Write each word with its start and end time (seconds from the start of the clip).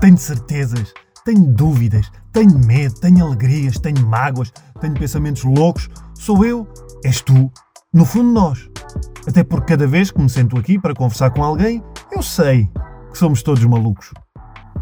Tenho 0.00 0.16
certezas, 0.16 0.94
tenho 1.24 1.52
dúvidas, 1.52 2.08
tenho 2.32 2.56
medo, 2.56 2.94
tenho 3.00 3.26
alegrias, 3.26 3.80
tenho 3.80 4.06
mágoas, 4.06 4.52
tenho 4.80 4.94
pensamentos 4.94 5.42
loucos. 5.42 5.88
Sou 6.14 6.44
eu, 6.44 6.68
és 7.04 7.20
tu, 7.20 7.50
no 7.92 8.04
fundo 8.04 8.30
nós. 8.30 8.68
Até 9.26 9.42
porque 9.42 9.72
cada 9.72 9.88
vez 9.88 10.12
que 10.12 10.20
me 10.20 10.30
sento 10.30 10.56
aqui 10.56 10.78
para 10.78 10.94
conversar 10.94 11.30
com 11.30 11.42
alguém, 11.42 11.82
eu 12.12 12.22
sei 12.22 12.70
que 13.10 13.18
somos 13.18 13.42
todos 13.42 13.64
malucos. 13.64 14.12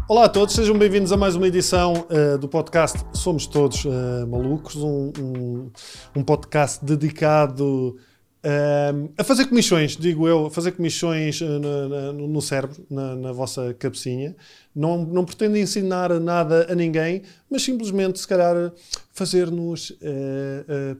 Olá 0.07 0.25
a 0.25 0.29
todos, 0.29 0.53
sejam 0.53 0.77
bem-vindos 0.77 1.11
a 1.11 1.17
mais 1.17 1.35
uma 1.35 1.47
edição 1.47 1.93
uh, 2.11 2.37
do 2.37 2.47
podcast 2.47 3.03
Somos 3.11 3.47
Todos 3.47 3.85
uh, 3.85 4.27
Malucos, 4.29 4.75
um, 4.75 5.11
um, 5.19 5.71
um, 6.15 6.23
podcast 6.23 6.85
dedicado 6.85 7.97
uh, 8.47 9.09
a 9.17 9.23
fazer 9.23 9.45
comissões, 9.45 9.97
digo 9.97 10.27
eu, 10.27 10.45
a 10.45 10.49
fazer 10.49 10.71
comissões 10.71 11.41
no 11.41 12.41
cérebro, 12.41 12.85
na, 12.89 13.15
na, 13.15 13.31
vossa 13.31 13.73
cabecinha. 13.73 14.35
Não, 14.73 15.03
não 15.05 15.25
pretendo 15.25 15.57
ensinar 15.57 16.17
nada 16.19 16.67
a 16.71 16.75
ninguém, 16.75 17.23
mas 17.49 17.63
simplesmente, 17.63 18.19
se 18.19 18.27
calhar, 18.27 18.71
fazer-nos 19.11 19.91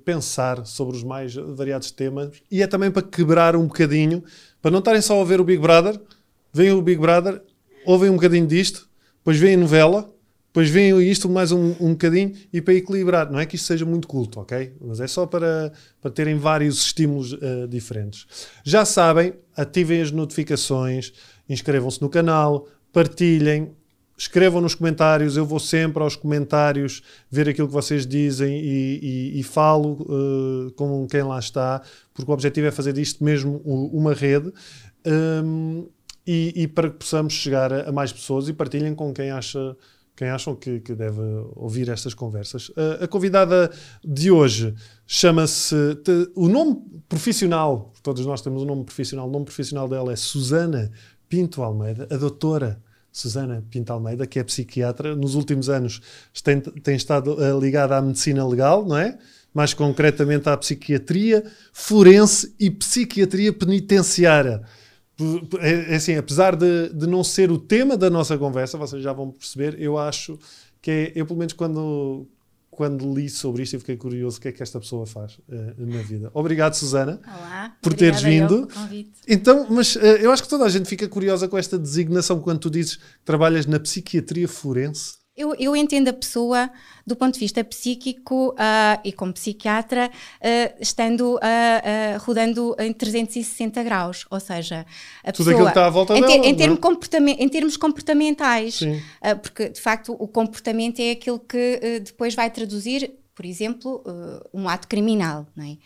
pensar 0.04 0.66
sobre 0.66 0.98
os 0.98 1.04
mais 1.04 1.36
variados 1.36 1.92
temas. 1.92 2.32
E 2.50 2.64
é 2.64 2.68
também 2.68 2.90
para 2.90 3.04
quebrar 3.04 3.56
um 3.56 3.68
bocadinho, 3.68 4.24
para 4.62 4.72
não 4.72 4.80
estarem 4.80 5.02
só 5.02 5.22
a 5.22 5.24
ver 5.24 5.40
o 5.40 5.44
Big 5.44 5.62
Brother, 5.62 6.00
veem 6.52 6.72
o 6.72 6.82
Big 6.82 7.00
Brother, 7.00 7.40
ouvem 7.86 8.10
um 8.10 8.16
bocadinho 8.16 8.48
disto 8.48 8.88
depois 9.28 9.42
vem 9.42 9.56
a 9.56 9.58
novela, 9.58 10.10
depois 10.58 10.72
vem 10.72 11.00
isto 11.08 11.30
mais 11.30 11.52
um, 11.52 11.76
um 11.80 11.92
bocadinho 11.92 12.34
e 12.52 12.60
para 12.60 12.74
equilibrar. 12.74 13.32
Não 13.32 13.40
é 13.40 13.46
que 13.46 13.56
isto 13.56 13.68
seja 13.68 13.86
muito 13.86 14.08
culto, 14.08 14.40
ok? 14.40 14.74
Mas 14.82 15.00
é 15.00 15.06
só 15.06 15.28
para, 15.28 15.72
para 16.02 16.10
terem 16.10 16.36
vários 16.36 16.84
estímulos 16.84 17.34
uh, 17.34 17.68
diferentes. 17.70 18.26
Já 18.64 18.84
sabem, 18.84 19.36
ativem 19.56 20.02
as 20.02 20.10
notificações, 20.10 21.14
inscrevam-se 21.48 22.02
no 22.02 22.10
canal, 22.10 22.68
partilhem, 22.92 23.70
escrevam 24.18 24.60
nos 24.60 24.74
comentários. 24.74 25.38
Eu 25.38 25.46
vou 25.46 25.60
sempre 25.60 26.02
aos 26.02 26.16
comentários 26.16 27.04
ver 27.30 27.48
aquilo 27.48 27.68
que 27.68 27.74
vocês 27.76 28.08
dizem 28.08 28.60
e, 28.60 29.36
e, 29.36 29.40
e 29.40 29.44
falo 29.44 30.08
uh, 30.10 30.72
com 30.72 31.06
quem 31.06 31.22
lá 31.22 31.38
está, 31.38 31.84
porque 32.16 32.32
o 32.32 32.34
objetivo 32.34 32.66
é 32.66 32.72
fazer 32.72 32.94
disto 32.94 33.24
mesmo 33.24 33.62
uma 33.64 34.16
rede. 34.16 34.52
Um, 35.06 35.88
e, 36.26 36.52
e, 36.64 36.68
para 36.68 36.90
que 36.90 36.98
possamos 36.98 37.34
chegar 37.34 37.72
a, 37.72 37.90
a, 37.90 37.92
mais 37.92 38.12
pessoas 38.12 38.50
e 38.50 38.54
partilhem 38.54 38.94
com 38.94 39.14
quem 39.14 39.30
acha 39.30 39.78
quem 40.18 40.30
acham 40.30 40.56
que, 40.56 40.80
que 40.80 40.96
deve 40.96 41.22
ouvir 41.56 41.90
estas 41.90 42.16
conversas. 42.16 42.70
Uh, 42.70 43.04
a 43.04 43.08
convidada 43.08 43.72
de 44.04 44.32
hoje 44.32 44.74
chama-se 45.06 45.76
o 46.36 46.50
nome 46.50 46.82
profissional, 47.08 47.94
todos 48.02 48.26
nós 48.26 48.42
temos 48.42 48.64
um 48.64 48.66
nome 48.66 48.84
profissional, 48.84 49.30
o 49.30 49.32
nome 49.32 49.46
profissional 49.46 49.88
dela 49.88 50.12
é 50.12 50.16
Susana 50.16 50.92
Pinto 51.30 51.62
Almeida, 51.62 52.08
a 52.10 52.18
doutora 52.18 52.82
Susana 53.12 53.64
Pinto 53.70 53.94
Almeida, 53.94 54.26
que 54.26 54.40
é 54.40 54.44
psiquiatra, 54.44 55.16
nos 55.16 55.36
últimos 55.36 55.70
anos 55.70 56.02
tem, 56.44 56.60
tem 56.62 56.96
estado 56.96 57.36
uh, 57.36 57.60
ligada 57.60 57.96
à 57.96 58.02
medicina 58.02 58.46
legal, 58.46 58.84
não 58.84 58.98
é? 58.98 59.20
Mais 59.54 59.76
concretamente 59.76 60.50
à 60.50 60.58
psiquiatria 60.58 61.44
forense 61.72 62.56
e 62.60 62.72
psiquiatria 62.72 63.54
penitenciária. 63.54 64.64
É, 65.60 65.94
é, 65.94 65.96
assim, 65.96 66.16
apesar 66.16 66.56
de, 66.56 66.90
de 66.90 67.08
não 67.08 67.24
ser 67.24 67.52
o 67.52 67.58
tema 67.58 67.98
da 67.98 68.10
nossa 68.10 68.38
conversa, 68.38 68.78
vocês 68.78 69.02
já 69.02 69.12
vão 69.12 69.32
perceber, 69.32 69.76
eu 69.80 69.98
acho 69.98 70.38
que 70.82 70.92
é, 70.92 71.12
eu 71.16 71.26
pelo 71.26 71.40
menos 71.40 71.54
quando, 71.54 72.28
quando 72.70 73.12
li 73.14 73.28
sobre 73.28 73.64
isto, 73.64 73.76
eu 73.76 73.80
fiquei 73.80 73.98
curioso 73.98 74.38
o 74.38 74.42
que 74.42 74.50
é 74.50 74.52
que 74.52 74.62
esta 74.62 74.80
pessoa 74.80 75.08
faz 75.08 75.40
uh, 75.50 75.74
na 75.80 76.04
vida. 76.04 76.30
Obrigado, 76.34 76.76
Susana, 76.76 77.20
Olá, 77.26 77.76
por 77.82 77.94
teres 77.96 78.22
vindo. 78.22 78.68
Então, 79.28 79.66
mas 79.70 79.96
uh, 79.96 80.00
eu 80.00 80.32
acho 80.32 80.44
que 80.44 80.50
toda 80.50 80.66
a 80.66 80.70
gente 80.70 80.88
fica 80.88 81.08
curiosa 81.08 81.48
com 81.48 81.58
esta 81.58 81.80
designação 81.80 82.40
quando 82.40 82.60
tu 82.60 82.70
dizes 82.70 82.98
que 82.98 83.04
trabalhas 83.26 83.66
na 83.66 83.80
psiquiatria 83.80 84.48
forense. 84.48 85.17
Eu, 85.38 85.54
eu, 85.60 85.76
entendo 85.76 86.08
a 86.08 86.14
pessoa 86.14 86.68
do 87.06 87.16
ponto 87.16 87.36
de 87.36 87.40
vista 87.40 87.64
psíquico 87.64 88.50
uh, 88.50 89.00
e 89.04 89.14
como 89.14 89.32
psiquiatra, 89.32 90.10
uh, 90.10 90.76
estando 90.80 91.36
uh, 91.36 92.20
rodando 92.20 92.76
em 92.80 92.92
360 92.92 93.84
graus, 93.84 94.26
ou 94.32 94.40
seja, 94.40 94.86
a 95.24 95.32
Tudo 95.32 95.46
pessoa, 95.46 95.54
aquilo 95.54 95.66
que 95.68 95.72
está 95.72 95.86
à 95.86 95.90
volta 95.92 96.18
em, 96.18 96.22
dela, 96.22 96.34
em, 96.34 96.56
termo 96.56 96.78
comportamento, 96.78 97.40
em 97.40 97.48
termos 97.48 97.78
comportamentais, 97.78 98.80
porque 99.44 99.70
de 99.70 99.80
facto 99.80 100.16
o 100.20 100.28
comportamento 100.28 101.00
é 101.00 101.12
aquilo 101.12 101.40
que 101.40 102.02
depois 102.04 102.34
vai 102.34 102.50
traduzir, 102.50 103.12
por 103.36 103.46
exemplo, 103.46 104.04
um 104.52 104.68
ato 104.68 104.88
criminal, 104.88 105.46
não 105.56 105.66
é? 105.66 105.78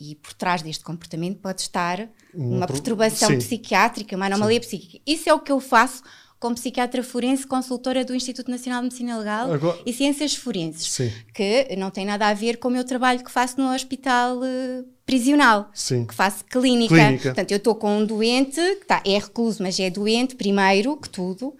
E 0.00 0.14
por 0.14 0.32
trás 0.34 0.62
deste 0.62 0.84
comportamento 0.84 1.38
pode 1.40 1.62
estar 1.62 2.08
uma, 2.32 2.68
perturbação 2.68 3.30
sim. 3.30 3.38
psiquiátrica, 3.38 4.14
uma 4.14 4.26
anomalia 4.26 4.62
sim. 4.62 4.68
psíquica. 4.68 5.02
Isso 5.04 5.28
é 5.28 5.34
o 5.34 5.40
que 5.40 5.50
eu 5.50 5.58
faço 5.58 6.04
como 6.38 6.54
psiquiatra 6.54 7.02
forense, 7.02 7.46
consultora 7.46 8.04
do 8.04 8.14
Instituto 8.14 8.50
Nacional 8.50 8.80
de 8.80 8.84
Medicina 8.84 9.18
Legal 9.18 9.52
Agora... 9.52 9.78
e 9.84 9.92
Ciências 9.92 10.34
Forenses, 10.34 10.90
Sim. 10.92 11.12
que 11.34 11.74
não 11.76 11.90
tem 11.90 12.04
nada 12.04 12.28
a 12.28 12.34
ver 12.34 12.58
com 12.58 12.68
o 12.68 12.70
meu 12.70 12.84
trabalho 12.84 13.24
que 13.24 13.30
faço 13.30 13.60
no 13.60 13.72
hospital 13.74 14.38
uh, 14.38 14.84
prisional, 15.04 15.68
Sim. 15.74 16.06
que 16.06 16.14
faço 16.14 16.44
clínica. 16.44 16.94
clínica. 16.94 17.22
Portanto, 17.30 17.50
eu 17.50 17.56
estou 17.56 17.74
com 17.74 17.98
um 17.98 18.06
doente 18.06 18.60
que 18.76 18.86
tá, 18.86 19.02
é 19.04 19.18
recluso, 19.18 19.62
mas 19.62 19.80
é 19.80 19.90
doente 19.90 20.36
primeiro 20.36 20.96
que 20.96 21.08
tudo, 21.08 21.56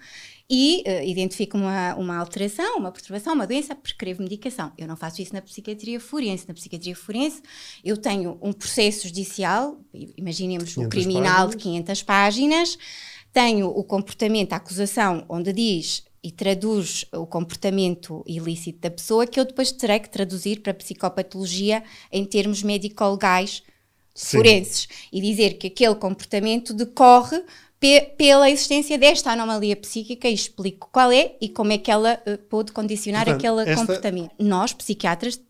e 0.50 0.82
uh, 0.86 1.04
identifico 1.04 1.58
uma, 1.58 1.94
uma 1.96 2.16
alteração, 2.16 2.78
uma 2.78 2.90
perturbação, 2.90 3.34
uma 3.34 3.46
doença, 3.46 3.74
prescrevo 3.74 4.22
medicação. 4.22 4.72
Eu 4.78 4.86
não 4.86 4.96
faço 4.96 5.20
isso 5.20 5.34
na 5.34 5.42
psiquiatria 5.42 6.00
forense. 6.00 6.46
Na 6.48 6.54
psiquiatria 6.54 6.96
forense, 6.96 7.42
eu 7.84 7.96
tenho 7.96 8.38
um 8.40 8.52
processo 8.52 9.08
judicial, 9.08 9.78
imaginemos 10.16 10.76
o 10.76 10.88
criminal 10.88 11.48
páginas. 11.48 11.50
de 11.50 11.62
500 11.62 12.02
páginas, 12.02 12.78
tenho 13.38 13.68
o 13.68 13.84
comportamento, 13.84 14.52
a 14.52 14.56
acusação, 14.56 15.24
onde 15.28 15.52
diz 15.52 16.02
e 16.20 16.32
traduz 16.32 17.04
o 17.14 17.24
comportamento 17.24 18.24
ilícito 18.26 18.80
da 18.80 18.90
pessoa, 18.90 19.28
que 19.28 19.38
eu 19.38 19.44
depois 19.44 19.70
terei 19.70 20.00
que 20.00 20.10
traduzir 20.10 20.60
para 20.60 20.74
psicopatologia 20.74 21.84
em 22.10 22.24
termos 22.24 22.64
médico-legais 22.64 23.62
forenses 24.12 24.88
e 25.12 25.20
dizer 25.20 25.54
que 25.54 25.68
aquele 25.68 25.94
comportamento 25.94 26.74
decorre 26.74 27.40
pe 27.78 28.00
pela 28.16 28.50
existência 28.50 28.98
desta 28.98 29.30
anomalia 29.30 29.76
psíquica 29.76 30.28
e 30.28 30.34
explico 30.34 30.88
qual 30.90 31.12
é 31.12 31.36
e 31.40 31.48
como 31.48 31.70
é 31.70 31.78
que 31.78 31.92
ela 31.92 32.20
uh, 32.26 32.38
pode 32.48 32.72
condicionar 32.72 33.26
Portanto, 33.26 33.46
aquele 33.46 33.70
esta... 33.70 33.86
comportamento. 33.86 34.32
Nós, 34.36 34.72
psiquiatras, 34.72 35.40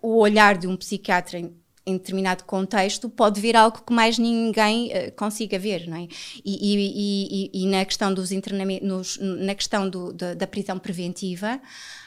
o 0.00 0.18
olhar 0.18 0.56
de 0.56 0.68
um 0.68 0.76
psiquiatra 0.76 1.40
em 1.40 1.52
determinado 1.84 2.44
contexto, 2.44 3.08
pode 3.08 3.40
ver 3.40 3.56
algo 3.56 3.82
que 3.84 3.92
mais 3.92 4.18
ninguém 4.18 4.88
uh, 4.88 5.12
consiga 5.16 5.58
ver, 5.58 5.88
não 5.88 5.96
é? 5.96 6.08
E, 6.44 6.74
e, 6.74 7.50
e, 7.54 7.62
e, 7.62 7.66
na 7.66 7.84
questão 7.84 8.14
dos 8.14 8.30
internamentos, 8.30 9.18
na 9.20 9.54
questão 9.54 9.88
do, 9.88 10.12
da, 10.12 10.34
da, 10.34 10.46
prisão 10.46 10.78
preventiva, 10.78 11.60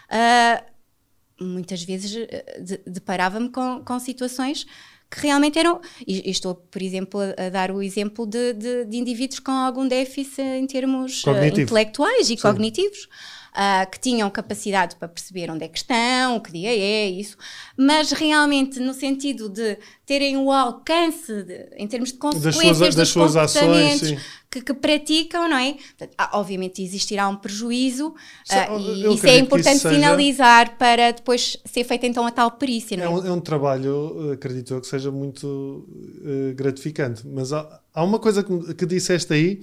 uh, 0.09 1.43
muitas 1.43 1.83
vezes 1.83 2.15
uh, 2.15 2.63
de, 2.63 2.77
deparava-me 2.87 3.49
com, 3.49 3.83
com 3.83 3.99
situações 3.99 4.65
que 5.11 5.21
realmente 5.21 5.59
eram. 5.59 5.81
E, 6.07 6.29
estou, 6.29 6.55
por 6.55 6.81
exemplo, 6.81 7.19
a, 7.21 7.49
dar 7.49 7.71
o 7.71 7.81
exemplo 7.81 8.25
de, 8.25 8.53
de, 8.53 8.85
de, 8.85 8.97
indivíduos 8.97 9.39
com 9.39 9.51
algum 9.51 9.87
déficit 9.87 10.41
em 10.41 10.65
termos 10.65 11.23
intelectuais 11.57 12.29
e 12.29 12.37
Sim. 12.37 12.41
cognitivos 12.41 13.09
uh, 13.55 13.89
que 13.89 13.99
tinham 13.99 14.29
capacidade 14.29 14.95
para 14.97 15.07
perceber 15.07 15.49
onde 15.49 15.63
é 15.63 15.67
que 15.67 15.77
estão, 15.77 16.39
que 16.39 16.51
dia 16.51 16.69
é 16.69 17.09
isso, 17.09 17.37
mas 17.77 18.11
realmente 18.11 18.79
no 18.79 18.93
sentido 18.93 19.49
de 19.49 19.77
terem 20.05 20.37
o 20.37 20.51
alcance 20.51 21.43
de, 21.43 21.69
em 21.77 21.87
termos 21.87 22.11
de 22.11 22.17
consequências 22.17 22.77
das 22.77 22.77
suas, 22.77 22.95
das 22.95 23.09
suas 23.09 23.35
ações 23.35 24.17
que, 24.51 24.61
que, 24.61 24.73
praticam, 24.73 25.49
não 25.49 25.57
é? 25.57 25.73
Portanto, 25.73 26.13
ah, 26.17 26.39
obviamente 26.39 26.81
existirá 26.83 27.27
um 27.27 27.35
prejuízo 27.35 28.09
uh, 28.09 28.79
e 28.79 29.13
isso 29.13 29.25
é 29.25 29.37
importante 29.37 29.79
seja... 29.79 29.95
sinalizar 29.95 30.77
para 30.77 31.11
depois 31.11 31.57
ser 31.65 31.83
feita 31.83 32.05
então 32.05 32.25
a 32.25 32.31
tal 32.31 32.51
perícia, 32.51 32.95
não 32.97 33.03
é? 33.03 33.07
É 33.07 33.09
um, 33.09 33.27
é 33.27 33.31
um 33.31 33.41
trabalho, 33.41 34.31
acredito 34.33 34.73
eu, 34.73 34.81
que 34.81 34.87
seja 34.87 35.11
muito 35.11 35.47
uh, 35.47 36.53
gratificante, 36.55 37.25
mas 37.25 37.51
há, 37.51 37.81
há 37.93 38.03
uma 38.03 38.19
coisa 38.19 38.43
que, 38.43 38.73
que 38.73 38.85
disseste 38.85 39.33
aí 39.33 39.61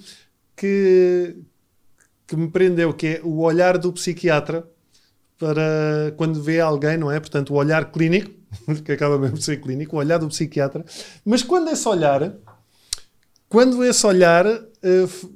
que, 0.57 1.37
que 2.33 2.37
me 2.37 2.49
prendeu, 2.49 2.95
que 2.95 3.07
é 3.07 3.21
o 3.23 3.41
olhar 3.41 3.77
do 3.77 3.93
psiquiatra 3.93 4.67
para 5.39 6.15
quando 6.17 6.43
vê 6.43 6.61
alguém, 6.61 6.97
não 6.97 7.13
é? 7.13 7.21
Portanto, 7.21 7.53
o 7.53 7.57
olhar 7.57 7.93
clínico, 7.93 8.31
que 8.83 8.93
acaba 8.93 9.19
mesmo 9.19 9.37
de 9.37 9.45
ser 9.45 9.61
clínico, 9.61 9.97
o 9.97 9.99
olhar 9.99 10.17
do 10.17 10.29
psiquiatra. 10.29 10.83
Mas 11.27 11.43
quando 11.43 11.69
esse 11.69 11.87
olhar, 11.87 12.33
quando 13.51 13.85
esse 13.85 14.07
olhar 14.07 14.47
uh, 14.47 15.33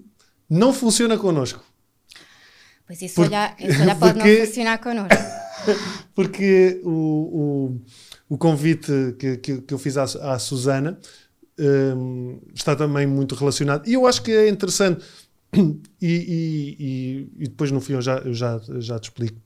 não 0.49 0.73
funciona 0.73 1.19
connosco. 1.19 1.63
Pois 2.87 3.03
esse, 3.03 3.15
Por, 3.15 3.27
olhar, 3.27 3.55
esse 3.59 3.83
olhar 3.83 3.99
pode 3.99 4.15
porque, 4.15 4.39
não 4.39 4.47
funcionar 4.47 4.79
connosco. 4.79 5.25
porque 6.15 6.81
o, 6.83 6.91
o, 6.91 7.81
o 8.31 8.39
convite 8.39 9.15
que, 9.19 9.37
que, 9.37 9.61
que, 9.61 9.75
eu 9.75 9.79
fiz 9.79 9.99
à, 9.99 10.05
à 10.05 10.39
Susana 10.39 10.99
um, 11.59 12.41
eh, 12.43 12.51
está 12.55 12.75
também 12.75 13.07
muito 13.07 13.35
relacionado. 13.35 13.87
E 13.87 13.93
eu 13.93 14.07
acho 14.07 14.23
que 14.23 14.31
é 14.31 14.49
interessante 14.49 15.05
e, 16.01 16.07
e, 16.81 17.31
e, 17.39 17.49
depois 17.49 17.71
no 17.71 17.81
fim 17.81 17.95
eu 17.95 18.03
já, 18.03 18.19
eu 18.19 18.35
já, 18.35 18.61
já 18.79 18.99
te 18.99 19.05
explico. 19.05 19.41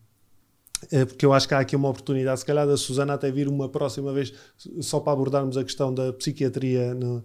É 0.91 1.05
porque 1.05 1.27
eu 1.27 1.33
acho 1.33 1.47
que 1.47 1.55
há 1.55 1.61
aqui 1.61 1.77
uma 1.77 1.91
oportunidade, 1.91 2.41
se 2.41 2.47
calhar 2.47 2.67
da 2.67 2.77
Susana 2.77 3.15
até 3.15 3.31
vir 3.31 3.49
uma 3.49 3.69
próxima 3.69 4.13
vez 4.13 4.33
só 4.81 4.99
para 4.99 5.13
abordarmos 5.13 5.57
a 5.57 5.65
questão 5.65 5.93
da 5.93 6.13
psiquiatria 6.13 6.95
no, 6.95 7.23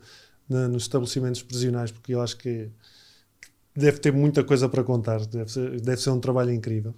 no, 0.49 0.67
nos 0.67 0.83
estabelecimentos 0.83 1.41
prisionais, 1.41 1.91
porque 1.91 2.13
eu 2.13 2.21
acho 2.21 2.37
que 2.37 2.69
deve 3.75 3.97
ter 3.99 4.11
muita 4.11 4.43
coisa 4.43 4.67
para 4.67 4.83
contar, 4.83 5.25
deve 5.25 5.51
ser, 5.51 5.81
deve 5.81 6.01
ser 6.01 6.09
um 6.09 6.19
trabalho 6.19 6.51
incrível. 6.51 6.93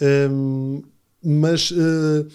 Um, 0.00 0.82
mas 1.22 1.70
uh, 1.70 2.26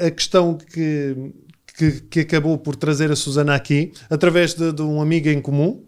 a, 0.00 0.06
a, 0.06 0.10
questão 0.10 0.56
que, 0.56 1.32
que, 1.76 2.00
que, 2.02 2.20
acabou 2.20 2.58
por 2.58 2.76
trazer 2.76 3.10
a 3.10 3.16
Susana 3.16 3.54
aqui, 3.54 3.92
através 4.10 4.54
de, 4.54 4.72
de 4.72 4.82
um 4.82 5.00
amigo 5.00 5.28
em 5.28 5.40
comum, 5.40 5.84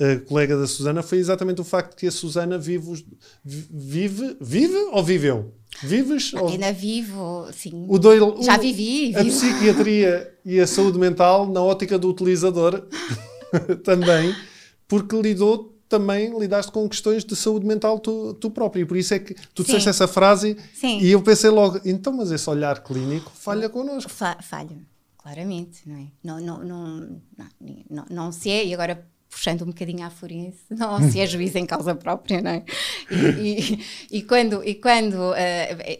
uh, 0.00 0.24
colega 0.26 0.56
da 0.56 0.66
Susana, 0.66 1.02
foi 1.02 1.18
exatamente 1.18 1.60
o 1.60 1.64
facto 1.64 1.96
que 1.96 2.06
a 2.06 2.10
Susana 2.10 2.58
vive, 2.58 3.04
vive, 3.44 4.36
vive 4.40 4.76
ou 4.92 5.02
viveu? 5.02 5.54
Vives? 5.82 6.34
Ou... 6.34 6.48
Ainda 6.48 6.72
vivo, 6.72 7.48
sim. 7.52 7.86
O 7.88 7.98
doil, 7.98 8.42
Já 8.42 8.56
vivi. 8.56 9.14
A 9.14 9.24
psiquiatria 9.24 10.34
e 10.44 10.58
a 10.58 10.66
saúde 10.66 10.98
mental 10.98 11.46
na 11.46 11.62
ótica 11.62 11.98
do 11.98 12.08
utilizador 12.08 12.86
também, 13.84 14.34
porque 14.88 15.20
lidou 15.20 15.78
também 15.88 16.38
lidaste 16.38 16.70
com 16.70 16.86
questões 16.88 17.24
de 17.24 17.34
saúde 17.34 17.66
mental 17.66 17.98
tu, 17.98 18.34
tu 18.34 18.50
próprio. 18.50 18.82
E 18.82 18.84
por 18.84 18.96
isso 18.96 19.14
é 19.14 19.18
que 19.18 19.34
tu 19.54 19.62
Sim. 19.62 19.66
disseste 19.66 19.88
essa 19.88 20.06
frase 20.06 20.56
Sim. 20.74 20.98
e 21.00 21.10
eu 21.10 21.22
pensei 21.22 21.48
logo, 21.48 21.80
então, 21.84 22.12
mas 22.12 22.30
esse 22.30 22.48
olhar 22.50 22.82
clínico 22.82 23.32
falha 23.34 23.68
connosco. 23.68 24.10
Fa 24.10 24.36
falha, 24.42 24.76
claramente, 25.16 25.88
não 25.88 25.96
é? 25.96 26.06
Não, 26.22 26.40
não, 26.40 26.64
não, 26.64 27.20
não, 27.36 27.48
não, 27.88 28.06
não 28.10 28.32
se 28.32 28.50
é, 28.50 28.66
e 28.66 28.74
agora 28.74 29.06
puxando 29.28 29.62
um 29.62 29.66
bocadinho 29.66 30.04
à 30.04 30.10
forense, 30.10 30.58
não 30.70 31.00
se 31.10 31.20
é 31.20 31.26
juiz 31.26 31.54
em 31.54 31.66
causa 31.66 31.94
própria, 31.94 32.40
não 32.40 32.50
é? 32.50 32.64
E, 33.10 33.16
e, 33.40 34.18
e 34.18 34.22
quando, 34.22 34.64
e 34.64 34.74
quando 34.74 35.14
uh, 35.14 35.36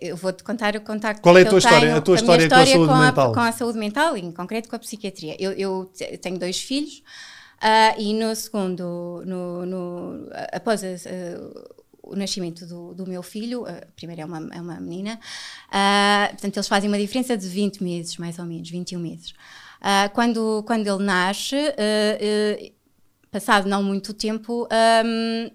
eu 0.00 0.16
vou-te 0.16 0.42
contar 0.42 0.74
o 0.76 0.80
contacto 0.80 1.22
Qual 1.22 1.36
é 1.36 1.42
a 1.42 1.48
tua 1.48 1.58
história? 1.58 1.96
A 1.96 2.00
tua 2.00 2.16
história, 2.16 2.42
história 2.44 2.66
com 2.66 2.72
a 2.72 2.86
saúde 2.86 2.92
com 2.92 2.98
mental? 2.98 3.30
A, 3.30 3.34
com 3.34 3.40
a 3.40 3.52
saúde 3.52 3.78
mental, 3.78 4.16
e 4.16 4.20
em 4.20 4.32
concreto 4.32 4.68
com 4.68 4.76
a 4.76 4.78
psiquiatria. 4.78 5.36
Eu, 5.38 5.52
eu 5.52 5.92
tenho 6.20 6.38
dois 6.38 6.60
filhos, 6.60 7.02
uh, 7.62 8.00
e 8.00 8.14
no 8.14 8.34
segundo, 8.34 9.22
no, 9.26 9.66
no 9.66 10.28
após 10.52 10.82
a, 10.82 10.88
uh, 10.88 11.78
o 12.08 12.16
nascimento 12.16 12.66
do, 12.66 12.94
do 12.94 13.06
meu 13.06 13.22
filho, 13.22 13.66
a 13.66 13.86
primeira 13.94 14.22
é 14.22 14.24
uma, 14.24 14.48
é 14.52 14.60
uma 14.60 14.80
menina, 14.80 15.20
uh, 15.68 16.30
portanto 16.30 16.56
eles 16.56 16.68
fazem 16.68 16.88
uma 16.88 16.98
diferença 16.98 17.36
de 17.36 17.46
20 17.46 17.82
meses, 17.82 18.16
mais 18.16 18.38
ou 18.38 18.46
menos, 18.46 18.68
21 18.70 18.98
meses. 18.98 19.30
Uh, 19.80 20.10
quando, 20.12 20.64
quando 20.66 20.86
ele 20.86 21.04
nasce, 21.04 21.54
uh, 21.54 22.72
passado 23.30 23.68
não 23.68 23.82
muito 23.82 24.14
tempo, 24.14 24.68
um, 25.04 25.50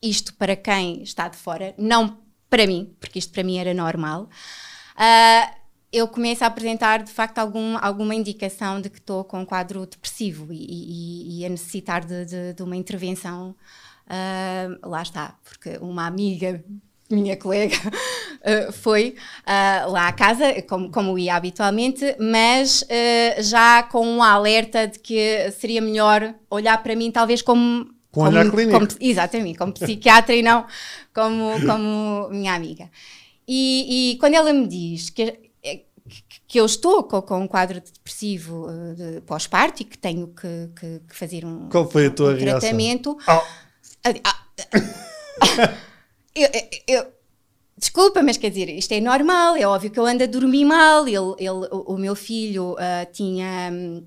isto 0.00 0.34
para 0.34 0.56
quem 0.56 1.02
está 1.02 1.28
de 1.28 1.36
fora, 1.36 1.74
não 1.78 2.18
para 2.50 2.66
mim, 2.66 2.94
porque 3.00 3.18
isto 3.18 3.32
para 3.32 3.42
mim 3.42 3.58
era 3.58 3.72
normal, 3.72 4.28
eu 5.92 6.08
começo 6.08 6.42
a 6.42 6.46
apresentar 6.46 7.02
de 7.02 7.12
facto 7.12 7.38
algum, 7.38 7.76
alguma 7.78 8.14
indicação 8.14 8.80
de 8.80 8.88
que 8.88 8.98
estou 8.98 9.24
com 9.24 9.40
um 9.40 9.44
quadro 9.44 9.86
depressivo 9.86 10.50
e, 10.50 10.56
e, 10.56 11.40
e 11.40 11.46
a 11.46 11.48
necessitar 11.50 12.04
de, 12.04 12.24
de, 12.24 12.54
de 12.54 12.62
uma 12.62 12.76
intervenção. 12.76 13.54
Uh, 14.06 14.88
lá 14.88 15.02
está, 15.02 15.38
porque 15.44 15.78
uma 15.78 16.06
amiga 16.06 16.64
minha 17.14 17.36
colega 17.36 17.76
uh, 17.76 18.72
foi 18.72 19.14
uh, 19.42 19.90
lá 19.90 20.08
à 20.08 20.12
casa, 20.12 20.62
como, 20.62 20.90
como 20.90 21.18
ia 21.18 21.36
habitualmente, 21.36 22.16
mas 22.18 22.82
uh, 22.82 23.42
já 23.42 23.82
com 23.82 24.06
um 24.06 24.22
alerta 24.22 24.88
de 24.88 24.98
que 24.98 25.50
seria 25.52 25.80
melhor 25.80 26.34
olhar 26.50 26.82
para 26.82 26.96
mim, 26.96 27.10
talvez 27.10 27.42
como. 27.42 27.86
Com 28.10 28.20
como, 28.24 28.28
olhar 28.28 28.50
clínico. 28.50 28.78
Como, 28.78 28.88
exatamente, 29.00 29.58
como 29.58 29.72
psiquiatra 29.72 30.34
e 30.36 30.42
não 30.42 30.66
como, 31.14 31.50
como 31.66 32.28
minha 32.30 32.54
amiga. 32.54 32.90
E, 33.48 34.12
e, 34.12 34.18
quando 34.18 34.34
ela 34.34 34.52
me 34.52 34.66
diz 34.66 35.10
que 35.10 35.50
que 36.46 36.60
eu 36.60 36.66
estou 36.66 37.04
com, 37.04 37.22
com 37.22 37.40
um 37.40 37.48
quadro 37.48 37.80
depressivo 37.80 38.66
de 38.94 39.22
pós-parto 39.22 39.80
e 39.80 39.84
que 39.86 39.96
tenho 39.96 40.26
que, 40.28 40.68
que, 40.78 41.00
que, 41.08 41.16
fazer 41.16 41.46
um, 41.46 41.70
Qual 41.70 41.88
foi 41.90 42.06
a 42.06 42.10
tua 42.10 42.34
um 42.34 42.38
tratamento. 42.38 43.16
Oh. 43.26 43.42
eu, 46.34 46.48
eu, 46.86 47.12
desculpa, 47.76 48.22
mas 48.22 48.36
quer 48.36 48.50
dizer, 48.50 48.68
isto 48.70 48.92
é 48.92 49.00
normal, 49.00 49.56
é 49.56 49.66
óbvio 49.66 49.90
que 49.90 49.98
eu 49.98 50.06
ando 50.06 50.22
a 50.22 50.26
dormir 50.26 50.64
mal. 50.64 51.06
Ele, 51.06 51.34
ele, 51.38 51.68
o, 51.70 51.94
o 51.94 51.98
meu 51.98 52.14
filho 52.14 52.72
uh, 52.72 53.12
tinha. 53.12 53.70
Um, 53.72 54.06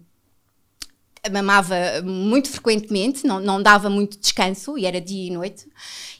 mamava 1.31 1.75
muito 2.03 2.49
frequentemente, 2.49 3.25
não, 3.25 3.39
não 3.39 3.59
dava 3.59 3.89
muito 3.89 4.15
descanso 4.19 4.77
e 4.77 4.85
era 4.85 5.01
dia 5.01 5.27
e 5.27 5.31
noite. 5.31 5.67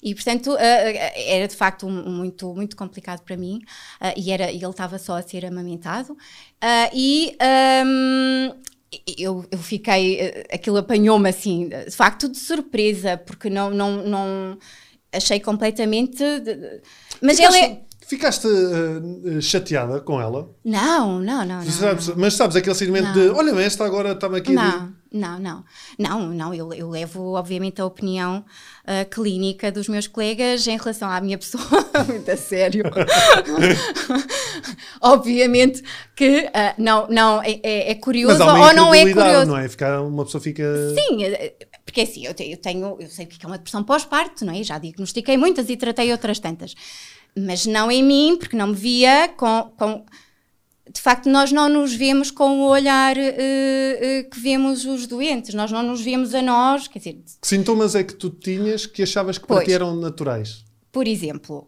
E, 0.02 0.16
portanto, 0.16 0.54
uh, 0.54 0.57
era 0.57 1.48
de 1.48 1.56
facto 1.56 1.86
um, 1.86 2.12
muito, 2.12 2.54
muito 2.54 2.75
complicado 2.75 3.22
para 3.22 3.38
mim. 3.38 3.62
Uh, 4.02 4.13
e 4.18 4.31
era, 4.31 4.50
ele 4.50 4.66
estava 4.66 4.98
só 4.98 5.18
a 5.18 5.22
ser 5.22 5.46
amamentado. 5.46 6.13
Uh, 6.13 6.90
e. 6.94 7.38
Um, 7.86 8.75
eu, 9.18 9.46
eu 9.52 9.57
fiquei, 9.57 10.46
aquilo 10.50 10.78
apanhou-me 10.78 11.28
assim, 11.28 11.68
de 11.68 11.92
facto 11.92 12.30
de 12.30 12.38
surpresa, 12.38 13.18
porque 13.18 13.50
não, 13.50 13.69
não, 13.69 14.07
não 14.07 14.57
achei 15.15 15.39
completamente. 15.39 16.23
Mas 17.21 17.39
ela 17.39 17.57
é. 17.57 17.81
Ficaste 18.07 18.45
uh, 18.45 19.41
chateada 19.41 20.00
com 20.00 20.21
ela? 20.21 20.47
Não, 20.63 21.19
não, 21.19 21.44
não. 21.44 21.63
não, 21.63 21.63
sabes, 21.63 22.09
não. 22.09 22.15
Mas 22.17 22.35
sabes 22.35 22.56
aquele 22.56 22.75
sentimento 22.75 23.12
de 23.13 23.29
olha, 23.29 23.59
esta 23.59 23.83
agora 23.83 24.12
está-me 24.12 24.38
aqui. 24.38 24.53
Não, 24.53 24.94
de... 25.12 25.17
não, 25.17 25.39
não. 25.39 25.63
Não, 25.97 26.27
não. 26.27 26.53
Eu, 26.53 26.71
eu 26.71 26.88
levo, 26.88 27.33
obviamente, 27.33 27.81
a 27.81 27.85
opinião 27.85 28.45
uh, 28.83 29.09
clínica 29.09 29.71
dos 29.71 29.88
meus 29.88 30.06
colegas 30.06 30.67
em 30.67 30.77
relação 30.77 31.09
à 31.09 31.19
minha 31.19 31.35
pessoa, 31.39 31.65
muito 32.07 32.29
a 32.29 32.38
sério. 32.38 32.83
obviamente 35.01 35.83
que 36.15 36.45
uh, 36.45 36.73
não, 36.77 37.07
não 37.07 37.41
é, 37.41 37.59
é, 37.63 37.91
é 37.91 37.95
curioso 37.95 38.44
ou 38.44 38.73
não 38.73 38.94
é 38.94 39.11
curioso. 39.11 39.47
Não 39.47 39.57
é? 39.57 39.68
Ficar, 39.68 40.01
uma 40.01 40.25
pessoa 40.25 40.41
fica. 40.41 40.63
Sim, 40.89 41.23
porque 41.85 42.01
assim, 42.01 42.25
eu 42.25 42.33
tenho, 42.33 42.97
eu 42.99 43.09
sei 43.09 43.25
o 43.25 43.29
que 43.29 43.45
é 43.45 43.47
uma 43.47 43.57
depressão 43.57 43.83
pós-parto, 43.83 44.43
não 44.43 44.53
é? 44.53 44.63
Já 44.63 44.77
diagnostiquei 44.79 45.37
muitas 45.37 45.69
e 45.69 45.77
tratei 45.77 46.11
outras 46.11 46.39
tantas 46.39 46.75
mas 47.37 47.65
não 47.65 47.91
em 47.91 48.03
mim, 48.03 48.37
porque 48.37 48.55
não 48.55 48.67
me 48.67 48.75
via 48.75 49.27
com, 49.27 49.71
com 49.77 50.05
de 50.91 51.01
facto, 51.01 51.27
nós 51.29 51.51
não 51.51 51.67
nos 51.67 51.93
vemos 51.93 52.31
com 52.31 52.61
o 52.61 52.69
olhar 52.69 53.17
uh, 53.17 53.19
uh, 53.19 54.29
que 54.29 54.39
vemos 54.39 54.85
os 54.85 55.07
doentes, 55.07 55.53
nós 55.53 55.71
não 55.71 55.83
nos 55.83 56.01
vemos 56.01 56.33
a 56.33 56.41
nós. 56.41 56.87
Quer 56.87 56.99
dizer, 56.99 57.13
que 57.41 57.47
sintomas 57.47 57.95
é 57.95 58.03
que 58.03 58.13
tu 58.13 58.29
tinhas 58.29 58.85
que 58.85 59.03
achavas 59.03 59.37
que 59.37 59.45
pois, 59.45 59.59
para 59.59 59.65
ti 59.65 59.73
eram 59.73 59.95
naturais? 59.95 60.63
Por 60.91 61.07
exemplo, 61.07 61.67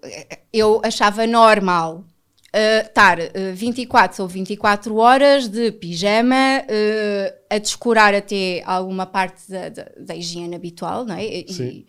eu 0.54 0.80
achava 0.84 1.28
normal 1.28 2.06
estar 2.54 3.20
uh, 3.20 3.54
24 3.54 4.24
ou 4.24 4.28
24 4.30 4.96
horas 4.96 5.48
de 5.48 5.72
pijama 5.72 6.64
a 7.50 7.58
descurar 7.58 8.14
até 8.14 8.64
alguma 8.66 9.06
parte 9.06 9.50
da, 9.50 9.70
da, 9.70 9.92
da 10.00 10.16
higiene 10.16 10.56
habitual, 10.56 11.06
não 11.06 11.16
é? 11.16 11.26
E, 11.26 11.86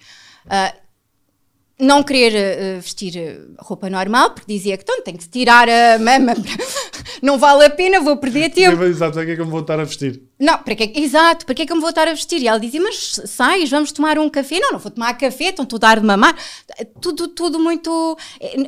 não 1.80 2.02
querer 2.02 2.78
uh, 2.78 2.80
vestir 2.80 3.16
eh, 3.16 3.38
roupa 3.61 3.88
normal, 3.88 4.30
porque 4.30 4.52
dizia 4.52 4.76
que 4.76 4.82
então, 4.82 5.00
tem 5.00 5.16
que 5.16 5.28
tirar 5.28 5.68
a 5.68 5.97
mama, 5.99 6.35
não 7.23 7.38
vale 7.38 7.66
a 7.66 7.70
pena, 7.70 8.00
vou 8.00 8.16
perder 8.16 8.50
tempo. 8.50 8.82
Exato, 8.82 9.14
para 9.14 9.25
que 9.25 9.30
é 9.30 9.35
que 9.37 9.40
eu 9.40 9.44
me 9.44 9.52
vou 9.52 9.61
estar 9.61 9.78
a 9.78 9.85
vestir? 9.85 10.20
Não, 10.40 10.58
para 10.58 10.75
que, 10.75 10.99
exato, 10.99 11.47
para 11.47 11.54
que 11.54 11.62
é 11.62 11.66
que 11.66 11.70
eu 11.70 11.76
me 11.76 11.80
vou 11.80 11.90
estar 11.90 12.08
a 12.08 12.11
vestir? 12.11 12.42
E 12.42 12.49
ela 12.49 12.58
dizia, 12.58 12.80
mas 12.80 13.20
sais, 13.26 13.70
vamos 13.70 13.92
tomar 13.92 14.18
um 14.18 14.28
café? 14.28 14.58
Não, 14.58 14.73
não 14.73 14.78
vou 14.80 14.90
tomar 14.90 15.14
café, 15.14 15.50
estão-te 15.50 15.73
a 15.76 15.78
dar 15.78 16.00
de 16.00 16.06
mamar. 16.06 16.37
Tudo, 17.00 17.28
tudo 17.28 17.61
muito... 17.61 18.18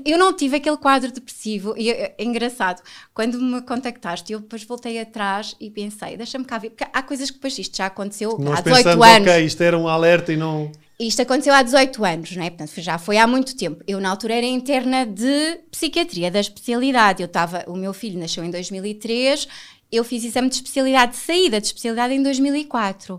Eu 0.05 0.17
não 0.17 0.33
tive 0.33 0.57
aquele 0.57 0.76
quadro 0.76 1.11
depressivo, 1.11 1.75
e 1.76 1.90
é, 1.90 2.14
é 2.17 2.25
engraçado, 2.25 2.81
quando 3.12 3.40
me 3.40 3.61
contactaste, 3.62 4.33
eu 4.33 4.38
depois 4.38 4.62
voltei 4.62 5.00
atrás 5.00 5.57
e 5.61 5.69
pensei, 5.69 6.17
deixa-me 6.17 6.45
cá 6.45 6.59
ver, 6.59 6.71
porque 6.71 6.87
há 6.93 7.02
coisas 7.02 7.29
que 7.29 7.38
depois 7.38 7.59
isto 7.59 7.76
já 7.76 7.87
aconteceu 7.87 8.38
Nós 8.38 8.59
há 8.59 8.62
18 8.62 8.85
pensamos, 8.85 9.07
anos. 9.07 9.29
ok, 9.29 9.45
isto 9.45 9.62
era 9.62 9.76
um 9.76 9.88
alerta 9.88 10.33
e 10.33 10.37
não... 10.37 10.71
Isto 11.00 11.23
aconteceu 11.23 11.54
há 11.54 11.62
18 11.62 12.04
anos, 12.04 12.37
não 12.37 12.45
é? 12.45 12.50
Portanto, 12.50 12.78
já 12.78 12.99
foi 12.99 13.16
há 13.16 13.26
muito 13.26 13.57
tempo. 13.57 13.83
Eu, 13.88 13.99
na 14.02 14.11
altura, 14.11 14.35
era 14.35 14.45
interna 14.45 15.07
de 15.07 15.59
psiquiatria, 15.71 16.30
da 16.30 16.40
especialidade. 16.40 17.23
Eu 17.23 17.26
estava, 17.26 17.64
o 17.66 17.75
meu 17.75 17.95
filho 17.95 18.19
nasceu 18.19 18.45
em 18.45 18.50
2003, 18.50 19.49
eu 19.90 20.04
fiz 20.04 20.23
exame 20.25 20.50
de 20.50 20.57
especialidade 20.57 21.12
de 21.12 21.19
saída 21.19 21.59
de 21.59 21.69
especialidade 21.69 22.12
em 22.12 22.23
2004. 22.23 23.19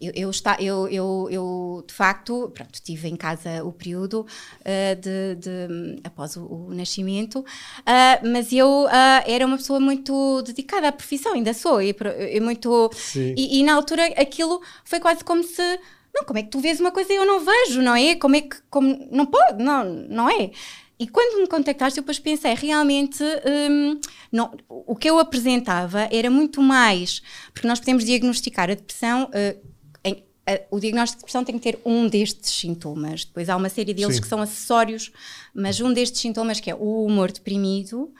Eu, 0.00 0.12
eu, 0.14 0.30
está, 0.30 0.56
eu, 0.60 0.88
eu, 0.88 1.28
eu, 1.28 1.84
de 1.86 1.92
facto, 1.92 2.50
pronto, 2.54 2.80
tive 2.80 3.08
em 3.08 3.16
casa 3.16 3.64
o 3.64 3.72
período 3.72 4.20
uh, 4.20 4.96
de, 5.00 5.34
de, 5.34 6.00
após 6.04 6.36
o, 6.36 6.44
o 6.44 6.72
nascimento, 6.72 7.40
uh, 7.40 8.28
mas 8.32 8.52
eu 8.52 8.84
uh, 8.84 8.88
era 9.26 9.44
uma 9.44 9.56
pessoa 9.56 9.80
muito 9.80 10.40
dedicada 10.42 10.88
à 10.88 10.92
profissão, 10.92 11.34
ainda 11.34 11.52
sou, 11.52 11.82
e, 11.82 11.94
e 12.30 12.40
muito. 12.40 12.90
E, 13.36 13.58
e, 13.58 13.64
na 13.64 13.74
altura 13.74 14.06
aquilo 14.16 14.62
foi 14.84 15.00
quase 15.00 15.24
como 15.24 15.42
se 15.42 15.80
não, 16.14 16.24
como 16.24 16.38
é 16.38 16.42
que 16.42 16.50
tu 16.50 16.60
vês 16.60 16.80
uma 16.80 16.90
coisa 16.90 17.12
e 17.12 17.16
eu 17.16 17.26
não 17.26 17.40
vejo, 17.44 17.82
não 17.82 17.94
é? 17.94 18.14
Como 18.14 18.36
é 18.36 18.40
que. 18.42 18.56
Como, 18.70 19.08
não 19.10 19.26
pode, 19.26 19.62
não, 19.62 19.84
não 19.84 20.28
é? 20.28 20.50
E 20.98 21.06
quando 21.06 21.40
me 21.40 21.46
contactaste, 21.46 21.98
eu 21.98 22.02
depois 22.02 22.18
pensei, 22.18 22.54
realmente, 22.54 23.22
hum, 23.22 24.00
não, 24.32 24.52
o 24.68 24.96
que 24.96 25.08
eu 25.08 25.18
apresentava 25.20 26.08
era 26.10 26.28
muito 26.28 26.60
mais, 26.60 27.22
porque 27.54 27.68
nós 27.68 27.78
podemos 27.78 28.04
diagnosticar 28.04 28.68
a 28.68 28.74
depressão, 28.74 29.26
uh, 29.26 29.68
em, 30.02 30.24
o 30.72 30.80
diagnóstico 30.80 31.18
de 31.18 31.22
depressão 31.22 31.44
tem 31.44 31.56
que 31.56 31.62
ter 31.62 31.78
um 31.84 32.08
destes 32.08 32.52
sintomas, 32.52 33.24
depois 33.24 33.48
há 33.48 33.56
uma 33.56 33.68
série 33.68 33.94
deles 33.94 34.16
Sim. 34.16 34.22
que 34.22 34.26
são 34.26 34.42
acessórios, 34.42 35.12
mas 35.54 35.80
um 35.80 35.92
destes 35.92 36.20
sintomas 36.20 36.58
que 36.58 36.68
é 36.68 36.74
o 36.74 37.04
humor 37.04 37.30
deprimido 37.30 38.12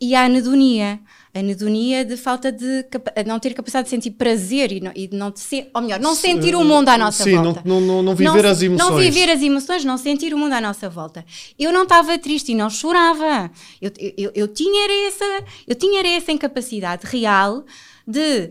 e 0.00 0.14
a 0.14 0.24
anedonia. 0.24 1.00
A 1.34 1.38
anedonia 1.38 2.02
de 2.02 2.16
falta 2.16 2.50
de 2.50 2.86
não 3.26 3.38
ter 3.38 3.52
capacidade 3.52 3.84
de 3.84 3.90
sentir 3.90 4.12
prazer 4.12 4.72
e, 4.72 4.80
não, 4.80 4.92
e 4.94 5.06
de 5.06 5.14
não 5.14 5.30
ser, 5.36 5.70
ou 5.74 5.82
melhor, 5.82 6.00
não 6.00 6.14
sentir 6.14 6.54
o 6.54 6.64
mundo 6.64 6.88
à 6.88 6.96
nossa 6.96 7.24
sim, 7.24 7.34
volta. 7.34 7.60
Sim, 7.60 7.68
não, 7.68 7.78
não, 7.78 8.02
não, 8.02 8.14
viver 8.14 8.42
não, 8.42 8.50
as 8.50 8.62
emoções. 8.62 8.90
Não 8.90 8.96
viver 8.96 9.30
as 9.30 9.42
emoções, 9.42 9.84
não 9.84 9.98
sentir 9.98 10.32
o 10.32 10.38
mundo 10.38 10.54
à 10.54 10.62
nossa 10.62 10.88
volta. 10.88 11.24
Eu 11.58 11.72
não 11.72 11.82
estava 11.82 12.18
triste 12.18 12.52
e 12.52 12.54
não 12.54 12.70
chorava. 12.70 13.50
Eu, 13.82 13.92
eu, 14.16 14.32
eu, 14.34 14.48
tinha 14.48 15.08
essa, 15.08 15.44
eu 15.68 15.74
tinha 15.74 16.00
essa 16.16 16.32
incapacidade 16.32 17.06
real 17.06 17.64
de 18.06 18.50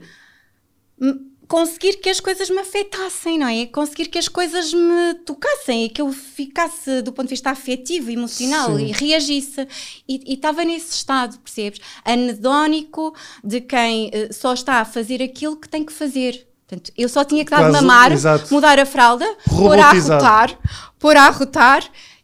conseguir 1.47 1.97
que 1.97 2.09
as 2.09 2.19
coisas 2.19 2.49
me 2.49 2.59
afetassem, 2.59 3.37
não 3.37 3.47
é? 3.47 3.65
Conseguir 3.65 4.07
que 4.07 4.17
as 4.17 4.27
coisas 4.27 4.73
me 4.73 5.13
tocassem 5.25 5.85
e 5.85 5.89
que 5.89 6.01
eu 6.01 6.11
ficasse 6.11 7.01
do 7.01 7.11
ponto 7.11 7.27
de 7.27 7.33
vista 7.33 7.51
afetivo, 7.51 8.09
emocional 8.09 8.77
Sim. 8.77 8.85
e 8.85 8.91
reagisse. 8.91 9.67
E 10.07 10.33
estava 10.33 10.63
nesse 10.63 10.93
estado, 10.93 11.39
percebes? 11.39 11.79
Anedónico 12.03 13.15
de 13.43 13.61
quem 13.61 14.07
uh, 14.07 14.33
só 14.33 14.53
está 14.53 14.75
a 14.75 14.85
fazer 14.85 15.21
aquilo 15.21 15.57
que 15.57 15.69
tem 15.69 15.83
que 15.83 15.93
fazer. 15.93 16.47
Portanto, 16.67 16.91
eu 16.97 17.07
só 17.07 17.23
tinha 17.23 17.45
que 17.45 17.51
dar 17.51 17.65
de 17.65 17.71
mamar, 17.71 18.11
exato. 18.11 18.51
mudar 18.51 18.79
a 18.79 18.85
fralda, 18.85 19.25
pôr 19.47 19.77
a 19.77 19.89
arrotar, 19.89 20.59
pôr 20.97 21.15
a. 21.15 21.31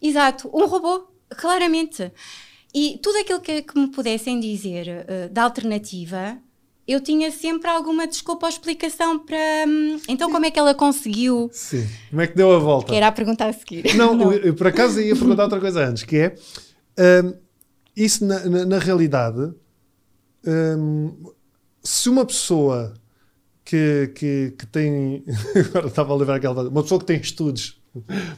Exato, 0.01 0.49
um 0.51 0.65
robô, 0.65 1.07
claramente. 1.37 2.11
E 2.73 2.99
tudo 3.03 3.19
aquilo 3.19 3.39
que, 3.39 3.61
que 3.61 3.77
me 3.77 3.87
pudessem 3.87 4.39
dizer 4.39 4.87
uh, 4.87 5.29
da 5.29 5.43
alternativa 5.43 6.41
eu 6.91 7.01
tinha 7.01 7.31
sempre 7.31 7.69
alguma 7.69 8.07
desculpa 8.07 8.45
ou 8.45 8.49
explicação 8.49 9.19
para. 9.19 9.37
Hum, 9.67 9.99
então, 10.07 10.31
como 10.31 10.45
é 10.45 10.51
que 10.51 10.59
ela 10.59 10.73
conseguiu? 10.73 11.49
Sim. 11.53 11.87
Como 12.09 12.21
é 12.21 12.27
que 12.27 12.35
deu 12.35 12.51
a 12.51 12.59
volta? 12.59 12.89
Que 12.89 12.95
era 12.95 13.07
a 13.07 13.11
perguntar 13.11 13.47
a 13.47 13.53
seguir. 13.53 13.95
Não, 13.95 14.13
Não. 14.15 14.33
Eu, 14.33 14.53
por 14.53 14.67
acaso 14.67 14.99
ia 14.99 15.15
perguntar 15.15 15.43
outra 15.43 15.59
coisa 15.59 15.85
antes, 15.85 16.03
que 16.03 16.17
é. 16.17 16.35
Um, 17.23 17.33
isso 17.95 18.25
na, 18.25 18.39
na, 18.45 18.65
na 18.65 18.79
realidade. 18.79 19.53
Um, 20.45 21.31
se 21.83 22.09
uma 22.09 22.25
pessoa 22.25 22.93
que, 23.63 24.11
que, 24.15 24.53
que 24.57 24.67
tem. 24.67 25.23
Agora 25.69 25.87
estava 25.87 26.13
a 26.13 26.17
levar 26.17 26.35
aquela. 26.35 26.67
Uma 26.67 26.83
pessoa 26.83 26.99
que 26.99 27.05
tem 27.05 27.19
estudos, 27.19 27.81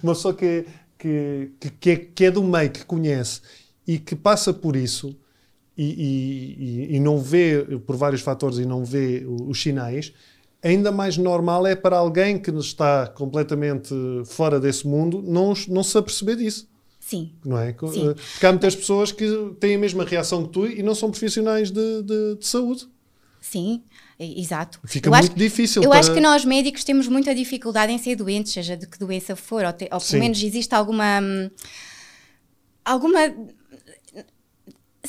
uma 0.02 0.14
pessoa 0.14 0.34
que, 0.34 0.66
que, 0.98 1.52
que, 1.80 1.90
é, 1.90 1.96
que 1.96 2.26
é 2.26 2.32
do 2.32 2.44
meio, 2.44 2.70
que 2.70 2.86
conhece 2.86 3.42
e 3.88 4.00
que 4.00 4.16
passa 4.16 4.54
por 4.54 4.76
isso 4.76 5.18
e, 5.78 6.88
e, 6.92 6.96
e, 6.96 7.00
não 7.00 7.20
vê, 7.20 7.64
por 7.86 7.96
vários 7.96 8.22
fatores, 8.22 8.58
e 8.58 8.66
não 8.66 8.86
vê 8.86 9.26
os 9.28 9.62
sinais, 9.62 10.14
ainda 10.62 10.92
mais 10.92 11.18
normal 11.18 11.68
é 11.68 11.76
para 11.76 11.98
alguém 11.98 12.40
que 12.40 12.52
está 12.52 13.08
completamente 13.08 13.94
fora 14.26 14.60
desse 14.60 14.88
mundo 14.88 15.22
não, 15.22 15.54
não 15.68 15.84
se 15.84 15.98
aperceber 15.98 16.38
disso. 16.38 16.68
Sim. 17.00 17.34
Não 17.44 17.58
é? 17.58 17.76
Sim. 17.92 18.10
Eh, 18.10 18.14
porque 18.14 18.46
há 18.46 18.52
muitas 18.52 18.76
pessoas 18.76 19.12
que 19.12 19.56
têm 19.60 19.76
a 19.76 19.80
mesma 19.80 20.06
reação 20.06 20.46
que 20.46 20.50
tu 20.50 20.66
e 20.66 20.82
não 20.82 20.96
são 20.96 21.12
profissionais 21.12 21.70
de, 21.70 22.02
de, 22.02 22.36
de 22.36 22.48
saúde. 22.48 22.88
Sim, 23.42 23.84
exato. 24.18 24.80
Fica 24.86 25.10
eu 25.10 25.12
muito 25.12 25.26
acho, 25.26 25.36
difícil. 25.38 25.84
Eu 25.84 25.90
para... 25.90 26.00
acho 26.00 26.14
que 26.14 26.22
nós 26.22 26.46
médicos 26.46 26.86
temos 26.86 27.10
muita 27.10 27.36
dificuldade 27.36 27.92
em 27.92 27.98
ser 27.98 28.16
doentes, 28.16 28.54
seja 28.54 28.78
de 28.78 28.88
que 28.88 28.98
doença 28.98 29.36
for, 29.36 29.66
ou, 29.66 29.74
te, 29.74 29.90
ou 29.92 30.00
pelo 30.00 30.20
menos 30.20 30.42
existe 30.42 30.74
alguma. 30.74 31.20
Hum, 31.22 31.50
alguma 32.86 33.20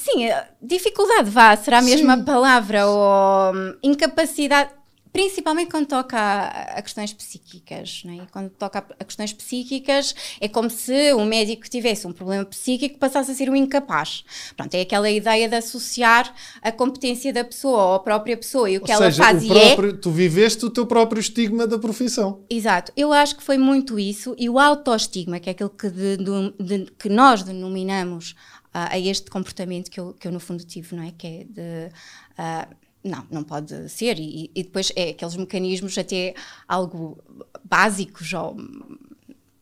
Sim, 0.04 0.26
eh, 0.26 0.46
dificuldade, 0.60 1.30
vá, 1.30 1.56
será 1.56 1.80
Sim. 1.80 2.06
a 2.10 2.22
palavra, 2.22 2.86
ou 2.86 3.54
hum, 3.54 3.74
incapacidade, 3.82 4.70
principalmente 5.14 5.70
quando 5.70 5.86
toca 5.86 6.18
a, 6.18 6.78
a 6.78 6.82
questões 6.82 7.12
psíquicas, 7.12 8.02
né? 8.04 8.26
quando 8.30 8.50
toca 8.50 8.80
a, 8.80 8.82
a, 9.00 9.04
questões 9.04 9.32
psíquicas 9.32 10.14
é 10.40 10.48
como 10.48 10.68
se 10.68 11.14
um 11.14 11.24
médico 11.24 11.70
tivesse 11.70 12.04
um 12.06 12.12
problema 12.12 12.44
psíquico 12.44 12.98
passasse 12.98 13.30
a 13.30 13.34
ser 13.34 13.48
um 13.48 13.54
incapaz. 13.54 14.24
Pronto, 14.56 14.74
é 14.74 14.82
aquela 14.82 15.08
ideia 15.08 15.48
de 15.48 15.54
associar 15.54 16.34
a 16.60 16.72
competência 16.72 17.32
da 17.32 17.44
pessoa 17.44 17.84
ou 17.84 17.94
a 17.94 18.00
própria 18.00 18.36
pessoa 18.36 18.68
e 18.68 18.76
o 18.76 18.80
que 18.80 18.90
ou 18.90 18.96
ela 18.96 19.06
seja, 19.06 19.22
faz 19.22 19.44
o 19.44 19.48
próprio, 19.48 19.90
é... 19.90 19.92
Tu 19.94 20.10
viveste 20.10 20.66
o 20.66 20.70
teu 20.70 20.84
próprio 20.84 21.20
estigma 21.20 21.66
da 21.66 21.78
profissão. 21.78 22.44
Exato, 22.50 22.92
eu 22.96 23.10
acho 23.10 23.36
que 23.36 23.42
foi 23.42 23.56
muito 23.56 23.98
isso 23.98 24.34
e 24.36 24.50
o 24.50 24.58
autoestigma, 24.58 25.38
que 25.38 25.48
é 25.48 25.52
aquilo 25.52 25.70
que, 25.70 25.88
de, 25.88 26.16
de, 26.16 26.54
de, 26.58 26.90
que 26.98 27.08
nós 27.08 27.44
denominamos 27.44 28.34
a, 28.74 28.94
a 28.94 28.98
este 28.98 29.30
comportamento 29.30 29.90
que 29.90 30.00
eu, 30.00 30.12
que 30.12 30.28
eu, 30.28 30.32
no 30.32 30.40
fundo, 30.40 30.64
tive, 30.64 30.94
não 30.96 31.04
é? 31.04 31.12
Que 31.16 31.26
é 31.26 31.44
de. 31.44 31.90
Não, 33.02 33.26
não 33.30 33.44
pode 33.44 33.88
ser. 33.90 34.18
E, 34.18 34.50
e, 34.54 34.62
depois 34.62 34.90
é 34.96 35.10
aqueles 35.10 35.36
mecanismos 35.36 35.96
até 35.96 36.34
algo 36.66 37.22
básicos 37.64 38.32
ou 38.32 38.56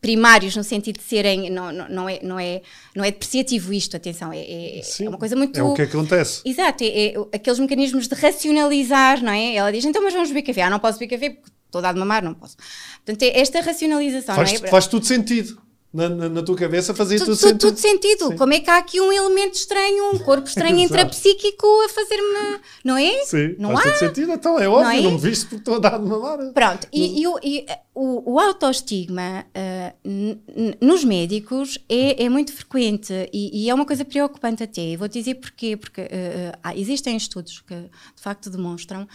primários 0.03 0.53
no 0.57 0.65
sentido 0.65 0.97
de 0.97 1.03
serem 1.03 1.49
não, 1.49 1.71
não, 1.71 1.87
não, 1.87 2.09
é, 2.09 2.19
não, 2.21 2.37
é, 2.37 2.61
não 2.93 3.05
é 3.05 3.09
depreciativo 3.09 3.71
isto, 3.73 3.95
atenção, 3.95 4.33
é, 4.33 4.39
é, 4.39 4.81
é 4.81 5.07
uma 5.07 5.17
coisa 5.17 5.33
muito... 5.33 5.57
É 5.57 5.63
o 5.63 5.73
que 5.73 5.83
acontece. 5.83 6.41
Exato, 6.43 6.83
é, 6.83 6.87
é, 6.87 7.13
aqueles 7.33 7.57
mecanismos 7.57 8.09
de 8.09 8.13
racionalizar, 8.13 9.23
não 9.23 9.31
é? 9.31 9.55
Ela 9.55 9.71
diz, 9.71 9.85
então 9.85 10.03
mas 10.03 10.13
vamos 10.13 10.27
beber 10.27 10.41
café, 10.41 10.63
ah 10.63 10.69
não 10.69 10.77
posso 10.77 10.99
beber 10.99 11.15
café 11.15 11.29
porque 11.29 11.49
estou 11.67 11.79
a 11.79 11.83
dar 11.83 11.93
de 11.93 11.99
mamar, 11.99 12.21
não 12.21 12.33
posso. 12.33 12.57
Portanto, 13.05 13.23
é 13.23 13.39
esta 13.39 13.61
racionalização, 13.61 14.35
faz, 14.35 14.61
é? 14.61 14.67
Faz 14.67 14.87
tudo 14.87 15.05
sentido 15.05 15.57
na, 15.93 16.09
na, 16.09 16.27
na, 16.27 16.41
tua 16.41 16.55
cabeça 16.55 16.91
fazia 16.93 17.19
tudo, 17.19 17.27
tudo, 17.27 17.37
sentido. 17.37 17.59
Tudo 17.59 17.77
sentido. 17.77 18.27
Sim. 18.29 18.37
Como 18.37 18.51
é 18.51 18.59
que 18.59 18.69
há 18.69 18.77
aqui 18.77 18.99
um 18.99 19.13
elemento 19.13 19.53
estranho, 19.53 20.11
um 20.11 20.17
corpo 20.17 20.47
estranho 20.47 20.79
intrapsíquico 20.81 21.67
a 21.85 21.89
fazer-me. 21.89 22.59
Não 22.83 22.97
é? 22.97 23.23
Sim, 23.25 23.55
não 23.59 23.73
faz 23.73 23.93
há? 23.93 23.95
sentido. 23.97 24.31
Então 24.31 24.57
é 24.57 24.67
óbvio, 24.67 24.83
não, 24.83 24.91
é? 24.91 25.01
não 25.01 25.11
me 25.11 25.17
viste 25.19 25.45
porque 25.45 25.57
estou 25.57 25.75
a 25.75 25.79
dar 25.79 25.99
de 25.99 26.05
mamar. 26.05 26.39
Pronto, 26.51 26.87
e, 26.91 27.21
e, 27.21 27.27
o, 27.27 27.39
e 27.43 27.65
o, 27.93 28.33
o 28.33 28.39
autoestigma 28.39 29.45
uh, 29.55 30.77
nos 30.81 31.03
médicos 31.03 31.77
é, 31.87 32.23
é 32.23 32.29
muito 32.29 32.51
frequente 32.51 33.13
e, 33.31 33.65
e, 33.65 33.69
é 33.69 33.73
uma 33.73 33.85
coisa 33.85 34.03
preocupante 34.03 34.63
até. 34.63 34.97
Vou 34.97 35.07
dizer 35.07 35.35
porquê. 35.35 35.77
Porque 35.77 36.01
uh, 36.01 36.05
uh, 36.05 36.79
existem 36.79 37.15
estudos 37.15 37.61
que 37.61 37.75
de 37.75 38.21
facto 38.21 38.49
demonstram. 38.49 39.07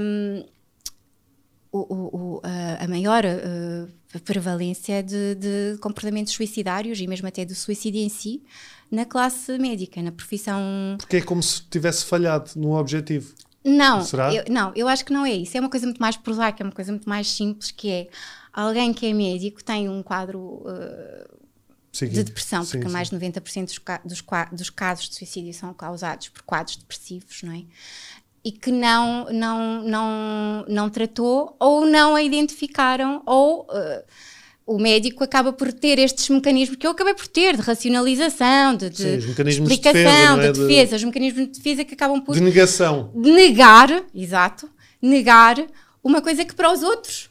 Um, 0.00 0.44
o, 1.72 1.78
o, 1.78 2.40
a, 2.42 2.84
a 2.84 2.88
maior 2.88 3.24
uh, 3.24 3.99
prevalência 4.18 5.02
de, 5.02 5.36
de, 5.36 5.78
comportamentos 5.80 6.32
suicidários 6.32 6.98
e 6.98 7.06
mesmo 7.06 7.28
até 7.28 7.44
do 7.44 7.54
suicídio 7.54 8.00
em 8.00 8.08
si 8.08 8.42
na 8.90 9.04
classe 9.04 9.56
médica, 9.56 10.02
na 10.02 10.10
profissão. 10.10 10.96
Porque 10.98 11.18
é 11.18 11.20
como 11.20 11.42
se 11.42 11.62
tivesse 11.70 12.04
falhado 12.04 12.50
no 12.56 12.76
objetivo. 12.76 13.32
Não, 13.64 14.00
eu, 14.34 14.44
não, 14.48 14.72
eu 14.74 14.88
acho 14.88 15.04
que 15.04 15.12
não 15.12 15.24
é 15.24 15.32
isso. 15.32 15.56
É 15.56 15.60
uma 15.60 15.68
coisa 15.68 15.86
muito 15.86 16.00
mais 16.00 16.16
prosaica, 16.16 16.62
é 16.62 16.64
uma 16.64 16.72
coisa 16.72 16.90
muito 16.90 17.08
mais 17.08 17.30
simples, 17.30 17.70
que 17.70 17.90
é 17.90 18.08
alguém 18.52 18.92
que 18.92 19.06
é 19.06 19.12
médico 19.12 19.62
tem 19.62 19.88
um 19.88 20.02
quadro 20.02 20.62
uh, 20.64 21.40
de 21.92 22.24
depressão, 22.24 22.64
porque 22.64 22.86
sim, 22.86 22.92
mais 22.92 23.10
de 23.10 23.16
90% 23.16 23.64
dos, 23.66 23.78
dos, 24.04 24.24
dos, 24.52 24.70
casos 24.70 25.10
de 25.10 25.14
suicídio 25.16 25.52
são 25.52 25.74
causados 25.74 26.30
por 26.30 26.42
quadros 26.42 26.76
depressivos, 26.76 27.42
não 27.42 27.52
é? 27.52 27.62
E 28.44 28.50
que 28.52 28.72
não, 28.72 29.26
não, 29.30 29.82
não, 29.82 30.64
não 30.66 30.90
tratou 30.90 31.56
ou 31.58 31.84
não 31.84 32.14
a 32.14 32.22
identificaram 32.22 33.22
ou 33.26 33.62
uh, 33.62 34.02
o 34.66 34.78
médico 34.78 35.24
acaba 35.24 35.52
por 35.52 35.72
ter 35.72 35.98
estes 35.98 36.28
mecanismos 36.28 36.76
que 36.76 36.86
eu 36.86 36.92
acabei 36.92 37.12
por 37.14 37.26
ter 37.26 37.56
de 37.56 37.62
racionalização, 37.62 38.76
de, 38.76 38.88
de 38.88 38.96
Sim, 38.96 39.16
explicação, 39.16 40.38
de 40.38 40.42
defesa, 40.42 40.42
é? 40.42 40.52
de 40.52 40.60
defesa, 40.60 40.96
os 40.96 41.04
mecanismos 41.04 41.46
de 41.46 41.58
defesa 41.58 41.84
que 41.84 41.94
acabam 41.94 42.20
por 42.20 42.34
de 42.34 42.40
negação, 42.40 43.10
negar, 43.14 44.04
exato, 44.14 44.70
negar 45.02 45.56
uma 46.02 46.22
coisa 46.22 46.44
que 46.44 46.54
para 46.54 46.72
os 46.72 46.82
outros 46.82 47.28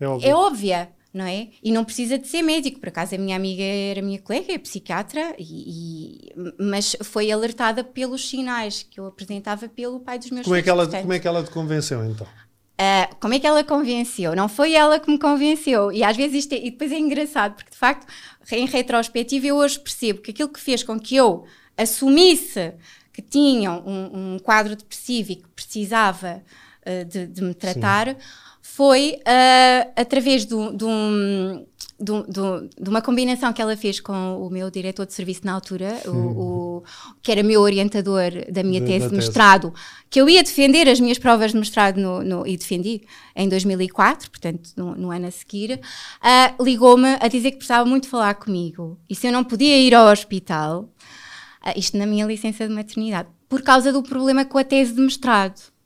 é, 0.00 0.28
é 0.28 0.34
óbvia 0.34 0.88
não 1.12 1.24
é? 1.24 1.48
E 1.62 1.72
não 1.72 1.84
precisa 1.84 2.18
de 2.18 2.28
ser 2.28 2.42
médico. 2.42 2.80
Por 2.80 2.88
acaso, 2.88 3.14
a 3.14 3.18
minha 3.18 3.36
amiga 3.36 3.62
era 3.62 4.02
minha 4.02 4.20
colega, 4.20 4.52
é 4.52 4.58
psiquiatra, 4.58 5.34
e, 5.38 6.28
e, 6.28 6.34
mas 6.58 6.96
foi 7.02 7.30
alertada 7.30 7.82
pelos 7.82 8.28
sinais 8.28 8.82
que 8.82 9.00
eu 9.00 9.06
apresentava 9.06 9.68
pelo 9.68 10.00
pai 10.00 10.18
dos 10.18 10.30
meus 10.30 10.44
como 10.44 10.54
filhos. 10.54 10.60
É 10.60 10.62
que 10.62 10.70
ela, 10.70 10.82
portanto, 10.84 11.02
como 11.02 11.12
é 11.12 11.18
que 11.18 11.28
ela 11.28 11.42
te 11.42 11.50
convenceu, 11.50 12.04
então? 12.04 12.26
Uh, 12.26 13.16
como 13.18 13.34
é 13.34 13.40
que 13.40 13.46
ela 13.46 13.64
convenceu? 13.64 14.36
Não 14.36 14.48
foi 14.48 14.74
ela 14.74 15.00
que 15.00 15.10
me 15.10 15.18
convenceu. 15.18 15.90
E 15.90 16.04
às 16.04 16.16
vezes 16.16 16.44
isto 16.44 16.52
é, 16.52 16.58
e 16.58 16.70
depois 16.70 16.92
é 16.92 16.98
engraçado, 16.98 17.54
porque 17.54 17.70
de 17.70 17.76
facto, 17.76 18.06
em 18.52 18.66
retrospectiva, 18.66 19.46
eu 19.46 19.56
hoje 19.56 19.80
percebo 19.80 20.20
que 20.20 20.30
aquilo 20.30 20.48
que 20.48 20.60
fez 20.60 20.84
com 20.84 20.98
que 20.98 21.16
eu 21.16 21.44
assumisse 21.76 22.74
que 23.12 23.22
tinha 23.22 23.72
um, 23.72 24.34
um 24.34 24.38
quadro 24.38 24.76
depressivo 24.76 25.32
e 25.32 25.36
que 25.36 25.48
precisava 25.48 26.40
uh, 26.86 27.04
de, 27.04 27.26
de, 27.26 27.42
me 27.42 27.54
tratar. 27.54 28.10
Sim 28.10 28.16
foi 28.78 29.16
uh, 29.22 29.92
através 29.96 30.46
de, 30.46 30.54
de, 30.54 30.84
um, 30.84 31.66
de, 31.98 32.12
de, 32.80 32.88
uma 32.88 33.02
combinação 33.02 33.52
que 33.52 33.60
ela 33.60 33.76
fez 33.76 33.98
com 33.98 34.40
o 34.40 34.48
meu 34.48 34.70
diretor 34.70 35.04
de 35.04 35.12
serviço 35.12 35.40
na 35.44 35.52
altura, 35.52 36.00
o, 36.06 36.10
o, 36.10 36.84
que 37.20 37.32
era 37.32 37.42
meu 37.42 37.60
orientador 37.60 38.30
da 38.48 38.62
minha 38.62 38.80
tese 38.80 39.08
de 39.08 39.16
mestrado, 39.16 39.74
que 40.08 40.20
eu 40.20 40.30
ia 40.30 40.44
defender 40.44 40.88
as 40.88 41.00
minhas 41.00 41.18
provas 41.18 41.50
de 41.50 41.58
mestrado 41.58 41.96
no, 41.96 42.22
no, 42.22 42.46
e 42.46 42.56
defendi 42.56 43.02
em 43.34 43.48
2004, 43.48 44.30
portanto, 44.30 44.70
no, 44.76 44.94
no 44.94 45.10
ano 45.10 45.26
a 45.26 45.30
seguir, 45.32 45.80
uh, 45.80 46.62
ligou-me 46.62 47.16
a 47.18 47.26
dizer 47.26 47.50
que 47.50 47.56
precisava 47.56 47.84
muito 47.84 48.06
falar 48.06 48.34
comigo. 48.34 48.96
E 49.10 49.14
se 49.16 49.26
eu 49.26 49.32
não 49.32 49.42
podia 49.42 49.76
ir 49.76 49.92
ao 49.92 50.06
hospital, 50.06 50.82
uh, 50.82 51.72
isto 51.74 51.98
na 51.98 52.06
minha 52.06 52.24
licença 52.24 52.68
de 52.68 52.72
maternidade, 52.72 53.28
por 53.48 53.60
causa 53.60 53.92
do 53.92 54.04
problema 54.04 54.44
com 54.44 54.56
a 54.56 54.62
tese 54.62 54.92
de 54.92 55.00
mestrado 55.00 55.76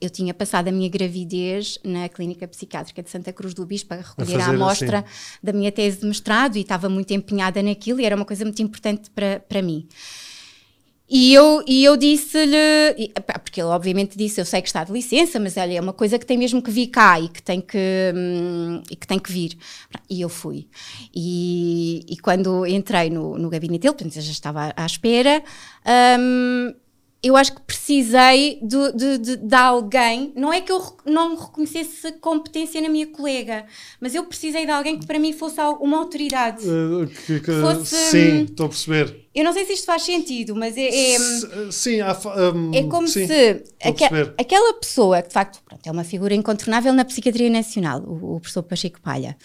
eu 0.00 0.08
tinha 0.08 0.32
passado 0.32 0.68
a 0.68 0.72
minha 0.72 0.88
gravidez 0.88 1.78
na 1.84 2.08
Clínica 2.08 2.48
Psiquiátrica 2.48 3.02
de 3.02 3.10
Santa 3.10 3.32
Cruz 3.32 3.54
do 3.54 3.66
Bispo 3.66 3.94
a 3.94 3.98
recolher 3.98 4.40
a, 4.40 4.46
a 4.46 4.48
amostra 4.48 4.98
assim. 5.00 5.38
da 5.42 5.52
minha 5.52 5.70
tese 5.70 6.00
de 6.00 6.06
mestrado 6.06 6.56
e 6.56 6.60
estava 6.60 6.88
muito 6.88 7.12
empenhada 7.12 7.62
naquilo 7.62 8.00
e 8.00 8.04
era 8.04 8.16
uma 8.16 8.24
coisa 8.24 8.44
muito 8.44 8.62
importante 8.62 9.10
para, 9.10 9.40
para 9.40 9.60
mim. 9.60 9.86
E 11.12 11.34
eu, 11.34 11.64
e 11.66 11.82
eu 11.82 11.96
disse-lhe, 11.96 13.10
porque 13.42 13.60
ele 13.60 13.70
obviamente 13.70 14.16
disse, 14.16 14.40
eu 14.40 14.44
sei 14.44 14.62
que 14.62 14.68
está 14.68 14.84
de 14.84 14.92
licença, 14.92 15.40
mas 15.40 15.56
olha, 15.56 15.76
é 15.76 15.80
uma 15.80 15.92
coisa 15.92 16.16
que 16.16 16.24
tem 16.24 16.38
mesmo 16.38 16.62
que 16.62 16.70
vir 16.70 16.86
cá 16.86 17.18
e 17.18 17.28
que 17.28 17.42
tem 17.42 17.60
que, 17.60 18.12
hum, 18.14 18.80
e 18.88 18.94
que, 18.94 19.08
tem 19.08 19.18
que 19.18 19.32
vir. 19.32 19.58
E 20.08 20.20
eu 20.20 20.28
fui. 20.28 20.68
E, 21.12 22.06
e 22.08 22.16
quando 22.18 22.64
entrei 22.64 23.10
no, 23.10 23.36
no 23.36 23.50
gabinete 23.50 23.82
dele, 23.82 23.94
portanto, 23.94 24.14
eu 24.14 24.22
já 24.22 24.30
estava 24.30 24.72
à 24.76 24.86
espera, 24.86 25.42
hum, 26.16 26.74
eu 27.22 27.36
acho 27.36 27.54
que 27.54 27.60
precisei 27.60 28.58
de, 28.62 28.92
de, 28.92 29.18
de, 29.18 29.36
de, 29.36 29.54
alguém, 29.54 30.32
não 30.34 30.50
é 30.50 30.62
que 30.62 30.72
eu 30.72 30.80
não 31.04 31.36
reconhecesse 31.36 32.12
competência 32.12 32.80
na 32.80 32.88
minha 32.88 33.06
colega, 33.06 33.66
mas 34.00 34.14
eu 34.14 34.24
precisei 34.24 34.64
de 34.64 34.72
alguém 34.72 34.98
que 34.98 35.06
para 35.06 35.18
mim 35.18 35.34
fosse 35.34 35.60
uma 35.80 35.98
autoridade. 35.98 36.66
Uh, 36.66 37.06
que, 37.26 37.40
que, 37.40 37.52
fosse, 37.60 37.94
sim, 37.94 38.32
hum, 38.32 38.44
estou 38.44 38.66
a 38.66 38.68
perceber. 38.70 39.28
Eu 39.34 39.44
não 39.44 39.52
sei 39.52 39.66
se 39.66 39.74
isto 39.74 39.84
faz 39.84 40.02
sentido, 40.02 40.56
mas 40.56 40.76
é. 40.78 40.88
é 40.88 41.18
sim, 41.70 42.00
há, 42.00 42.16
um, 42.54 42.74
é 42.74 42.84
como 42.84 43.06
sim, 43.06 43.26
se 43.26 43.64
aqua, 43.84 44.34
aquela 44.38 44.74
pessoa, 44.74 45.20
que 45.20 45.28
de 45.28 45.34
facto 45.34 45.62
pronto, 45.62 45.86
é 45.86 45.90
uma 45.90 46.04
figura 46.04 46.34
incontornável 46.34 46.92
na 46.94 47.04
Psiquiatria 47.04 47.50
Nacional, 47.50 48.00
o, 48.00 48.36
o 48.36 48.40
professor 48.40 48.62
Pacheco 48.62 48.98
Palha. 49.00 49.36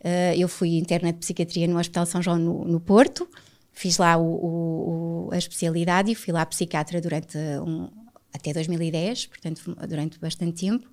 Uh, 0.00 0.38
eu 0.38 0.46
fui 0.46 0.76
interna 0.76 1.12
de 1.12 1.18
Psiquiatria 1.18 1.66
no 1.66 1.78
Hospital 1.80 2.06
São 2.06 2.22
João 2.22 2.38
no, 2.38 2.64
no 2.64 2.78
Porto 2.78 3.28
fiz 3.74 3.98
lá 3.98 4.16
o, 4.16 5.26
o, 5.26 5.28
a 5.32 5.36
especialidade 5.36 6.10
e 6.10 6.14
fui 6.14 6.32
lá 6.32 6.46
psiquiatra 6.46 7.00
durante 7.00 7.36
um, 7.36 7.88
até 8.32 8.52
2010, 8.52 9.26
portanto 9.26 9.76
durante 9.86 10.18
bastante 10.18 10.64
tempo, 10.66 10.86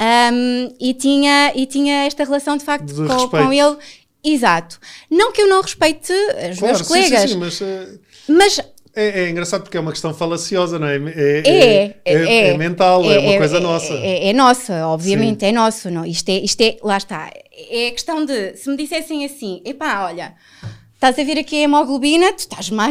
um, 0.00 0.74
e, 0.80 0.94
tinha, 0.94 1.52
e 1.54 1.66
tinha 1.66 2.04
esta 2.06 2.24
relação 2.24 2.56
de 2.56 2.64
facto 2.64 2.94
com, 2.94 3.28
com, 3.28 3.52
ele. 3.52 3.76
Exato. 4.24 4.78
Não 5.10 5.32
que 5.32 5.42
eu 5.42 5.48
não 5.48 5.60
respeite 5.60 6.12
os 6.12 6.58
claro, 6.58 6.76
meus 6.76 6.82
colegas, 6.88 7.22
sim, 7.22 7.28
sim, 7.28 7.36
mas, 7.36 7.60
uh, 7.60 8.00
mas 8.28 8.60
é, 8.94 9.22
é, 9.22 9.30
engraçado 9.30 9.62
porque 9.62 9.76
é 9.76 9.80
uma 9.80 9.90
questão 9.90 10.12
falaciosa, 10.12 10.78
não 10.78 10.86
é? 10.86 10.96
É, 10.96 11.42
é, 11.46 11.96
é, 12.04 12.14
é, 12.14 12.48
é 12.48 12.58
mental, 12.58 13.02
é, 13.10 13.18
uma 13.18 13.38
coisa 13.38 13.58
nossa. 13.58 13.94
É, 13.94 14.32
nossa, 14.34 14.86
obviamente, 14.86 15.40
Sim. 15.40 15.46
é 15.46 15.52
nosso. 15.52 15.90
Não? 15.90 16.04
Isto, 16.04 16.28
é, 16.28 16.38
isto 16.38 16.60
é, 16.60 16.76
lá 16.82 16.98
está. 16.98 17.30
É 17.70 17.88
a 17.88 17.90
questão 17.92 18.24
de, 18.24 18.54
se 18.56 18.68
me 18.68 18.76
dissessem 18.76 19.24
assim, 19.24 19.62
epá, 19.64 20.04
olha, 20.04 20.34
estás 21.02 21.18
a 21.18 21.24
ver 21.24 21.36
aqui 21.36 21.56
a 21.56 21.60
hemoglobina, 21.62 22.32
tu 22.32 22.38
estás 22.38 22.70
má, 22.70 22.88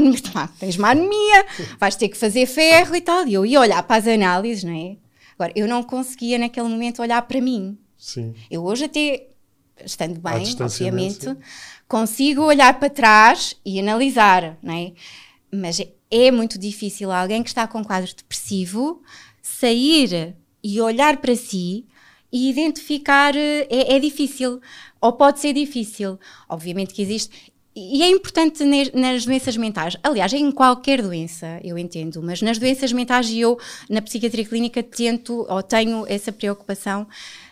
tens 0.60 0.76
má 0.76 0.90
anemia, 0.90 1.46
vais 1.80 1.96
ter 1.96 2.10
que 2.10 2.18
fazer 2.18 2.46
ferro 2.46 2.94
e 2.94 3.00
tal. 3.00 3.26
E 3.26 3.34
eu 3.34 3.46
ia 3.46 3.62
olhar 3.62 3.82
para 3.84 3.96
as 3.96 4.08
análises, 4.08 4.66
não 4.66 4.74
é? 4.74 4.98
Agora, 5.36 5.54
eu 5.56 5.66
não 5.66 5.82
conseguia 5.82 6.38
naquele 6.38 6.68
momento 6.68 7.02
olhar 7.02 7.22
para 7.22 7.40
mim. 7.40 7.78
Sim. 7.98 8.36
Eu 8.50 8.66
hoje 8.66 8.84
até, 8.84 9.28
estando 9.86 10.20
bem, 10.20 10.44
obviamente, 10.60 11.26
consigo 11.88 12.42
olhar 12.44 12.78
para 12.78 12.90
trás 12.90 13.56
e 13.66 13.80
analisar, 13.80 14.58
não 14.62 14.74
é? 14.74 14.92
Mas 15.50 15.80
é, 15.80 15.88
é 16.12 16.32
muito 16.32 16.60
difícil 16.60 17.12
alguém 17.12 17.42
que 17.42 17.50
está 17.50 17.66
com 17.66 17.80
um 17.80 17.84
quadro 17.84 18.14
depressivo 18.14 19.02
sair 19.42 20.36
e 20.62 20.82
olhar 20.82 21.18
para 21.18 21.36
si 21.36 21.88
e 22.30 22.50
identificar 22.50 23.36
é, 23.36 23.68
é, 23.70 24.00
difícil, 24.00 24.60
ou 25.00 25.14
pode 25.14 25.40
ser 25.40 25.54
difícil. 25.54 26.20
Obviamente 26.48 26.94
que 26.94 27.02
existe, 27.02 27.52
e 27.76 28.04
é 28.04 28.10
importante 28.10 28.64
nas 28.94 29.26
doenças 29.26 29.56
mentais, 29.56 29.96
aliás, 30.04 30.34
em 30.34 30.52
qualquer 30.52 31.02
doença, 31.02 31.60
eu 31.64 31.78
entendo, 31.78 32.22
mas 32.22 32.42
nas 32.42 32.58
doenças 32.58 32.92
mentais 32.92 33.32
eu, 33.34 33.58
na 33.90 34.02
psiquiatria 34.02 34.46
clínica, 34.46 34.84
tento 34.84 35.46
ou 35.50 35.64
tenho 35.64 36.06
essa 36.08 36.34
preocupação 36.34 37.08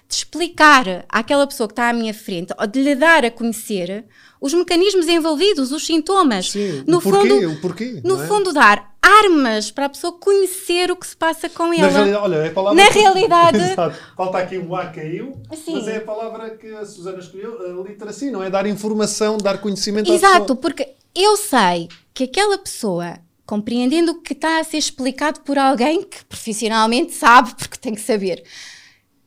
de 0.09 0.15
explicar 0.15 1.05
àquela 1.07 1.47
pessoa 1.47 1.67
que 1.67 1.73
está 1.73 1.89
à 1.89 1.93
minha 1.93 2.13
frente, 2.13 2.53
ou 2.59 2.67
de 2.67 2.81
lhe 2.81 2.95
dar 2.95 3.23
a 3.23 3.31
conhecer 3.31 4.03
os 4.41 4.53
mecanismos 4.53 5.07
envolvidos, 5.07 5.71
os 5.71 5.85
sintomas. 5.85 6.51
Sim, 6.51 6.83
no 6.87 6.99
o 6.99 7.01
porquê, 7.01 7.29
fundo, 7.29 7.51
o 7.51 7.61
porquê. 7.61 8.01
No 8.03 8.23
é? 8.23 8.27
fundo, 8.27 8.53
dar 8.53 8.95
armas 9.01 9.71
para 9.71 9.85
a 9.85 9.89
pessoa 9.89 10.13
conhecer 10.13 10.91
o 10.91 10.95
que 10.95 11.07
se 11.07 11.15
passa 11.15 11.49
com 11.49 11.73
ela. 11.73 11.83
Na 11.83 11.89
realidade, 11.89 12.23
olha, 12.23 12.35
é 12.35 12.47
a 12.47 12.51
palavra. 12.51 12.83
Na 12.83 12.89
que... 12.91 12.99
realidade. 12.99 13.57
Exato. 13.71 13.99
Falta 14.15 14.37
aqui 14.37 14.57
o 14.57 14.75
ar 14.75 14.93
caiu, 14.93 15.33
Sim. 15.53 15.73
mas 15.73 15.87
é 15.87 15.97
a 15.97 16.01
palavra 16.01 16.51
que 16.51 16.67
a 16.73 16.85
Susana 16.85 17.19
escolheu, 17.19 17.81
a 17.81 17.87
literacia, 17.87 18.31
não 18.31 18.43
é? 18.43 18.49
Dar 18.49 18.65
informação, 18.65 19.37
dar 19.37 19.59
conhecimento 19.59 20.11
Exato, 20.11 20.35
à 20.35 20.41
pessoa. 20.41 20.57
porque 20.57 20.89
eu 21.15 21.35
sei 21.37 21.89
que 22.13 22.23
aquela 22.23 22.57
pessoa 22.57 23.17
compreendendo 23.45 24.11
o 24.11 24.21
que 24.21 24.33
está 24.33 24.59
a 24.59 24.63
ser 24.63 24.77
explicado 24.77 25.39
por 25.39 25.57
alguém 25.57 26.03
que 26.03 26.23
profissionalmente 26.25 27.15
sabe, 27.15 27.55
porque 27.57 27.77
tem 27.77 27.95
que 27.95 28.01
saber 28.01 28.43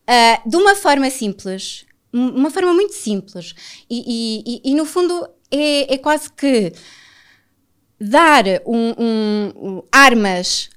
uh, 0.09 0.49
de 0.49 0.57
uma 0.57 0.77
forma 0.77 1.11
simples, 1.11 1.85
uma 2.13 2.51
forma 2.51 2.75
muito 2.75 2.95
simples, 2.95 3.55
e, 3.89 4.63
e, 4.65 4.71
e 4.71 4.75
no 4.75 4.85
fundo 4.85 5.27
é, 5.51 5.95
é, 5.95 5.99
quase 5.99 6.33
que 6.33 6.73
dar 8.01 8.45
um, 8.67 8.95
um, 8.99 9.83
armas 9.91 10.69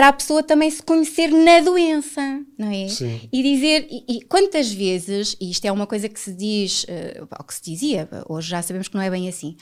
para 0.00 0.08
a 0.08 0.12
pessoa 0.14 0.42
também 0.42 0.70
se 0.70 0.82
conhecer 0.82 1.28
na 1.28 1.60
doença, 1.60 2.22
não 2.56 2.70
é? 2.70 2.88
Sim. 2.88 3.20
E 3.30 3.42
dizer, 3.42 3.86
e, 3.90 4.04
e, 4.08 4.22
quantas 4.22 4.72
vezes, 4.72 5.36
e 5.38 5.50
isto 5.50 5.62
é 5.66 5.70
uma 5.70 5.86
coisa 5.86 6.08
que 6.08 6.18
se 6.18 6.32
diz, 6.32 6.84
uh, 6.84 7.28
ou 7.38 7.44
que 7.44 7.54
se 7.54 7.60
dizia, 7.62 8.08
hoje 8.26 8.48
já 8.48 8.62
sabemos 8.62 8.88
que 8.88 8.94
não 8.94 9.02
é 9.02 9.10
bem 9.10 9.28
assim, 9.28 9.58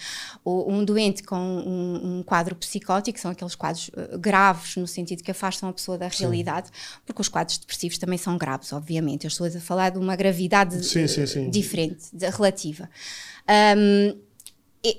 um 0.47 0.85
doente 0.85 1.25
com 1.25 1.35
um, 1.35 2.19
um 2.19 2.23
quadro 2.23 2.55
psicótico, 2.55 3.19
são 3.19 3.33
aqueles 3.33 3.57
quadros 3.57 3.89
uh, 3.89 4.17
graves, 4.17 4.77
no 4.77 4.87
sentido 4.87 5.25
que 5.25 5.33
afastam 5.33 5.69
a 5.69 5.73
pessoa 5.73 5.99
da 5.99 6.07
realidade, 6.07 6.69
sim. 6.69 7.01
porque 7.05 7.21
os 7.21 7.29
quadros 7.29 7.59
depressivos 7.59 7.99
também 7.99 8.17
são 8.17 8.39
graves, 8.39 8.73
obviamente. 8.73 9.25
Eu 9.25 9.29
estou 9.31 9.45
a 9.45 9.51
falar 9.51 9.91
de 9.91 9.99
uma 9.99 10.15
gravidade 10.15 10.87
sim, 10.87 11.09
sim, 11.09 11.51
diferente, 11.51 12.05
de, 12.13 12.31
relativa. 12.31 12.89
Um, 13.77 14.17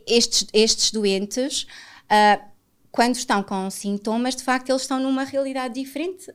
estes, 0.05 0.47
estes 0.51 0.91
doentes. 0.91 1.65
Uh, 2.11 2.48
quando 2.91 3.15
estão 3.15 3.43
com 3.43 3.69
sintomas, 3.69 4.35
de 4.35 4.43
facto, 4.43 4.69
eles 4.69 4.81
estão 4.81 4.99
numa 4.99 5.23
realidade 5.23 5.75
diferente 5.79 6.25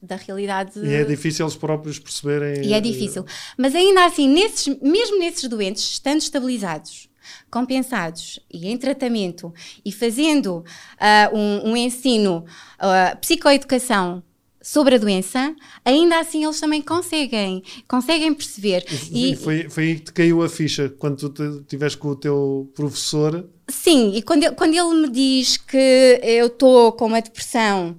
da 0.00 0.16
realidade. 0.16 0.78
E 0.78 0.94
é 0.94 1.04
difícil 1.04 1.44
eles 1.44 1.56
próprios 1.56 1.98
perceberem. 1.98 2.64
E 2.64 2.72
é 2.72 2.80
difícil. 2.80 3.24
Mas 3.58 3.74
ainda 3.74 4.04
assim, 4.04 4.28
nesses, 4.28 4.80
mesmo 4.80 5.18
nesses 5.18 5.48
doentes, 5.48 5.82
estando 5.82 6.20
estabilizados, 6.20 7.08
compensados 7.50 8.38
e 8.52 8.68
em 8.68 8.76
tratamento 8.76 9.52
e 9.84 9.90
fazendo 9.90 10.58
uh, 10.58 11.36
um, 11.36 11.70
um, 11.70 11.76
ensino, 11.76 12.44
uh, 12.78 13.16
psicoeducação 13.18 14.22
sobre 14.62 14.94
a 14.94 14.98
doença, 14.98 15.54
ainda 15.84 16.18
assim 16.18 16.44
eles 16.44 16.58
também 16.58 16.80
conseguem, 16.80 17.62
conseguem 17.86 18.32
perceber. 18.32 18.84
E, 19.10 19.32
e 19.32 19.36
foi, 19.36 19.68
foi 19.68 19.84
aí 19.84 19.94
que 19.96 20.04
te 20.06 20.12
caiu 20.12 20.42
a 20.42 20.48
ficha, 20.48 20.88
quando 20.88 21.28
tu 21.28 21.60
estiveste 21.60 21.98
com 21.98 22.08
o 22.08 22.16
teu 22.16 22.70
professor. 22.74 23.48
Sim, 23.68 24.12
e 24.14 24.22
quando 24.22 24.44
ele, 24.44 24.54
quando 24.54 24.74
ele 24.74 25.02
me 25.02 25.10
diz 25.10 25.56
que 25.56 26.20
eu 26.22 26.48
estou 26.48 26.92
com 26.92 27.06
uma 27.06 27.22
depressão 27.22 27.96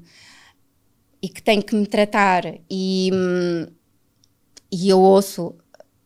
e 1.22 1.28
que 1.28 1.42
tenho 1.42 1.64
que 1.64 1.76
me 1.76 1.88
tratar 1.88 2.44
e, 2.70 3.10
e 4.72 4.90
eu 4.90 5.00
ouço 5.00 5.56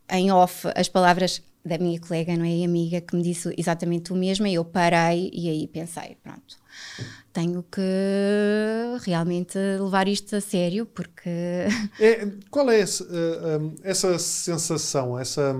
em 0.10 0.32
off 0.32 0.68
as 0.76 0.88
palavras 0.88 1.42
da 1.64 1.78
minha 1.78 2.00
colega, 2.00 2.36
não 2.36 2.46
é, 2.46 2.64
amiga, 2.64 3.02
que 3.02 3.16
me 3.16 3.22
disse 3.22 3.54
exatamente 3.58 4.14
o 4.14 4.16
mesmo, 4.16 4.48
e 4.48 4.56
eu 4.56 4.66
parei 4.66 5.30
e 5.34 5.50
aí 5.50 5.68
pensei, 5.68 6.18
pronto, 6.24 6.58
tenho 7.34 7.64
que 7.64 7.82
realmente 9.02 9.58
levar 9.58 10.08
isto 10.08 10.36
a 10.36 10.42
sério, 10.42 10.86
porque... 10.86 11.30
É, 12.00 12.28
qual 12.50 12.70
é 12.70 12.80
esse, 12.80 13.04
uh, 13.04 13.60
um, 13.60 13.76
essa 13.84 14.18
sensação, 14.18 15.20
essa, 15.20 15.56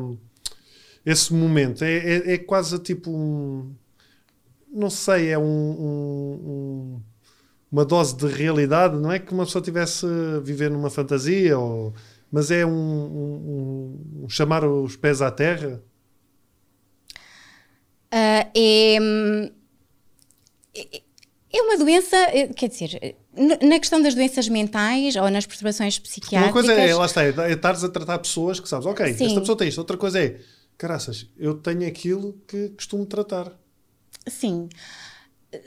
esse 1.06 1.34
momento? 1.34 1.84
É, 1.84 1.98
é, 1.98 2.34
é, 2.34 2.38
quase 2.38 2.80
tipo 2.80 3.12
um... 3.12 3.76
Não 4.72 4.90
sei, 4.90 5.30
é 5.30 5.38
um, 5.38 5.42
um, 5.44 7.02
uma 7.72 7.86
dose 7.86 8.16
de 8.16 8.28
realidade, 8.28 8.98
não 8.98 9.12
é 9.12 9.20
que 9.20 9.34
uma 9.34 9.46
pessoa 9.46 9.64
tivesse 9.64 10.06
a 10.06 10.40
viver 10.40 10.70
numa 10.70 10.90
fantasia, 10.90 11.58
ou, 11.58 11.94
mas 12.32 12.52
é 12.52 12.66
um, 12.66 14.26
chamar 14.30 14.64
os 14.64 14.96
pés 14.96 15.22
à 15.22 15.32
terra? 15.32 15.82
Uh, 18.14 18.50
é, 18.56 18.98
é 21.52 21.62
uma 21.62 21.78
doença, 21.78 22.16
eh, 22.16 22.48
quer 22.48 22.70
dizer, 22.70 23.16
na 23.34 23.80
questão 23.80 24.02
das 24.02 24.14
doenças 24.14 24.48
mentais 24.48 25.16
ou 25.16 25.30
nas 25.32 25.46
perturbações 25.46 25.98
psiquiátricas. 25.98 26.48
Uma 26.48 26.54
coisa 26.54 26.74
é, 26.74 26.94
lá 26.96 27.06
está, 27.06 27.24
é, 27.24 27.30
é 27.30 27.54
estares 27.54 27.84
a 27.84 27.90
tratar 27.90 28.20
pessoas 28.20 28.60
que 28.60 28.70
sabes, 28.70 28.86
ok, 28.86 29.14
Sim. 29.14 29.26
esta 29.26 29.40
pessoa 29.40 29.58
tem 29.58 29.68
isto. 29.68 29.80
Outra 29.80 29.98
coisa 29.98 30.20
é, 30.20 30.40
caraças, 30.78 31.28
eu 31.38 31.56
tenho 31.56 31.88
aquilo 31.88 32.40
que 32.48 32.70
costumo 32.70 33.06
tratar. 33.06 33.59
Sim. 34.30 34.70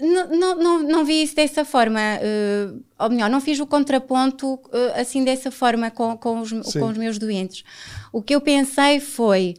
Não, 0.01 0.29
não, 0.29 0.55
não, 0.55 0.83
não 0.83 1.05
vi 1.05 1.23
isso 1.23 1.35
dessa 1.35 1.65
forma, 1.65 1.99
uh, 1.99 2.81
ou 3.01 3.11
melhor, 3.11 3.29
não 3.29 3.41
fiz 3.41 3.59
o 3.59 3.67
contraponto 3.67 4.55
uh, 4.55 4.61
assim 4.95 5.25
dessa 5.25 5.51
forma 5.51 5.91
com, 5.91 6.17
com, 6.17 6.41
os, 6.41 6.53
com 6.53 6.87
os 6.87 6.97
meus 6.97 7.19
doentes. 7.19 7.65
O 8.13 8.23
que 8.23 8.35
eu 8.35 8.41
pensei 8.41 9.01
foi. 9.01 9.55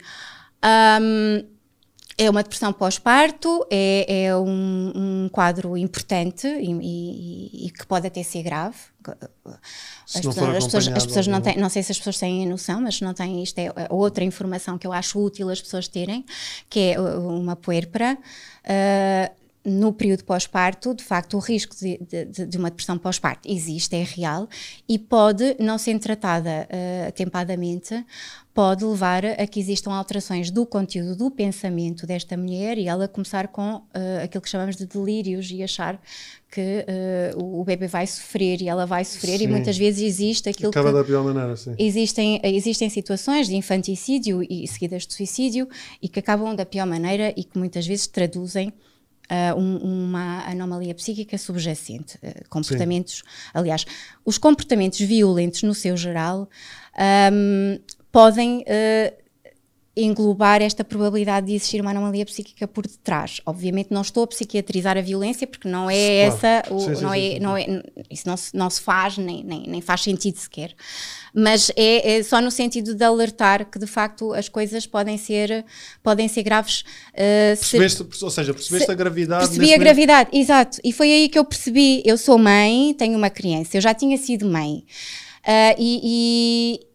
Um, 1.02 1.53
é 2.17 2.30
uma 2.30 2.43
depressão 2.43 2.71
pós-parto, 2.71 3.65
é, 3.69 4.26
é 4.26 4.38
um, 4.38 4.91
um, 4.95 5.30
quadro 5.30 5.76
importante 5.78 6.47
e, 6.47 6.71
e, 6.71 7.67
e, 7.67 7.71
que 7.71 7.86
pode 7.86 8.08
até 8.08 8.21
ser 8.21 8.43
grave. 8.43 8.78
As 10.06 10.21
pessoas, 10.21 10.56
as 10.56 10.63
pessoas, 10.63 10.88
as 10.88 11.06
pessoas, 11.06 11.28
não 11.28 11.41
têm, 11.41 11.58
não 11.58 11.69
sei 11.69 11.84
se 11.84 11.91
as 11.91 11.97
pessoas 11.97 12.17
têm 12.17 12.47
noção, 12.47 12.82
mas 12.82 13.02
não 13.02 13.13
têm, 13.13 13.43
isto 13.43 13.58
é 13.60 13.71
outra 13.89 14.23
informação 14.23 14.78
que 14.78 14.88
eu 14.88 14.93
acho 14.93 15.19
útil 15.19 15.49
as 15.49 15.62
pessoas 15.62 15.88
terem, 15.88 16.26
que 16.69 16.93
é 16.93 16.99
uma 16.99 17.56
puérpera. 17.56 18.17
Uh, 18.63 19.43
no 19.65 19.93
período 19.93 20.26
pós-parto, 20.26 20.93
de 20.93 21.04
facto, 21.04 21.38
o 21.38 21.39
risco 21.39 21.76
de, 21.76 21.97
de, 21.99 22.45
de 22.45 22.58
uma 22.58 22.69
depressão 22.69 22.97
pós-parto 22.97 23.49
existe, 23.49 23.95
é 23.95 24.04
real, 24.04 24.47
e 24.88 24.99
pode, 24.99 25.56
não 25.60 25.78
sendo 25.78 26.02
tratada 26.02 26.67
uh, 26.69 27.08
atempadamente, 27.08 28.06
pode 28.54 28.84
levar 28.86 29.26
a 29.26 29.47
que 29.47 29.60
existam 29.60 29.91
alterações 29.91 30.52
do 30.52 30.65
conteúdo 30.65 31.15
do 31.15 31.32
pensamento 31.32 32.06
desta 32.06 32.38
mulher 32.38 32.78
e 32.78 32.88
ela 32.88 33.08
começar 33.08 33.47
com 33.47 33.78
uh, 33.78 34.23
aquilo 34.23 34.41
que 34.41 34.49
chamamos 34.49 34.76
de 34.76 34.86
delírios 34.86 35.49
e 35.49 35.63
achar 35.63 35.99
que 36.52 36.86
uh, 37.36 37.60
o 37.60 37.63
bebê 37.63 37.88
vai 37.88 38.06
sofrer 38.06 38.62
e 38.62 38.67
ela 38.67 38.86
vai 38.86 39.04
sofrer 39.06 39.39
sim. 39.39 39.45
e 39.45 39.47
muitas 39.47 39.78
vezes 39.78 40.04
existe 40.04 40.49
aquilo 40.49 40.69
Acaba 40.69 40.89
que... 40.89 40.97
da 40.97 41.04
pior 41.04 41.23
maneira, 41.23 41.56
sim. 41.56 41.73
Existem, 41.80 42.39
existem 42.43 42.89
situações 42.89 43.47
de 43.47 43.56
infanticídio 43.56 44.43
e 44.43 44.67
seguidas 44.67 45.08
de 45.08 45.13
suicídio 45.13 45.67
e 46.02 46.08
que 46.08 46.19
acabam 46.19 46.54
da 46.54 46.65
pior 46.65 46.86
maneira 46.86 47.34
e 47.36 47.43
que 47.43 47.58
muitas 47.58 47.88
vezes 47.88 48.06
traduzem 48.06 48.71
Uh, 49.32 49.58
um, 49.58 49.78
uma 49.78 50.44
anomalia 50.46 50.94
psíquica 50.94 51.38
subjacente. 51.38 52.18
Uh, 52.18 52.48
comportamentos, 52.50 53.18
Sim. 53.18 53.52
aliás, 53.54 53.86
os 54.26 54.38
comportamentos 54.38 55.00
violentos 55.00 55.64
no 55.64 55.74
seu 55.74 55.96
geral 55.96 56.50
um, 57.32 57.80
podem 58.12 58.62
uh, 58.62 59.23
englobar 59.96 60.62
esta 60.62 60.84
probabilidade 60.84 61.48
de 61.48 61.54
existir 61.54 61.80
uma 61.80 61.92
anomalia 61.92 62.26
psíquica 62.26 62.68
por 62.68 62.88
detrás. 62.88 63.40
Obviamente 63.46 63.92
não 63.92 64.02
estou 64.02 64.24
a 64.24 64.28
psiquiatrizar 64.28 64.98
a 64.98 65.02
violência 65.02 65.46
porque 65.46 65.68
não 65.68 65.88
é 65.88 66.30
claro. 66.32 66.36
essa, 66.36 66.74
o, 66.74 66.80
sim, 66.80 66.96
sim, 66.96 67.02
não, 67.04 67.14
é, 67.14 67.20
sim, 67.20 67.40
não 67.40 67.58
é, 67.58 67.84
isso 68.10 68.28
não 68.28 68.36
se, 68.36 68.58
não 68.58 68.70
se 68.72 68.82
faz, 68.82 69.20
nem, 69.20 69.44
nem, 69.44 69.68
nem 69.68 69.82
faz 69.82 70.02
sentido 70.02 70.38
sequer. 70.38 70.74
Mas 71.32 71.72
é, 71.76 72.18
é, 72.18 72.24
só 72.24 72.42
no 72.42 72.50
sentido 72.50 72.96
de 72.96 73.04
alertar 73.04 73.70
que 73.70 73.78
de 73.78 73.86
facto 73.86 74.34
as 74.34 74.50
coisas 74.50 74.88
podem 74.88 75.18
ser, 75.18 75.64
podem 76.02 76.28
ser 76.28 76.42
graves. 76.42 76.82
Uh, 77.12 77.56
percebeste, 77.60 78.04
se, 78.12 78.24
ou 78.24 78.32
seja, 78.32 78.54
percebeste 78.54 78.88
se, 78.88 78.92
a 78.92 78.96
gravidade? 78.96 79.46
Percebi 79.46 79.74
a 79.74 79.78
gravidade, 79.78 80.30
exato. 80.34 80.80
E 80.84 80.92
foi 80.92 81.12
aí 81.12 81.30
que 81.30 81.38
eu 81.38 81.46
percebi. 81.46 82.02
Eu 82.04 82.18
sou 82.18 82.40
mãe, 82.40 82.96
tenho 82.96 83.16
uma 83.16 83.30
criança, 83.30 83.78
eu 83.78 83.82
já 83.82 83.94
tinha 83.94 84.18
sido 84.18 84.48
mãe. 84.48 84.86
Uh, 85.46 85.76
e, 85.78 86.02
e 86.04 86.93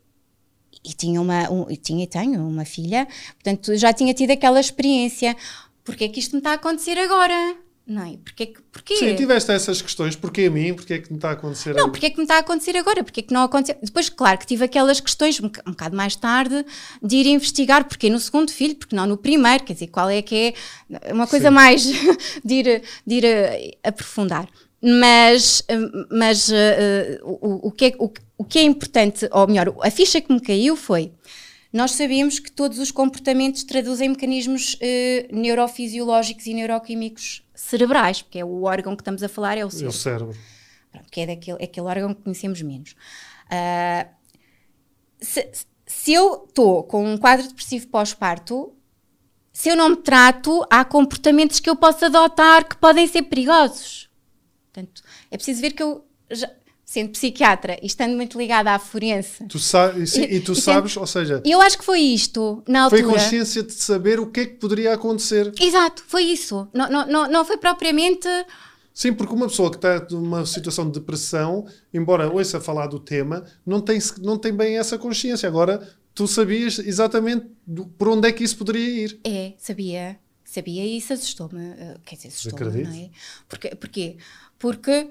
e 0.89 0.95
tinha 0.95 1.21
uma 1.21 1.51
um, 1.51 1.71
e 1.71 1.77
tinha 1.77 2.05
e 2.05 2.07
tenho 2.07 2.41
uma 2.47 2.65
filha, 2.65 3.07
portanto 3.35 3.77
já 3.77 3.93
tinha 3.93 4.15
tido 4.15 4.31
aquela 4.31 4.59
experiência. 4.61 5.37
Porquê 5.85 6.05
é 6.05 6.09
que 6.09 6.21
isto 6.21 6.33
me 6.33 6.39
está 6.39 6.51
a 6.51 6.55
acontecer 6.55 6.99
agora? 6.99 7.57
Não 7.89 8.03
é? 8.03 8.19
Porquê, 8.19 8.53
porquê? 8.71 8.97
Sim, 8.97 9.17
tiveste 9.17 9.51
essas 9.51 9.81
questões. 9.81 10.15
Porquê 10.15 10.43
a 10.43 10.51
mim? 10.51 10.75
Porquê 10.75 10.95
é 10.95 10.99
que 10.99 11.11
me 11.11 11.17
está 11.17 11.31
a 11.31 11.33
acontecer 11.33 11.75
Não, 11.75 11.89
porquê 11.89 12.07
é 12.07 12.11
que 12.11 12.19
me 12.19 12.25
está 12.25 12.37
a 12.37 12.41
acontecer 12.41 12.77
agora? 12.77 13.03
Porquê 13.03 13.21
é 13.21 13.23
que 13.23 13.33
não 13.33 13.43
aconteceu? 13.43 13.79
Depois, 13.83 14.11
claro, 14.11 14.39
que 14.39 14.47
tive 14.47 14.63
aquelas 14.63 15.01
questões 15.01 15.41
um, 15.41 15.49
bocado 15.49 15.97
mais 15.97 16.15
tarde 16.15 16.67
de 17.03 17.17
ir 17.17 17.27
investigar 17.29 17.89
porquê 17.89 18.11
no 18.11 18.21
segundo 18.21 18.53
filho, 18.53 18.77
porque 18.77 18.95
não 18.95 19.07
no 19.07 19.17
primeiro, 19.17 19.65
quer 19.65 19.73
dizer, 19.73 19.87
qual 19.87 20.11
é 20.11 20.21
que 20.21 20.55
é 21.03 21.15
uma 21.15 21.27
coisa 21.27 21.49
Sim. 21.49 21.55
mais 21.55 21.83
de 22.45 22.55
ir, 22.55 22.83
de 23.07 23.15
ir 23.15 23.25
a, 23.25 23.89
aprofundar. 23.89 24.47
Mas, 24.81 25.65
mas 26.11 26.49
uh, 26.49 26.55
o, 27.25 27.69
o, 27.69 27.73
que 27.73 27.87
é, 27.87 27.93
o, 27.99 28.13
o 28.37 28.45
que 28.45 28.61
é 28.61 28.63
importante, 28.63 29.29
ou 29.33 29.47
melhor, 29.49 29.75
a 29.83 29.91
ficha 29.91 30.21
que 30.21 30.33
me 30.33 30.41
caiu 30.41 30.77
foi 30.77 31.13
nós 31.73 31.93
sabemos 31.93 32.39
que 32.39 32.51
todos 32.51 32.79
os 32.79 32.91
comportamentos 32.91 33.63
traduzem 33.63 34.09
mecanismos 34.09 34.75
uh, 34.75 34.79
neurofisiológicos 35.37 36.47
e 36.47 36.55
neuroquímicos 36.55 37.43
cerebrais, 37.55 38.23
porque 38.23 38.39
é 38.39 38.45
o 38.45 38.63
órgão 38.63 38.97
que 38.97 39.03
estamos 39.03 39.23
a 39.23 39.29
falar, 39.29 39.59
é 39.59 39.65
o 39.65 39.71
cérebro. 39.71 39.87
É 39.87 39.91
o 39.91 39.93
cérebro. 40.01 40.37
Pronto, 40.91 41.11
que 41.11 41.21
é, 41.21 41.27
daquele, 41.27 41.59
é 41.61 41.65
aquele 41.65 41.87
órgão 41.87 42.15
que 42.15 42.23
conhecemos 42.23 42.63
menos. 42.63 42.93
Uh, 43.53 44.09
se, 45.21 45.51
se 45.85 46.13
eu 46.13 46.47
estou 46.49 46.85
com 46.85 47.05
um 47.05 47.19
quadro 47.19 47.47
depressivo 47.47 47.87
pós-parto, 47.89 48.73
se 49.53 49.69
eu 49.69 49.77
não 49.77 49.91
me 49.91 49.97
trato, 49.97 50.65
há 50.71 50.85
comportamentos 50.85 51.61
que 51.61 51.69
eu 51.69 51.77
posso 51.77 52.05
adotar 52.07 52.67
que 52.67 52.77
podem 52.77 53.07
ser 53.07 53.23
perigosos. 53.23 54.08
Portanto, 54.79 55.03
é 55.31 55.37
preciso 55.37 55.61
ver 55.61 55.73
que 55.73 55.83
eu 55.83 56.05
já, 56.31 56.51
sendo 56.85 57.11
psiquiatra 57.11 57.79
e 57.83 57.87
estando 57.87 58.15
muito 58.15 58.39
ligada 58.39 58.73
à 58.73 58.79
forense. 58.79 59.45
Tu 59.47 59.59
e, 59.59 60.37
e, 60.37 60.41
tu 60.41 60.53
e 60.57 60.57
sabes, 60.57 60.93
sendo, 60.93 61.01
ou 61.01 61.07
seja. 61.07 61.43
Eu 61.45 61.61
acho 61.61 61.79
que 61.79 61.85
foi 61.85 62.01
isto, 62.01 62.63
na 62.67 62.85
altura. 62.85 63.03
Foi 63.03 63.13
consciência 63.13 63.63
de 63.63 63.73
saber 63.75 64.21
o 64.21 64.27
que 64.27 64.41
é 64.41 64.47
que 64.47 64.55
poderia 64.55 64.95
acontecer. 64.95 65.53
Exato, 65.61 66.05
foi 66.07 66.23
isso. 66.23 66.69
Não, 66.73 66.89
não, 66.89 67.07
não, 67.07 67.31
não 67.31 67.45
foi 67.45 67.57
propriamente. 67.59 68.29
Sim, 68.95 69.13
porque 69.13 69.35
uma 69.35 69.47
pessoa 69.47 69.71
que 69.71 69.77
está 69.77 70.07
numa 70.11 70.45
situação 70.45 70.87
de 70.87 70.99
depressão, 70.99 71.67
embora 71.93 72.29
ouça 72.29 72.61
falar 72.61 72.89
do 72.89 72.99
tema, 72.99 73.45
não 73.65 73.81
tem, 73.81 73.99
não 74.21 74.37
tem 74.37 74.53
bem 74.53 74.77
essa 74.77 74.99
consciência. 74.99 75.49
Agora, 75.49 75.87
tu 76.15 76.27
sabias 76.27 76.79
exatamente 76.81 77.47
do, 77.65 77.87
por 77.87 78.09
onde 78.09 78.29
é 78.29 78.33
que 78.33 78.43
isso 78.43 78.57
poderia 78.57 79.05
ir. 79.05 79.21
É, 79.25 79.53
sabia. 79.59 80.19
Sabia 80.49 80.83
e 80.83 80.97
isso 80.97 81.13
assustou-me. 81.13 81.61
Uh, 81.61 82.01
quer 82.07 82.17
dizer, 82.17 82.29
assustou-me, 82.29 82.83
não 82.83 82.91
é? 82.91 83.11
Porque, 83.47 83.69
porquê? 83.77 84.17
Porque 84.59 85.09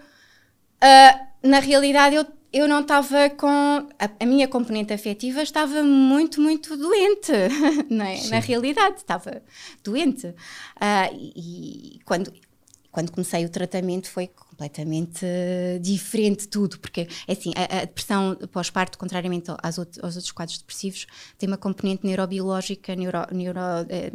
Uh, 0.77 1.27
na 1.47 1.60
realidade, 1.60 2.15
eu, 2.15 2.25
eu 2.53 2.67
não 2.67 2.81
estava 2.81 3.29
com. 3.31 3.47
A, 3.47 4.10
a, 4.19 4.25
minha 4.25 4.47
componente 4.47 4.93
afetiva 4.93 5.41
estava 5.41 5.83
muito, 5.83 6.39
muito 6.39 6.77
doente, 6.77 7.31
não 7.89 8.05
é? 8.05 8.27
Na 8.27 8.39
realidade, 8.39 8.97
estava 8.97 9.41
doente. 9.83 10.27
Uh, 10.27 11.13
e, 11.13 11.95
e 11.95 11.99
quando, 12.05 12.31
quando 12.91 13.12
comecei 13.12 13.43
o 13.45 13.49
tratamento 13.49 14.10
foi 14.10 14.29
completamente 14.57 15.23
diferente 15.79 16.47
tudo, 16.47 16.79
porque 16.79 17.07
é 17.27 17.31
assim, 17.31 17.53
a, 17.55 17.77
a 17.77 17.79
depressão 17.81 18.35
pós-parto, 18.51 18.97
contrariamente 18.97 19.51
aos 19.61 19.77
outros, 19.77 20.03
aos 20.03 20.15
outros 20.15 20.31
quadros 20.31 20.57
depressivos, 20.57 21.05
tem 21.37 21.47
uma 21.47 21.57
componente 21.57 22.05
neurobiológica, 22.05 22.95
neuro, 22.95 23.19
neuro, 23.31 23.59
eh, 23.87 24.11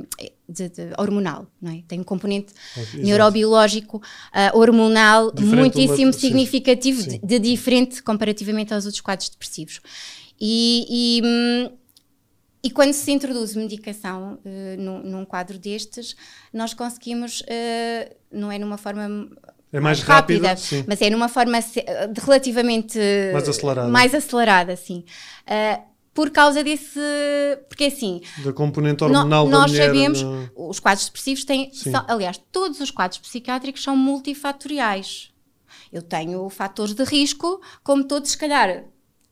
de, 0.49 0.69
de, 0.69 0.83
hormonal, 0.99 1.47
não 1.61 1.73
é? 1.73 1.83
Tem 1.87 2.01
um 2.01 2.05
componente 2.05 2.53
Exato. 2.77 2.97
neurobiológico, 2.99 3.99
uh, 3.99 4.59
hormonal, 4.59 5.31
diferente 5.31 5.57
muitíssimo 5.57 6.07
uma, 6.07 6.13
significativo, 6.13 7.03
de, 7.03 7.19
de, 7.19 7.39
diferente 7.39 8.03
comparativamente 8.03 8.75
aos 8.75 8.85
outros 8.85 9.01
quadros 9.01 9.29
depressivos. 9.29 9.81
E, 10.41 11.21
e 11.21 11.23
hum, 11.25 11.71
e 12.65 12.71
quando 12.71 12.93
se 12.93 13.11
introduz 13.11 13.57
medicação 13.57 14.35
uh, 14.45 14.81
num, 14.81 15.03
num, 15.03 15.25
quadro 15.25 15.59
destes, 15.59 16.15
nós 16.53 16.73
conseguimos, 16.73 17.41
uh, 17.41 18.15
não 18.31 18.53
é 18.53 18.59
numa 18.59 18.77
forma 18.77 19.29
é 19.73 19.81
mais, 19.81 20.01
rápida, 20.03 20.49
rápida 20.49 20.85
mas 20.87 21.01
é 21.01 21.09
numa 21.09 21.29
forma 21.29 21.59
de 21.61 22.21
relativamente 22.21 22.99
mais 23.33 23.49
acelerada, 23.49 23.89
mais 23.89 24.15
acelerada 24.15 24.77
sim. 24.77 25.05
Uh, 25.47 25.93
por 26.15 26.31
causa 26.31 26.63
desse. 26.63 27.01
Porque 27.69 27.85
assim. 27.85 28.21
Da 28.45 28.53
componente 28.53 29.03
hormonal 29.03 29.47
no, 29.47 29.51
Nós 29.51 29.71
mulher, 29.71 29.87
sabemos, 29.87 30.23
no... 30.23 30.51
os 30.57 30.79
quadros 30.79 31.07
depressivos 31.07 31.45
têm. 31.45 31.73
São, 31.73 32.05
aliás, 32.07 32.41
todos 32.51 32.81
os 32.81 32.91
quadros 32.91 33.19
psiquiátricos 33.19 33.83
são 33.83 33.97
multifatoriais. 33.97 35.33
Eu 35.91 36.03
tenho 36.03 36.49
fatores 36.49 36.95
de 36.95 37.05
risco, 37.05 37.61
como 37.83 38.05
todos, 38.05 38.31
se 38.31 38.39
calhar, 38.39 38.85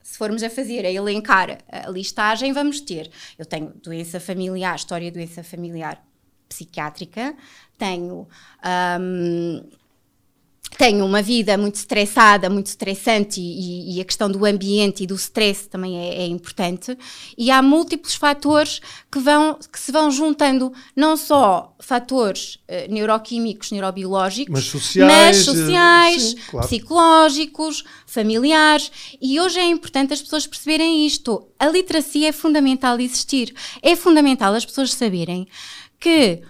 se 0.03 0.18
formos 0.18 0.42
a 0.42 0.50
fazer, 0.50 0.85
a 0.85 0.90
elencar 0.90 1.59
a 1.70 1.90
listagem, 1.90 2.53
vamos 2.53 2.81
ter. 2.81 3.11
Eu 3.38 3.46
tenho 3.46 3.72
doença 3.83 4.20
familiar, 4.20 4.76
história 4.76 5.11
de 5.11 5.18
doença 5.18 5.42
familiar 5.42 6.03
psiquiátrica, 6.48 7.35
tenho. 7.79 8.26
Um, 9.00 9.79
tenho 10.80 11.04
uma 11.04 11.20
vida 11.20 11.58
muito 11.58 11.74
estressada, 11.74 12.48
muito 12.48 12.68
estressante 12.68 13.38
e, 13.38 13.98
e, 13.98 14.00
a 14.00 14.04
questão 14.06 14.30
do 14.30 14.46
ambiente 14.46 15.02
e 15.02 15.06
do 15.06 15.14
stress 15.14 15.68
também 15.68 15.98
é, 15.98 16.22
é, 16.22 16.26
importante. 16.26 16.96
E 17.36 17.50
há 17.50 17.60
múltiplos 17.60 18.14
fatores 18.14 18.80
que, 19.12 19.18
vão, 19.18 19.58
que 19.70 19.78
se 19.78 19.92
vão 19.92 20.10
juntando, 20.10 20.72
não 20.96 21.18
só 21.18 21.76
fatores 21.80 22.54
uh, 22.66 22.90
neuroquímicos, 22.90 23.70
neurobiológicos, 23.72 24.54
mas 24.54 24.64
sociais, 24.64 25.12
mas 25.12 25.36
sociais 25.44 26.22
sim, 26.22 26.36
claro. 26.50 26.66
psicológicos, 26.66 27.84
familiares. 28.06 28.90
E 29.20 29.38
hoje 29.38 29.60
é 29.60 29.66
importante 29.66 30.14
as 30.14 30.22
pessoas 30.22 30.46
perceberem 30.46 31.06
isto. 31.06 31.46
A 31.58 31.68
literacia 31.68 32.30
é 32.30 32.32
fundamental 32.32 32.98
existir. 32.98 33.54
É 33.82 33.94
fundamental 33.94 34.54
as 34.54 34.64
pessoas 34.64 34.94
saberem 34.94 35.46
que 36.00 36.40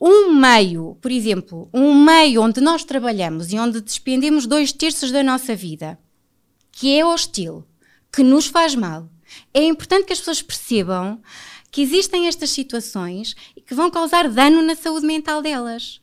um 0.00 0.32
meio, 0.32 0.96
por 1.00 1.10
exemplo, 1.10 1.68
um 1.74 1.94
meio 1.94 2.42
onde 2.42 2.60
nós 2.60 2.84
trabalhamos 2.84 3.52
e 3.52 3.58
onde 3.58 3.80
despendemos 3.82 4.46
dois 4.46 4.72
terços 4.72 5.12
da 5.12 5.22
nossa 5.22 5.54
vida, 5.54 5.98
que 6.72 6.96
é 6.96 7.04
hostil, 7.04 7.64
que 8.10 8.22
nos 8.22 8.46
faz 8.46 8.74
mal, 8.74 9.08
é 9.52 9.62
importante 9.62 10.06
que 10.06 10.12
as 10.12 10.18
pessoas 10.18 10.40
percebam 10.40 11.20
que 11.70 11.82
existem 11.82 12.26
estas 12.26 12.50
situações 12.50 13.36
e 13.54 13.60
que 13.60 13.74
vão 13.74 13.90
causar 13.90 14.28
dano 14.28 14.62
na 14.62 14.74
saúde 14.74 15.06
mental 15.06 15.42
delas. 15.42 16.00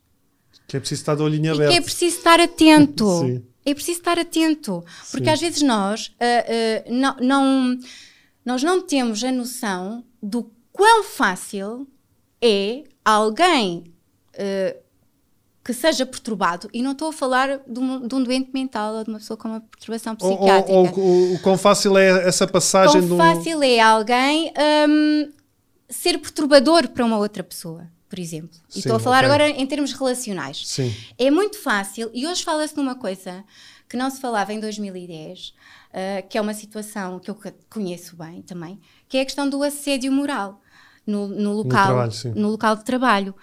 Que 0.67 0.77
é 0.77 0.79
preciso 0.79 1.01
estar 1.01 1.15
de 1.15 1.23
olhinho 1.23 1.53
aberto. 1.53 1.71
E 1.71 1.73
que 1.73 1.79
é 1.79 1.81
preciso 1.81 2.17
estar 2.17 2.39
atento. 2.39 3.05
Sim. 3.25 3.43
É 3.65 3.73
preciso 3.73 3.99
estar 3.99 4.17
atento. 4.17 4.83
Porque 5.11 5.25
Sim. 5.25 5.31
às 5.31 5.41
vezes 5.41 5.61
nós 5.61 6.07
uh, 6.07 6.89
uh, 6.89 6.93
não, 6.93 7.15
não, 7.19 7.79
nós 8.45 8.63
não 8.63 8.81
temos 8.81 9.23
a 9.23 9.31
noção 9.31 10.05
do 10.21 10.49
quão 10.71 11.03
fácil 11.03 11.87
é 12.41 12.83
alguém 13.03 13.83
uh, 14.33 14.87
que 15.63 15.73
seja 15.73 16.05
perturbado, 16.05 16.69
e 16.73 16.81
não 16.81 16.93
estou 16.93 17.09
a 17.09 17.13
falar 17.13 17.59
de 17.67 17.79
um, 17.79 18.07
de 18.07 18.15
um, 18.15 18.23
doente 18.23 18.51
mental 18.53 18.95
ou 18.95 19.03
de 19.03 19.09
uma 19.09 19.19
pessoa 19.19 19.35
com 19.35 19.49
uma 19.49 19.59
perturbação 19.59 20.15
psiquiátrica. 20.15 20.71
Ou, 20.71 20.97
ou, 20.97 21.33
o 21.33 21.39
quão 21.39 21.57
fácil 21.57 21.97
é 21.97 22.25
essa 22.25 22.47
passagem 22.47 23.05
quão 23.05 23.17
fácil 23.17 23.61
é 23.61 23.79
alguém 23.79 24.53
um, 24.87 25.29
ser 25.89 26.17
perturbador 26.19 26.87
para 26.89 27.03
uma 27.03 27.17
outra 27.17 27.43
pessoa. 27.43 27.87
por 28.09 28.17
exemplo. 28.17 28.57
E 28.69 28.73
Sim, 28.75 28.79
estou 28.79 28.95
a 28.95 28.99
falar 28.99 29.25
ok. 29.25 29.27
agora 29.27 29.49
em 29.49 29.65
termos 29.67 29.91
relacionais. 29.91 30.65
Sim. 30.65 30.95
É 31.17 31.29
muito 31.29 31.59
fácil, 31.61 32.09
e 32.13 32.25
hoje 32.25 32.45
fala-se 32.45 32.77
numa 32.77 32.95
coisa 32.95 33.43
que 33.89 33.97
não 33.97 34.09
se 34.09 34.21
falava 34.21 34.53
em 34.53 34.59
2010, 34.61 35.53
ah, 35.93 36.21
que 36.21 36.37
é 36.37 36.41
uma 36.41 36.53
situação 36.53 37.19
que 37.19 37.29
eu 37.29 37.35
co- 37.35 37.51
conheço 37.69 38.15
bem 38.15 38.41
também, 38.41 38.79
que 39.09 39.17
é 39.17 39.21
a 39.21 39.25
questão 39.25 39.49
do 39.49 39.61
assédio 39.63 40.11
moral 40.11 40.61
no, 41.07 41.27
no 41.27 41.53
local, 41.53 41.85
trabalho, 41.87 42.11
sim. 42.11 42.31
no 42.35 42.49
local 42.49 42.75
de 42.75 42.83
trabalho. 42.83 43.33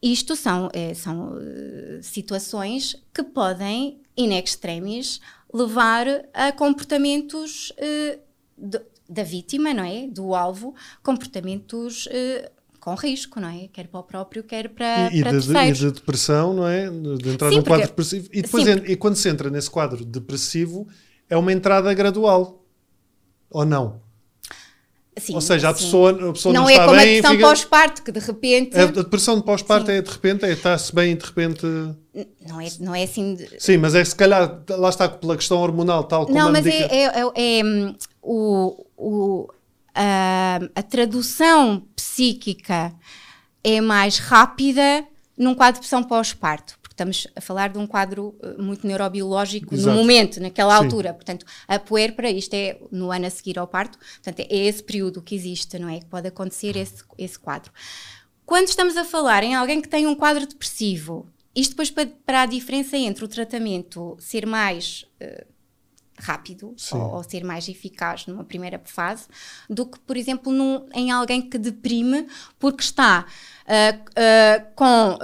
Isto 0.00 0.36
são, 0.36 0.70
eh, 0.72 0.94
são 0.94 1.36
eh, 1.40 1.98
situações 2.00 2.94
que 3.12 3.22
podem, 3.24 4.00
in 4.16 4.32
extremis, 4.38 5.20
levar 5.52 6.06
a 6.32 6.52
comportamentos 6.52 7.72
eh, 7.76 8.20
do- 8.56 8.80
da 9.08 9.22
vítima, 9.24 9.74
não 9.74 9.82
é? 9.84 10.06
Do 10.06 10.34
alvo, 10.34 10.74
comportamentos 11.02 12.06
eh, 12.12 12.50
com 12.78 12.94
risco, 12.94 13.40
não 13.40 13.48
é? 13.48 13.66
Quer 13.72 13.88
para 13.88 13.98
o 14.00 14.02
próprio, 14.04 14.44
quer 14.44 14.68
para, 14.68 15.10
E, 15.12 15.20
para 15.22 15.32
de, 15.32 15.38
de- 15.40 15.50
e 15.50 15.52
terceiros. 15.54 15.78
de 15.78 15.90
depressão, 15.90 16.54
não 16.54 16.66
é? 16.68 16.88
De 16.88 17.30
entrar 17.30 17.48
Sim, 17.50 17.56
num 17.56 17.62
porque- 17.62 17.70
quadro 17.70 17.86
depressivo. 17.88 18.28
E 18.32 18.42
depois, 18.42 18.64
Sim, 18.64 18.70
en- 18.70 18.84
e 18.92 18.96
quando 18.96 19.16
se 19.16 19.28
entra 19.28 19.50
nesse 19.50 19.68
quadro 19.70 20.04
depressivo, 20.04 20.86
é 21.28 21.36
uma 21.36 21.52
entrada 21.52 21.92
gradual. 21.92 22.64
Ou 23.50 23.64
não? 23.64 24.00
Sim, 25.20 25.34
Ou 25.34 25.40
seja, 25.40 25.68
a 25.70 25.74
pessoa, 25.74 26.10
a 26.10 26.32
pessoa 26.32 26.52
não, 26.54 26.62
não 26.62 26.68
é 26.68 26.72
está 26.72 26.84
como 26.86 26.96
a 26.96 27.02
bem. 27.02 27.14
depressão 27.14 27.32
fica- 27.36 27.46
pós-parto, 27.48 28.02
que 28.02 28.12
de 28.12 28.20
repente. 28.20 28.76
a, 28.78 28.82
a 28.82 28.86
depressão 28.86 29.36
de 29.36 29.44
pós-parto 29.44 29.90
é 29.90 30.00
de 30.02 30.10
repente, 30.10 30.44
é 30.44 30.52
está-se 30.52 30.94
bem 30.94 31.12
e 31.12 31.14
de 31.16 31.24
repente. 31.26 31.66
Não, 32.46 32.60
é, 32.60 32.68
não 32.80 32.94
é 32.94 33.02
assim. 33.04 33.34
de- 33.34 33.48
Sim, 33.58 33.76
mas 33.78 33.94
é 33.94 34.04
se 34.04 34.14
calhar, 34.14 34.60
lá 34.70 34.88
está 34.88 35.08
pela 35.08 35.36
questão 35.36 35.58
hormonal, 35.58 36.04
tal 36.04 36.26
como 36.26 36.38
Não, 36.38 36.48
a 36.48 36.52
mas 36.52 36.66
é, 36.66 36.70
é, 36.84 37.04
é- 37.04 37.58
é, 37.60 37.64
hum, 37.64 37.94
o, 38.22 38.86
o- 38.96 39.48
a, 39.94 40.60
a 40.74 40.82
tradução 40.82 41.82
psíquica 41.96 42.92
é 43.64 43.80
mais 43.80 44.18
rápida 44.18 45.04
num 45.36 45.54
quadro 45.54 45.74
de 45.74 45.78
depressão 45.80 46.02
pós-parto. 46.02 46.77
Estamos 46.98 47.28
a 47.36 47.40
falar 47.40 47.68
de 47.68 47.78
um 47.78 47.86
quadro 47.86 48.34
eh, 48.42 48.60
muito 48.60 48.84
neurobiológico 48.84 49.72
Exato. 49.72 49.88
no 49.96 50.02
momento, 50.02 50.40
naquela 50.40 50.76
Sim. 50.76 50.84
altura. 50.84 51.14
Portanto, 51.14 51.46
a 51.68 51.78
puérpera, 51.78 52.28
isto 52.28 52.52
é 52.54 52.76
no 52.90 53.12
ano 53.12 53.26
a 53.26 53.30
seguir 53.30 53.56
ao 53.56 53.68
parto, 53.68 53.96
portanto, 53.98 54.40
é 54.40 54.56
esse 54.66 54.82
período 54.82 55.22
que 55.22 55.32
existe, 55.32 55.78
não 55.78 55.88
é? 55.88 56.00
Que 56.00 56.06
pode 56.06 56.26
acontecer 56.26 56.76
esse, 56.76 57.04
esse 57.16 57.38
quadro. 57.38 57.70
Quando 58.44 58.66
estamos 58.66 58.96
a 58.96 59.04
falar 59.04 59.44
em 59.44 59.54
alguém 59.54 59.80
que 59.80 59.88
tem 59.88 60.08
um 60.08 60.14
quadro 60.16 60.44
depressivo, 60.44 61.28
isto 61.54 61.70
depois 61.70 61.88
para, 61.88 62.08
para 62.26 62.42
a 62.42 62.46
diferença 62.46 62.96
entre 62.96 63.24
o 63.24 63.28
tratamento 63.28 64.16
ser 64.18 64.44
mais 64.44 65.06
eh, 65.20 65.46
rápido 66.18 66.74
ou, 66.92 67.00
ou 67.14 67.22
ser 67.22 67.44
mais 67.44 67.68
eficaz 67.68 68.26
numa 68.26 68.42
primeira 68.42 68.80
fase 68.84 69.28
do 69.70 69.86
que, 69.86 70.00
por 70.00 70.16
exemplo, 70.16 70.52
num- 70.52 70.88
em 70.92 71.12
alguém 71.12 71.40
que 71.48 71.58
deprime 71.58 72.26
porque 72.58 72.82
está 72.82 73.24
ah, 73.68 73.98
ah, 74.16 74.60
com 74.74 75.16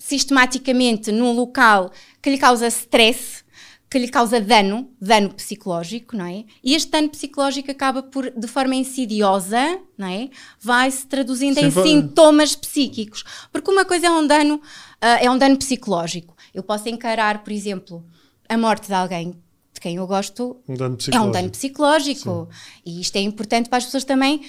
sistematicamente 0.00 1.12
num 1.12 1.32
local 1.32 1.92
que 2.22 2.30
lhe 2.30 2.38
causa 2.38 2.66
stress, 2.68 3.44
que 3.88 3.98
lhe 3.98 4.08
causa 4.08 4.40
dano, 4.40 4.88
dano 5.00 5.30
psicológico, 5.34 6.16
não 6.16 6.24
é? 6.24 6.44
E 6.64 6.74
este 6.74 6.90
dano 6.90 7.08
psicológico 7.08 7.70
acaba 7.70 8.02
por, 8.02 8.30
de 8.30 8.46
forma 8.46 8.74
insidiosa, 8.74 9.80
não 9.98 10.06
é? 10.08 10.30
Vai 10.60 10.90
se 10.90 11.06
traduzindo 11.06 11.58
em 11.58 11.70
Sempre- 11.70 11.82
sintomas 11.90 12.54
psíquicos. 12.56 13.24
Porque 13.52 13.70
uma 13.70 13.84
coisa 13.84 14.06
é 14.06 14.10
um 14.10 14.26
dano, 14.26 14.60
ah, 15.00 15.18
é 15.20 15.30
um 15.30 15.36
dano 15.36 15.56
psicológico. 15.58 16.36
Eu 16.54 16.62
posso 16.62 16.88
encarar, 16.88 17.42
por 17.42 17.52
exemplo, 17.52 18.04
a 18.48 18.56
morte 18.56 18.86
de 18.86 18.94
alguém 18.94 19.32
de 19.72 19.80
quem 19.80 19.96
eu 19.96 20.06
gosto 20.06 20.56
Um 20.68 20.74
dano 20.74 20.94
é 20.94 20.96
psicológico. 20.96 21.28
um 21.28 21.32
dano 21.32 21.50
psicológico. 21.50 22.48
E 22.86 23.00
isto 23.00 23.16
é 23.16 23.20
importante 23.20 23.68
para 23.68 23.78
as 23.78 23.84
pessoas 23.86 24.04
também 24.04 24.42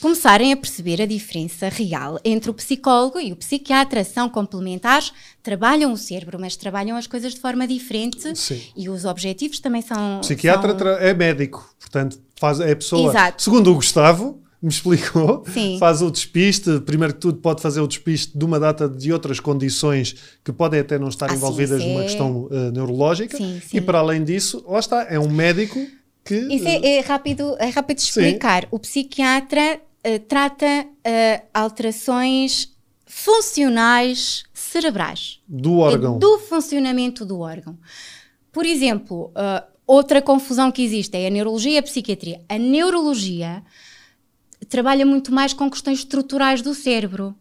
começarem 0.00 0.52
a 0.52 0.56
perceber 0.56 1.00
a 1.00 1.06
diferença 1.06 1.68
real 1.68 2.18
entre 2.24 2.50
o 2.50 2.54
psicólogo 2.54 3.18
e 3.18 3.32
o 3.32 3.36
psiquiatra. 3.36 4.04
São 4.04 4.28
complementares, 4.28 5.12
trabalham 5.42 5.92
o 5.92 5.96
cérebro, 5.96 6.38
mas 6.40 6.56
trabalham 6.56 6.96
as 6.96 7.06
coisas 7.06 7.34
de 7.34 7.40
forma 7.40 7.66
diferente 7.66 8.36
Sim. 8.38 8.60
e 8.76 8.88
os 8.88 9.04
objetivos 9.04 9.58
também 9.60 9.82
são. 9.82 10.20
Psiquiatra 10.20 10.78
são- 10.78 10.88
é 10.88 11.14
médico, 11.14 11.68
portanto, 11.80 12.18
faz, 12.36 12.60
é 12.60 12.72
a 12.72 12.76
pessoa. 12.76 13.10
Exato. 13.10 13.42
Segundo 13.42 13.70
o 13.70 13.74
Gustavo, 13.74 14.40
me 14.62 14.68
explicou, 14.70 15.44
Sim. 15.52 15.76
faz 15.78 16.02
o 16.02 16.10
despiste. 16.10 16.80
Primeiro 16.80 17.14
que 17.14 17.20
tudo, 17.20 17.38
pode 17.38 17.60
fazer 17.62 17.80
o 17.80 17.86
despiste 17.86 18.36
de 18.36 18.44
uma 18.44 18.58
data 18.58 18.88
de 18.88 19.12
outras 19.12 19.38
condições 19.40 20.14
que 20.44 20.52
podem 20.52 20.80
até 20.80 20.98
não 20.98 21.08
estar 21.08 21.26
Ah, 21.26 21.30
sim, 21.30 21.36
envolvidas 21.36 21.80
isso 21.80 21.88
numa 21.88 22.02
questão 22.02 22.48
eh, 22.50 22.70
neurológica. 22.70 23.36
Sim, 23.36 23.58
E 23.58 23.68
sim. 23.68 23.82
para 23.82 23.98
além 23.98 24.24
disso, 24.24 24.64
lá 24.66 24.78
está, 24.78 25.06
é 25.08 25.18
um 25.18 25.28
médico 25.30 25.78
que. 26.26 26.34
Isso 26.54 26.66
é, 26.66 26.96
é 26.96 27.00
rápido, 27.00 27.56
é 27.58 27.68
rápido 27.68 27.96
de 27.98 28.02
Sim. 28.02 28.20
explicar. 28.20 28.66
O 28.70 28.78
psiquiatra 28.78 29.80
eh, 30.02 30.18
trata 30.18 30.86
eh, 31.04 31.42
alterações 31.54 32.76
funcionais 33.06 34.44
cerebrais. 34.52 35.40
do 35.48 35.78
órgão. 35.78 36.16
É 36.16 36.18
do 36.18 36.38
funcionamento 36.40 37.24
do 37.24 37.38
órgão. 37.38 37.78
Por 38.52 38.66
exemplo, 38.66 39.32
uh, 39.32 39.64
outra 39.86 40.20
confusão 40.20 40.70
que 40.70 40.82
existe 40.82 41.16
é 41.16 41.26
a 41.26 41.30
neurologia 41.30 41.72
e 41.72 41.78
a 41.78 41.82
psiquiatria. 41.82 42.42
A 42.48 42.58
neurologia 42.58 43.62
trabalha 44.68 45.06
muito 45.06 45.32
mais 45.32 45.52
com 45.52 45.70
questões 45.70 46.00
estruturais 46.00 46.62
do 46.62 46.74
cérebro. 46.74 47.34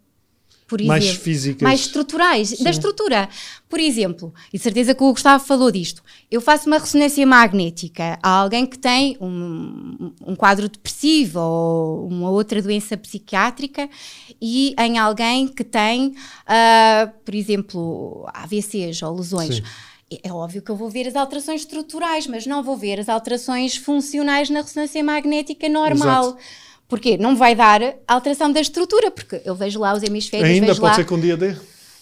Por 0.67 0.81
Mais 0.81 1.03
exemplo, 1.03 1.21
físicas. 1.21 1.61
Mais 1.61 1.79
estruturais, 1.81 2.57
da 2.59 2.71
estrutura. 2.71 3.29
Por 3.69 3.79
exemplo, 3.79 4.33
e 4.51 4.57
de 4.57 4.63
certeza 4.63 4.95
que 4.95 5.03
o 5.03 5.11
Gustavo 5.11 5.43
falou 5.43 5.69
disto, 5.71 6.03
eu 6.31 6.41
faço 6.41 6.65
uma 6.67 6.79
ressonância 6.79 7.25
magnética 7.25 8.17
a 8.21 8.29
alguém 8.29 8.65
que 8.65 8.77
tem 8.79 9.15
um, 9.21 10.11
um 10.25 10.35
quadro 10.35 10.67
depressivo 10.67 11.39
ou 11.39 12.07
uma 12.07 12.31
outra 12.31 12.61
doença 12.63 12.97
psiquiátrica 12.97 13.87
e 14.41 14.73
em 14.79 14.97
alguém 14.97 15.47
que 15.47 15.63
tem, 15.63 16.15
ah, 16.47 17.11
por 17.23 17.35
exemplo, 17.35 18.27
AVCs 18.33 19.03
ou 19.03 19.15
lesões. 19.15 19.57
Sim. 19.57 19.63
É 20.23 20.31
óbvio 20.31 20.61
que 20.61 20.69
eu 20.69 20.75
vou 20.75 20.89
ver 20.89 21.07
as 21.07 21.15
alterações 21.15 21.61
estruturais, 21.61 22.27
mas 22.27 22.45
não 22.45 22.63
vou 22.63 22.77
ver 22.77 22.99
as 22.99 23.09
alterações 23.09 23.75
funcionais 23.75 24.49
na 24.49 24.61
ressonância 24.61 25.03
magnética 25.03 25.67
normal. 25.67 26.25
Exato. 26.25 26.64
Porque 26.87 27.17
não 27.17 27.35
vai 27.35 27.55
dar 27.55 27.81
alteração 28.07 28.51
da 28.51 28.61
estrutura, 28.61 29.09
porque 29.09 29.41
eu 29.43 29.55
vejo 29.55 29.79
lá 29.79 29.93
os 29.93 30.03
hemisférios, 30.03 30.49
Ainda 30.49 30.67
pode 30.67 30.81
lá... 30.81 30.93
ser 30.93 31.05
que 31.05 31.13
um 31.13 31.19
dia 31.19 31.35
dê. 31.35 31.55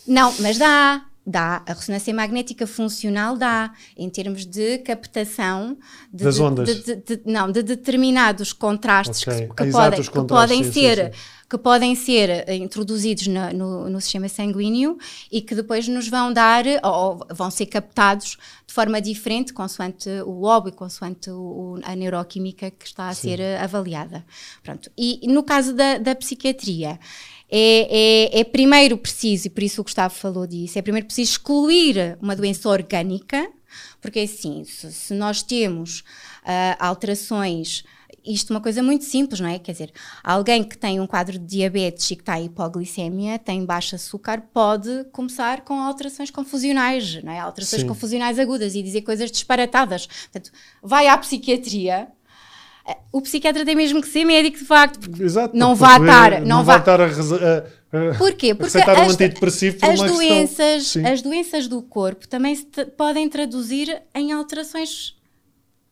Não, 0.06 0.34
mas 0.39 0.58
dá. 0.58 1.02
Dá. 1.26 1.64
A 1.66 1.74
ressonância 1.74 2.14
magnética 2.14 2.68
funcional 2.68 3.38
dá, 3.38 3.72
em 3.96 4.10
termos 4.10 4.46
de 4.46 4.80
captação 4.80 5.78
de, 6.12 6.24
Das 6.26 6.36
de- 6.36 6.42
ondas. 6.42 6.84
de- 6.84 7.22
não, 7.26 7.50
de 7.50 7.64
determinados 7.64 8.52
contrastes 8.52 9.26
Ok. 9.26 9.48
que, 9.48 9.64
que 9.64 9.72
podem, 9.72 10.02
que 10.02 10.10
contrastes, 10.10 10.58
podem 10.58 10.64
sim, 10.66 10.72
ser. 10.74 11.14
sim, 11.14 11.20
Que 11.50 11.58
podem 11.60 11.94
ser 11.96 12.30
eh, 12.48 12.56
introduzidos 12.56 13.28
na- 13.28 13.54
no, 13.54 13.88
no 13.88 14.02
sistema 14.02 14.28
sanguíneo 14.28 14.98
e 15.32 15.40
que 15.40 15.54
depois 15.54 15.88
nos 15.88 16.08
vão 16.08 16.34
dar, 16.34 16.66
ou, 16.84 17.26
vão 17.32 17.52
ser 17.52 17.68
captados 17.68 18.38
de 18.66 18.74
forma 18.74 19.00
diferente, 19.00 19.54
consoante 19.54 20.10
o 20.26 20.32
lobo 20.40 20.70
e 20.70 20.72
consoante 20.72 21.30
o- 21.30 21.80
a 21.84 21.96
neuroquímica 21.96 22.72
que 22.72 22.86
está 22.88 23.08
a 23.08 23.14
ser 23.14 23.40
eh, 23.40 23.58
avaliada. 23.60 24.26
Pronto. 24.64 24.90
E, 24.98 25.20
e 25.22 25.28
no 25.32 25.44
caso 25.44 25.74
da, 25.76 26.00
da 26.00 26.16
psiquiatria, 26.16 27.00
é, 27.56 28.32
é- 28.36 28.39
é 28.39 28.44
primeiro 28.44 28.98
preciso, 28.98 29.46
e 29.46 29.50
por 29.52 29.62
isso 29.62 29.80
o 29.80 29.84
Gustavo 29.84 30.16
falou 30.16 30.48
disso, 30.48 30.80
é 30.80 30.82
primeiro 30.82 31.06
preciso 31.06 31.34
excluir 31.34 32.18
uma 32.20 32.36
doença 32.36 32.68
orgânica, 32.68 33.48
porque 34.02 34.22
assim, 34.22 34.63
se, 34.63 34.92
se 34.92 35.13
nós 35.13 35.44
temos 35.44 36.04
ah, 36.44 36.76
alterações, 36.80 37.84
isto 38.26 38.52
é 38.52 38.56
uma 38.56 38.62
coisa 38.62 38.82
muito 38.82 39.04
simples, 39.06 39.39
não 39.39 39.50
é? 39.50 39.60
Quer 39.60 39.74
dizer, 39.74 39.92
alguém 40.24 40.63
que 40.63 40.78
tem 40.78 41.00
um 41.00 41.06
quadro 41.06 41.38
de 41.38 41.46
diabetes 41.46 42.10
e 42.10 42.16
que 42.16 42.22
está 42.24 42.39
em 42.39 42.46
hipoglicemia, 42.46 43.38
tem 43.38 43.63
baixo 43.66 43.96
açúcar, 43.96 44.42
pode 44.54 45.04
começar 45.12 45.62
com 45.62 45.76
alterações 45.80 46.32
confusionais, 46.32 47.22
não 47.24 47.32
é? 47.32 47.39
Alterações 47.39 47.82
Sim. 47.82 47.88
confusionais 47.88 48.39
agudas 48.39 48.74
e 48.76 48.82
dizer 48.82 49.02
coisas 49.02 49.30
disparatadas. 49.30 50.08
Portanto, 50.08 50.52
vai 50.82 51.08
à 51.08 51.18
psiquiatria. 51.18 52.08
O 53.12 53.22
psiquiatra 53.22 53.63
tem 53.63 53.76
mesmo 53.76 54.02
que 54.02 54.08
ser 54.08 54.26
médico, 54.26 54.58
de 54.58 54.65
facto, 54.65 55.00
porque 55.00 55.24
Exato. 55.24 55.56
Não 55.56 55.74
vai 55.76 56.00
estar- 56.00 56.41
Não, 56.41 56.48
não 56.58 56.63
vai 56.63 56.80
estar 56.80 57.00
a, 57.00 57.06
a- 57.06 57.10
a- 57.10 58.17
Porquê? 58.17 58.54
Porque 58.56 58.72
um 58.78 58.82
as, 59.04 59.13
antidepressivo 59.13 59.78
por 59.80 59.89
as 59.89 60.00
doenças, 60.02 60.93
as 60.98 61.22
doenças 61.22 61.67
do 61.67 61.82
corpo 61.82 62.28
também 62.28 62.56
se 62.56 62.65
podem 62.98 63.30
traduzir 63.30 64.02
em 64.15 64.32
alterações 64.34 65.15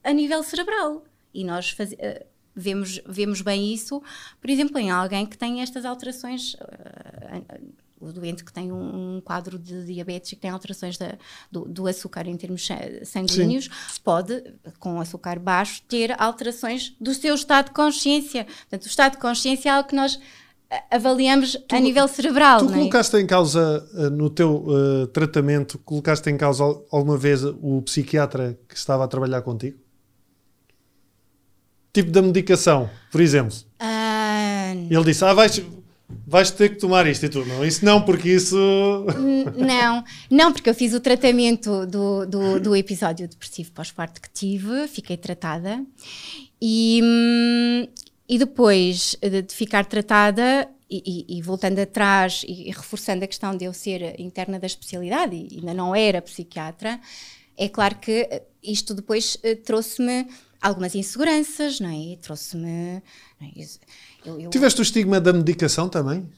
a 0.03 0.11
nível 0.11 0.41
cerebral. 0.43 1.03
E 1.33 1.43
nós 1.45 1.69
faz- 1.69 1.93
eh, 1.99 2.25
vemos, 2.55 2.99
vemos 3.07 3.41
bem 3.41 3.71
isso, 3.73 4.01
por 4.41 4.49
exemplo, 4.49 4.77
em 4.79 4.89
alguém 4.91 5.25
que 5.25 5.37
tem 5.37 5.61
estas 5.61 5.85
alterações. 5.85 6.55
eh, 6.59 7.59
o 8.01 8.11
doente 8.11 8.43
que 8.43 8.51
tem 8.51 8.71
um, 8.71 9.17
um 9.17 9.21
quadro 9.21 9.57
de 9.59 9.85
diabetes 9.85 10.31
e 10.31 10.35
que 10.35 10.41
tem 10.41 10.49
alterações 10.51 10.97
da- 10.97 11.17
do, 11.51 11.61
do 11.65 11.87
açúcar 11.87 12.27
em 12.27 12.35
termos 12.35 12.65
sa- 12.65 12.75
sanguíneos, 13.05 13.69
pode, 14.03 14.43
com 14.79 14.99
açúcar 14.99 15.37
baixo, 15.39 15.81
ter 15.87 16.19
alterações 16.21 16.95
do 16.99 17.13
seu 17.13 17.35
estado 17.35 17.65
de 17.67 17.71
consciência. 17.71 18.45
Portanto, 18.45 18.83
o 18.83 18.87
estado 18.87 19.11
de 19.13 19.17
consciência 19.19 19.69
é 19.69 19.71
algo 19.71 19.87
que 19.87 19.95
nós 19.95 20.19
eh, 20.69 20.83
avaliamos 20.91 21.57
a 21.71 21.79
nível 21.79 22.07
cerebral. 22.07 22.59
Tu 22.65 22.71
é? 22.73 22.77
colocaste 22.77 23.15
em 23.17 23.27
causa 23.27 23.87
eh, 23.95 24.09
no 24.09 24.29
teu 24.29 24.65
eh, 25.03 25.07
tratamento, 25.07 25.77
colocaste 25.79 26.29
em 26.29 26.37
causa 26.37 26.63
al- 26.63 26.85
alguma 26.91 27.17
vez 27.17 27.43
o 27.43 27.81
psiquiatra 27.83 28.57
que 28.67 28.75
estava 28.75 29.03
a 29.03 29.07
trabalhar 29.07 29.41
contigo? 29.43 29.77
Tipo 31.93 32.09
da 32.09 32.21
medicação, 32.21 32.89
por 33.11 33.19
exemplo. 33.19 33.55
Ah, 33.79 34.71
Ele 34.89 35.03
disse: 35.03 35.25
Ah, 35.25 35.33
vais, 35.33 35.61
vais 36.25 36.51
ter 36.51 36.69
que 36.69 36.75
tomar 36.75 37.07
isto 37.07 37.25
e 37.25 37.29
tu 37.29 37.45
não, 37.45 37.65
isso 37.65 37.83
não, 37.83 38.01
porque 38.01 38.29
isso. 38.29 38.57
Não, 39.57 40.03
não, 40.29 40.51
porque 40.53 40.69
eu 40.69 40.75
fiz 40.75 40.93
o 40.93 40.99
tratamento 40.99 41.85
do, 41.85 42.25
do, 42.25 42.59
do 42.59 42.75
episódio 42.75 43.27
depressivo 43.27 43.71
pós-parto 43.71 44.21
que 44.21 44.29
tive, 44.29 44.87
fiquei 44.87 45.17
tratada 45.17 45.83
e, 46.61 47.01
hum, 47.03 47.87
e 48.29 48.37
depois 48.37 49.15
de, 49.21 49.41
de 49.41 49.53
ficar 49.53 49.85
tratada, 49.85 50.69
e, 50.89 51.25
e, 51.29 51.37
e, 51.37 51.41
voltando 51.41 51.79
atrás 51.79 52.43
e, 52.45 52.69
reforçando 52.69 53.23
a 53.23 53.27
questão 53.27 53.55
de 53.55 53.63
eu 53.63 53.73
ser 53.73 54.19
interna 54.19 54.59
da 54.59 54.67
especialidade 54.67 55.35
e 55.35 55.59
ainda 55.59 55.73
não 55.73 55.95
era 55.95 56.21
psiquiatra, 56.21 56.99
é 57.57 57.69
claro 57.69 57.95
que 57.95 58.43
isto 58.61 58.93
depois 58.93 59.35
uh, 59.35 59.55
trouxe-me 59.63 60.27
algumas 60.61 60.93
inseguranças, 60.95 61.79
não 61.79 61.89
é? 61.89 62.15
Trouxe-me. 62.17 62.69
É? 62.69 63.01
Eu, 64.23 64.39
eu... 64.39 64.49
Tiveste 64.49 64.79
o 64.79 64.83
estigma 64.83 65.19
da 65.19 65.33
medicação 65.33 65.89
também? 65.89 66.29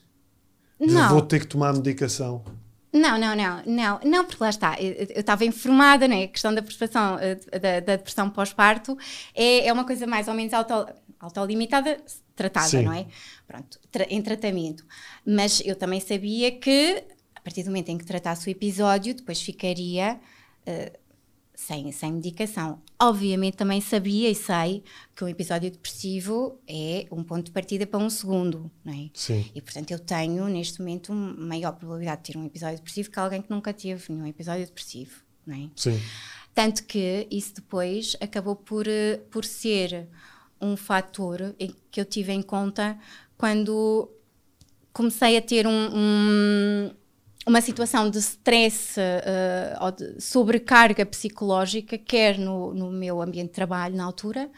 Não. 0.80 1.10
Vou 1.10 1.22
ter 1.22 1.40
que 1.42 1.48
tomar 1.48 1.74
medicação. 1.74 2.44
Não, 2.92 3.18
não, 3.18 3.36
não, 3.36 3.64
não, 3.66 4.00
não, 4.06 4.24
porque 4.24 4.44
lá 4.44 4.52
está, 4.52 4.80
eu 4.80 5.20
estava 5.20 5.44
informada, 5.44 6.08
né? 6.08 6.26
A 6.26 6.28
questão 6.28 6.54
da 6.54 6.62
percepção 6.62 7.18
eh, 7.20 7.36
da, 7.58 7.80
da 7.80 7.96
depressão 7.96 8.30
pós-parto 8.30 8.96
é, 9.34 9.66
é 9.66 9.74
uma 9.74 9.84
coisa 9.84 10.06
mais 10.06 10.28
ou 10.28 10.36
menos 10.36 10.54
auto, 10.54 10.72
autolimitada, 11.20 12.00
tratada, 12.36 12.68
Sim. 12.68 12.84
não 12.84 12.94
é? 12.94 13.08
Pronto, 13.48 13.80
tra 13.92 14.06
em 14.08 14.22
tratamento. 14.22 14.86
Mas 15.26 15.60
eu 15.66 15.76
também 15.76 16.00
sabia 16.00 16.52
que, 16.52 17.04
a 17.36 17.42
partir 17.42 17.64
do 17.64 17.68
momento 17.72 17.90
em 17.90 17.98
que 17.98 18.06
tratasse 18.06 18.48
o 18.48 18.52
episódio, 18.52 19.16
depois 19.16 19.42
ficaria 19.42 20.20
uh, 20.68 21.00
sem, 21.56 21.92
sem 21.92 22.14
medicação. 22.14 22.82
Obviamente 23.00 23.56
também 23.56 23.80
sabia 23.80 24.30
e 24.30 24.36
sei 24.36 24.84
que 25.16 25.24
um 25.24 25.28
episódio 25.28 25.70
depressivo 25.70 26.60
é 26.68 27.06
um 27.12 27.24
ponto 27.24 27.46
de 27.46 27.52
partida 27.52 27.86
para 27.86 28.00
um 28.00 28.10
segundo, 28.10 28.72
não 28.84 28.94
é? 28.94 29.10
Sim. 29.14 29.46
E 29.54 29.62
portanto 29.62 29.92
eu 29.92 30.00
tenho 30.00 30.48
neste 30.48 30.80
momento 30.80 31.14
maior 31.14 31.74
probabilidade 31.74 32.24
de 32.24 32.34
ter 32.34 32.38
um 32.38 32.46
episódio 32.46 32.78
depressivo 32.78 33.12
que 33.12 33.20
alguém 33.20 33.42
que 33.42 33.50
nunca 33.50 33.74
teve 33.74 34.12
nenhum 34.12 34.28
episódio 34.28 34.66
depressivo, 34.66 35.22
não 35.46 35.56
é? 35.56 35.70
Sim. 35.76 36.00
Tanto 36.54 36.84
que 36.86 37.28
isso 37.32 37.56
depois 37.56 38.16
acabou 38.22 38.56
por, 38.56 38.88
eh, 38.88 39.18
por 39.32 39.44
ser 39.44 40.08
um 40.62 40.78
fator 40.78 41.56
que 41.92 42.00
eu 42.00 42.06
tive 42.06 42.32
em 42.32 42.42
conta 42.42 42.98
quando 43.38 44.10
comecei 44.94 45.36
a 45.36 45.42
ter 45.42 45.68
um, 45.68 45.90
um 45.94 46.92
uma 47.46 47.62
situação 47.62 48.10
de 48.10 48.20
stress 48.20 49.00
uh, 49.00 49.84
ou 49.84 49.92
de 49.92 50.22
sobrecarga 50.22 51.06
psicológica, 51.06 51.98
quer 51.98 52.38
no, 52.38 52.74
no, 52.74 52.92
meu 52.92 53.22
ambiente 53.22 53.50
de 53.50 53.54
trabalho 53.54 53.96
na 53.96 54.04
altura, 54.04 54.50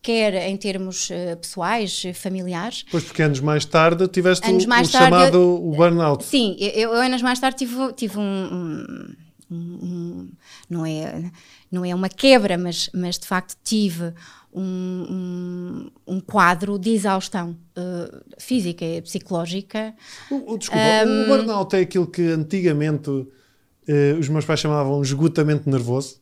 quer 0.00 0.34
em 0.48 0.56
termos 0.56 1.10
uh, 1.10 1.36
pessoais, 1.40 2.02
familiares. 2.14 2.84
Pois, 2.90 3.04
porque 3.04 3.22
anos 3.22 3.40
mais 3.40 3.64
tarde 3.64 4.08
tiveste 4.08 4.48
anos 4.48 4.64
o, 4.64 4.68
o 4.68 4.84
chamado 4.84 5.36
eu, 5.36 5.68
o 5.68 5.70
burnout. 5.72 6.24
Sim, 6.24 6.56
eu, 6.58 6.92
eu, 6.92 7.00
anos 7.00 7.20
mais 7.22 7.38
tarde 7.38 7.58
tive, 7.58 7.92
tive 7.92 8.18
um, 8.18 8.22
um, 8.22 9.54
um, 9.54 10.30
não, 10.68 10.86
é, 10.86 11.30
não 11.70 11.84
é 11.84 11.94
uma 11.94 12.08
quebra, 12.08 12.56
mas, 12.56 12.88
mas 12.94 13.18
de 13.18 13.26
facto 13.26 13.56
tive 13.62 14.12
um, 14.54 15.90
um, 16.06 16.14
um 16.14 16.20
quadro 16.20 16.78
de 16.78 16.90
exaustão 16.90 17.56
uh, 17.76 18.22
física 18.38 18.84
e 18.84 19.02
psicológica. 19.02 19.94
O, 20.30 20.54
o, 20.54 20.58
desculpa, 20.58 20.82
um, 21.06 21.22
o 21.22 21.26
burnout 21.26 21.74
é 21.74 21.80
aquilo 21.80 22.06
que 22.06 22.22
antigamente 22.22 23.10
uh, 23.10 24.18
os 24.18 24.28
meus 24.28 24.44
pais 24.44 24.60
chamavam 24.60 25.02
esgotamento 25.02 25.68
nervoso? 25.68 26.20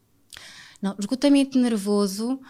Não, 0.80 0.96
esgotamento 0.98 1.58
nervoso. 1.58 2.40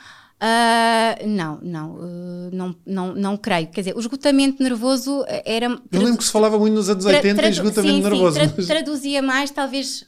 Uh, 0.42 1.26
não, 1.28 1.60
não, 1.62 1.94
uh, 1.94 2.50
não, 2.52 2.76
não, 2.86 3.14
não 3.14 3.36
creio. 3.36 3.68
Quer 3.68 3.82
dizer, 3.82 3.96
o 3.96 4.00
esgotamento 4.00 4.62
nervoso 4.62 5.24
era. 5.44 5.66
Eu 5.66 6.00
lembro 6.00 6.18
que 6.18 6.24
se 6.24 6.32
falava 6.32 6.58
muito 6.58 6.74
nos 6.74 6.88
anos 6.88 7.04
80 7.04 7.46
em 7.46 7.50
esgotamento 7.50 7.94
sim, 7.94 8.02
nervoso. 8.02 8.40
Sim, 8.40 8.46
tra 8.46 8.54
mas... 8.56 8.66
traduzia 8.66 9.22
mais, 9.22 9.50
talvez 9.50 10.04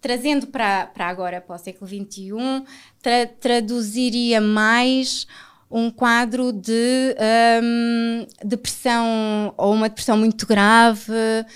trazendo 0.00 0.46
para, 0.46 0.86
para 0.86 1.08
agora, 1.08 1.40
para 1.40 1.56
o 1.56 1.58
século 1.58 1.88
XXI, 1.88 2.32
tra 3.02 3.26
traduziria 3.26 4.40
mais 4.40 5.26
um 5.70 5.88
quadro 5.88 6.52
de 6.52 7.14
um, 7.62 8.26
depressão 8.44 9.54
ou 9.56 9.72
uma 9.72 9.88
depressão 9.88 10.16
muito 10.16 10.44
grave, 10.44 11.12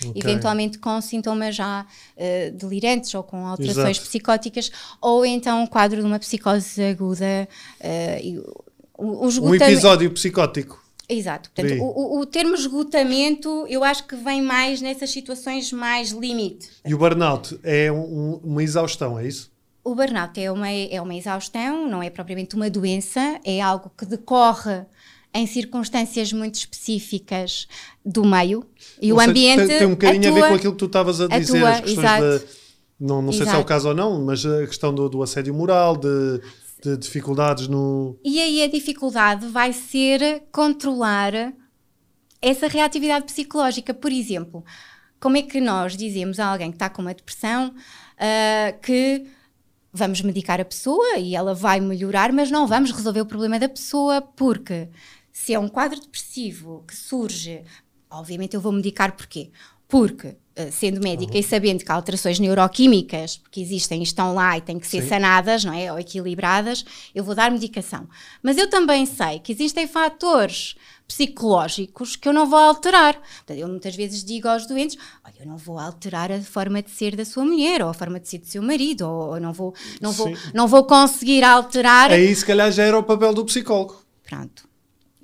okay. 0.07 0.12
eventualmente 0.14 0.78
com 0.78 1.00
sintomas 1.00 1.57
já 1.57 1.85
uh, 1.85 2.52
delirantes 2.52 3.12
ou 3.14 3.24
com 3.24 3.44
alterações 3.44 3.96
Exato. 3.96 4.09
psicóticas, 4.09 4.70
ou 5.00 5.26
então 5.26 5.64
um 5.64 5.66
quadro 5.66 6.00
de 6.00 6.07
uma 6.07 6.20
psicose 6.20 6.80
aguda. 6.80 7.48
Uh, 7.80 8.64
o, 8.96 9.26
o 9.26 9.48
um 9.48 9.54
episódio 9.54 10.09
psicótico. 10.12 10.84
Exato. 11.08 11.50
Portanto, 11.50 11.82
o, 11.82 12.20
o, 12.20 12.26
termo 12.26 12.54
esgotamento 12.54 13.66
eu 13.68 13.84
acho 13.84 14.06
que 14.06 14.16
vem 14.16 14.40
mais 14.40 14.80
nessas 14.80 15.10
situações 15.10 15.72
mais 15.72 16.10
limite. 16.10 16.70
E 16.84 16.94
o 16.94 16.98
burnout 16.98 17.58
é 17.62 17.92
um, 17.92 18.40
uma 18.42 18.62
exaustão, 18.62 19.18
é 19.18 19.26
isso? 19.26 19.52
O 19.82 19.94
burnout 19.94 20.40
é 20.40 20.50
uma, 20.50 20.70
é 20.70 21.00
uma 21.00 21.14
exaustão, 21.14 21.86
não 21.86 22.02
é 22.02 22.08
propriamente 22.08 22.56
uma 22.56 22.70
doença, 22.70 23.38
é 23.44 23.60
algo 23.60 23.90
que 23.96 24.06
decorre 24.06 24.86
em 25.34 25.46
circunstâncias 25.46 26.32
muito 26.32 26.54
específicas 26.54 27.66
do 28.04 28.24
meio 28.24 28.64
e 29.02 29.12
o 29.12 29.20
ambiente. 29.20 29.66
Tem, 29.66 29.78
tem 29.78 29.86
um 29.86 29.90
bocadinho 29.90 30.30
a, 30.30 30.34
ver 30.34 30.48
com 30.48 30.54
aquilo 30.54 30.72
que 30.72 30.78
tu 30.78 30.86
estavas 30.86 31.20
a 31.20 31.26
dizer, 31.26 31.64
as 31.64 31.80
questões 31.80 32.06
da. 32.06 32.40
Não, 32.98 33.20
não 33.20 33.32
sei 33.32 33.44
se 33.44 33.52
é 33.52 33.58
o 33.58 33.64
caso 33.64 33.88
ou 33.88 33.94
não, 33.94 34.24
mas 34.24 34.46
a 34.46 34.66
questão 34.66 34.94
do, 34.94 35.08
do 35.08 35.22
assédio 35.22 35.52
moral, 35.52 35.96
de 35.96 36.40
de 36.85 36.97
dificuldades 36.99 37.66
no. 37.66 38.18
E 38.23 38.40
aí 38.40 38.62
a 38.62 38.68
dificuldade 38.68 39.47
vai 39.47 39.73
ser 39.73 40.44
controlar 40.53 41.33
essa 42.40 42.68
reatividade 42.68 43.25
psicológica. 43.25 43.94
Por 43.94 44.12
exemplo, 44.12 44.62
como 45.18 45.38
é 45.38 45.42
que 45.42 45.61
nós 45.61 45.97
dizemos 45.97 46.38
a 46.38 46.47
alguém 46.47 46.70
que 46.70 46.77
está 46.77 46.90
com 46.90 47.01
uma 47.01 47.14
depressão 47.14 47.68
uh, 47.68 48.81
que 48.81 49.27
vamos 49.90 50.20
medicar 50.20 50.61
a 50.61 50.64
pessoa 50.64 51.16
e 51.16 51.35
ela 51.35 51.55
vai 51.55 51.81
melhorar, 51.81 52.33
mas 52.33 52.51
não 52.51 52.66
vamos 52.66 52.90
resolver 52.90 53.23
o 53.23 53.27
problema 53.27 53.59
da 53.59 53.68
pessoa, 53.68 54.20
porque 54.20 54.88
se 55.33 55.55
é 55.55 55.59
um 55.59 55.68
quadro 55.68 55.99
depressivo 55.99 56.85
que 56.87 56.94
surge, 56.94 57.62
obviamente 58.11 58.55
eu 58.55 58.61
vou 58.61 58.73
medicar 58.73 59.16
porquê? 59.16 59.51
Porque 59.88 60.37
sendo 60.70 61.00
médica 61.00 61.32
uhum. 61.32 61.40
e 61.40 61.42
sabendo 61.42 61.84
que 61.84 61.90
há 61.90 61.94
alterações 61.94 62.38
neuroquímicas, 62.38 63.38
porque 63.38 63.60
existem, 63.60 64.02
estão 64.02 64.34
lá 64.34 64.56
e 64.56 64.60
têm 64.60 64.78
que 64.78 64.86
ser 64.86 65.02
Sim. 65.02 65.08
sanadas, 65.08 65.64
não 65.64 65.72
é? 65.72 65.92
Ou 65.92 65.98
equilibradas, 65.98 66.84
eu 67.14 67.24
vou 67.24 67.34
dar 67.34 67.50
medicação. 67.50 68.08
Mas 68.42 68.56
eu 68.56 68.70
também 68.70 69.04
sei 69.04 69.40
que 69.40 69.52
existem 69.52 69.86
fatores 69.86 70.76
psicológicos 71.06 72.16
que 72.16 72.28
eu 72.28 72.32
não 72.32 72.48
vou 72.48 72.58
alterar. 72.58 73.14
Portanto, 73.14 73.58
eu 73.58 73.68
muitas 73.68 73.94
vezes 73.94 74.24
digo 74.24 74.48
aos 74.48 74.66
doentes: 74.66 74.96
olha, 75.24 75.34
eu 75.40 75.46
não 75.46 75.56
vou 75.56 75.78
alterar 75.78 76.30
a 76.30 76.40
forma 76.40 76.82
de 76.82 76.90
ser 76.90 77.16
da 77.16 77.24
sua 77.24 77.44
mulher, 77.44 77.82
ou 77.82 77.88
a 77.88 77.94
forma 77.94 78.20
de 78.20 78.28
ser 78.28 78.38
do 78.38 78.46
seu 78.46 78.62
marido, 78.62 79.02
ou, 79.02 79.30
ou 79.30 79.40
não, 79.40 79.52
vou, 79.52 79.74
não, 80.00 80.12
vou, 80.12 80.32
não 80.54 80.68
vou 80.68 80.84
conseguir 80.84 81.42
alterar. 81.42 82.10
Aí, 82.10 82.34
se 82.34 82.44
calhar, 82.44 82.70
já 82.70 82.84
era 82.84 82.98
o 82.98 83.02
papel 83.02 83.34
do 83.34 83.44
psicólogo. 83.44 84.02
Pronto. 84.22 84.68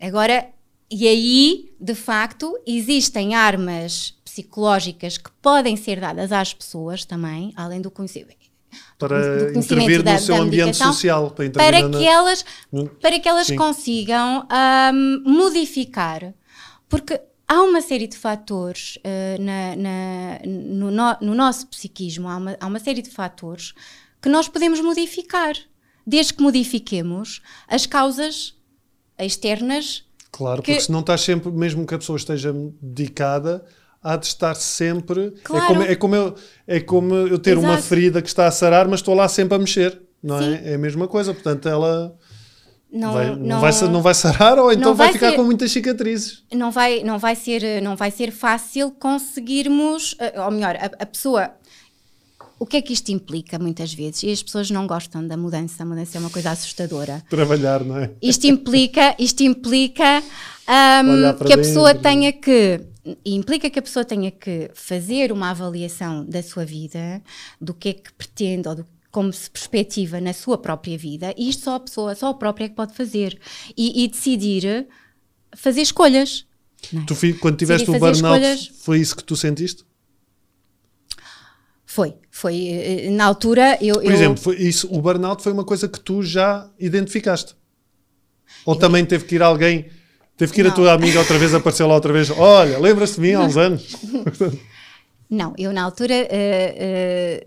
Agora, 0.01 0.49
e 0.91 1.07
aí, 1.07 1.73
de 1.81 1.95
facto, 1.95 2.59
existem 2.67 3.35
armas 3.35 4.20
psicológicas 4.31 5.19
que 5.19 5.31
podem 5.43 5.77
ser 5.77 6.01
dadas 6.01 6.33
às 6.33 6.55
pessoas 6.55 7.05
também, 7.05 7.53
além 7.57 7.81
do 7.81 7.91
conhecimento. 7.91 8.51
Para 8.99 9.53
intervir 9.55 10.03
da, 10.03 10.13
no 10.13 10.19
seu 10.21 10.37
ambiente 10.37 10.77
social, 10.77 11.31
para, 11.31 11.51
para 11.51 11.89
na... 11.89 11.99
que 11.99 12.07
elas, 12.07 12.45
para 13.01 13.19
que 13.19 13.29
elas 13.29 13.51
consigam 13.51 14.47
um, 14.95 15.23
modificar. 15.27 16.33
Porque 16.89 17.21
há 17.49 17.63
uma 17.63 17.81
série 17.81 18.07
de 18.07 18.17
fatores 18.17 18.97
uh, 18.99 19.43
na, 19.43 19.77
na, 19.77 20.41
no, 20.47 20.91
no, 20.91 21.17
no, 21.21 21.35
nosso 21.35 21.67
psiquismo, 21.67 22.29
há 22.29 22.37
uma, 22.37 22.57
há 22.61 22.67
uma 22.67 22.79
série 22.79 23.03
de 23.03 23.11
fatores 23.11 23.75
que 24.23 24.29
nós 24.29 24.49
podemos 24.49 24.81
modificar, 24.81 25.57
desde 26.07 26.35
que 26.35 26.43
modifiquemos 26.43 27.43
as 27.67 27.87
causas 27.87 28.55
externas. 29.19 30.05
Claro, 30.31 30.63
que... 30.63 30.73
porque 30.73 30.85
se 30.85 30.93
não 30.93 31.01
estás 31.01 31.23
sempre, 31.23 31.51
mesmo 31.51 31.87
que 31.87 31.95
a 31.95 31.99
pessoa 31.99 32.17
esteja 32.17 32.55
dedicada, 32.81 33.65
há 34.03 34.17
de 34.17 34.27
estar 34.27 34.55
sempre. 34.55 35.27
É 35.27 35.41
claro. 35.43 35.65
É, 35.65 35.67
como, 35.67 35.83
é, 35.83 35.95
como 35.95 36.15
eu, 36.15 36.35
é 36.67 36.81
como 36.81 37.15
eu 37.15 37.39
ter 37.39 37.57
Exato. 37.57 37.67
uma 37.67 37.79
ferida 37.79 38.23
que 38.23 38.29
está 38.29 38.47
a 38.47 38.51
sarar, 38.51 38.89
mas 38.89 39.01
estou 39.01 39.15
lá 39.15 39.29
sempre 39.29 39.55
a 39.55 39.59
mexer, 39.59 40.01
não 40.23 40.39
é? 40.41 40.73
É 40.73 40.75
a 40.75 40.79
mesma 40.79 41.07
coisa, 41.07 41.33
portanto 41.33 41.69
ela. 41.69 42.17
Não 42.93 43.13
vai, 43.13 43.27
não, 43.27 43.37
não, 43.37 43.61
vai, 43.61 43.73
não 43.89 44.03
vai 44.03 44.15
sarar 44.15 44.59
ou 44.59 44.73
então 44.73 44.97
vai, 44.97 45.07
vai, 45.07 45.13
ficar 45.13 45.31
ser, 45.31 45.37
com 45.37 45.45
muitas 45.45 45.71
cicatrizes. 45.71 46.43
Não 46.53 46.73
vai, 46.73 47.05
não, 47.05 47.21
vai 47.21 47.37
ser, 47.37 47.81
não 47.81 47.95
vai 47.95 48.11
ser 48.11 48.33
fácil 48.33 48.91
conseguirmos, 48.91 50.17
eh, 50.19 50.41
ou 50.41 50.51
melhor, 50.51 50.75
a, 50.75 50.87
a 50.87 51.07
pessoa 51.07 51.53
o 52.61 52.67
que 52.67 52.77
é 52.77 52.83
que 52.83 52.93
isto 52.93 53.11
implica 53.11 53.59
muitas 53.59 53.95
vezes? 53.95 54.23
E 54.23 54.31
as 54.31 54.43
pessoas 54.43 54.71
não 54.71 54.87
gostam 54.87 55.27
da 55.27 55.35
mudança, 55.35 55.83
a 55.83 55.87
mudança 55.87 56.19
é 56.19 56.21
uma 56.21 56.29
coisa 56.29 56.51
assustadora. 56.51 57.23
Trabalhar, 57.31 57.83
não 57.83 57.97
é? 57.97 58.11
Isto 58.21 58.47
implica, 58.47 59.17
isto 59.19 59.43
implica 59.43 60.23
um, 60.69 61.45
que 61.47 61.55
a 61.55 61.57
pessoa 61.57 61.95
tenha 61.95 62.31
que 62.33 62.83
implica 63.25 63.71
que 63.71 63.79
a 63.79 63.83
pessoa 63.83 64.05
tenha 64.05 64.31
que 64.31 64.71
fazer 64.75 65.33
uma 65.33 65.51
avaliação 65.51 66.25
da 66.25 66.43
sua 66.43 66.65
vida, 66.65 67.23
do 67.61 67.73
que 67.75 67.89
é 67.91 67.93
que 67.95 68.13
pretende 68.13 68.69
ou 68.69 68.75
do 68.75 68.87
como 69.11 69.33
se 69.33 69.51
perspectiva 69.51 70.21
na 70.21 70.33
sua 70.33 70.57
própria 70.57 70.97
vida, 70.97 71.35
e 71.37 71.49
isto 71.49 71.65
só 71.65 71.75
a 71.75 71.81
pessoa, 71.81 72.15
só 72.15 72.29
a 72.29 72.35
própria 72.35 72.67
é 72.67 72.69
que 72.69 72.75
pode 72.75 72.95
fazer. 72.95 73.39
E, 73.77 74.05
e 74.05 74.09
decidir 74.09 74.87
fazer 75.55 75.81
escolhas. 75.81 76.47
É? 76.95 77.01
Tu, 77.07 77.15
quando 77.39 77.57
tiveste 77.57 77.91
o 77.91 77.99
burnout, 77.99 78.17
escolhas... 78.17 78.71
foi 78.83 79.01
isso 79.01 79.17
que 79.17 79.25
tu 79.25 79.37
sentiste? 79.37 79.85
Foi, 81.85 82.15
foi. 82.31 82.69
Eh, 82.69 83.11
na 83.11 83.25
altura 83.25 83.77
eu. 83.83 83.95
Por 83.97 84.05
eu... 84.05 84.13
exemplo, 84.13 84.41
foi 84.41 84.57
isso, 84.57 84.89
o 84.93 85.03
burnout 85.03 85.43
foi 85.43 85.53
uma 85.53 85.65
coisa 85.65 85.89
que 85.89 85.99
tu 85.99 86.23
já 86.23 86.71
identificaste? 86.79 87.57
Ou 88.65 88.75
eu... 88.75 88.79
também 88.79 89.05
teve 89.05 89.25
que 89.25 89.35
ir 89.35 89.43
alguém. 89.43 89.91
Teve 90.41 90.55
que 90.55 90.61
ir 90.63 90.65
não. 90.65 90.71
a 90.71 90.75
tua 90.75 90.93
amiga 90.95 91.19
outra 91.19 91.39
vez, 91.39 91.53
apareceu 91.53 91.87
lá 91.87 91.95
outra 91.95 92.15
vez. 92.15 92.31
Olha, 92.31 92.79
lembras-te 92.79 93.17
de 93.17 93.21
mim 93.21 93.35
há 93.35 93.41
uns 93.41 93.59
anos? 93.61 93.95
não, 95.29 95.53
eu 95.59 95.71
na 95.71 95.83
altura, 95.83 96.15
uh, 96.15 97.45
uh, 97.45 97.47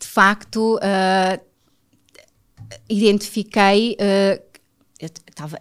de 0.00 0.06
facto, 0.06 0.76
uh, 0.76 1.44
identifiquei. 2.88 3.94
eu 4.98 5.06
estava. 5.28 5.60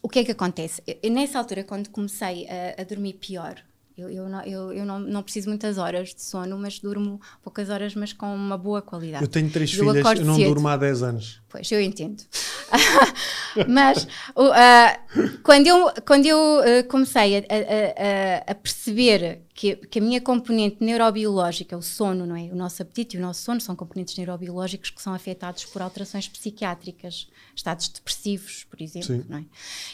O 0.00 0.08
que 0.08 0.20
é 0.20 0.24
que 0.24 0.30
acontece? 0.30 0.80
Eu, 1.02 1.10
nessa 1.10 1.36
altura, 1.36 1.64
quando 1.64 1.88
comecei 1.90 2.46
a, 2.48 2.80
a 2.80 2.84
dormir 2.84 3.14
pior, 3.14 3.56
eu, 3.98 4.08
eu, 4.08 4.28
não, 4.28 4.42
eu, 4.42 4.72
eu 4.72 4.84
não, 4.86 5.00
não, 5.00 5.20
preciso 5.20 5.48
muitas 5.48 5.78
horas 5.78 6.14
de 6.14 6.22
sono, 6.22 6.56
mas 6.56 6.78
durmo 6.78 7.20
poucas 7.42 7.70
horas, 7.70 7.92
mas 7.96 8.12
com 8.12 8.32
uma 8.32 8.56
boa 8.56 8.80
qualidade. 8.80 9.24
Eu 9.24 9.28
tenho 9.28 9.50
três 9.50 9.72
eu 9.72 9.80
filhas, 9.80 10.18
eu 10.18 10.24
não 10.24 10.36
cedo. 10.36 10.46
durmo 10.46 10.68
há 10.68 10.76
10 10.76 11.02
anos. 11.02 11.42
Pois, 11.48 11.72
eu 11.72 11.80
entendo. 11.80 12.22
mas 13.68 14.04
uh, 14.04 15.38
quando 15.42 15.66
eu, 15.66 15.92
quando 16.06 16.26
eu 16.26 16.38
uh, 16.38 16.84
comecei 16.88 17.38
a, 17.38 17.40
a, 17.40 18.52
a, 18.52 18.54
perceber 18.54 19.42
que, 19.54 19.76
que 19.76 19.98
a 19.98 20.02
minha 20.02 20.20
componente 20.20 20.76
neurobiológica, 20.80 21.76
o 21.76 21.82
sono, 21.82 22.26
não 22.26 22.36
é? 22.36 22.44
O 22.44 22.56
nosso 22.56 22.82
apetite 22.82 23.16
e 23.16 23.20
o 23.20 23.22
nosso 23.22 23.42
sono 23.42 23.60
são 23.60 23.76
componentes 23.76 24.16
neurobiológicos 24.16 24.90
que 24.90 25.02
são 25.02 25.14
afetados 25.14 25.64
por 25.64 25.82
alterações 25.82 26.28
psiquiátricas, 26.28 27.28
estados 27.54 27.88
depressivos, 27.88 28.64
por 28.64 28.80
exemplo, 28.82 29.08
Sim. 29.08 29.24
não 29.28 29.38
é? 29.38 29.44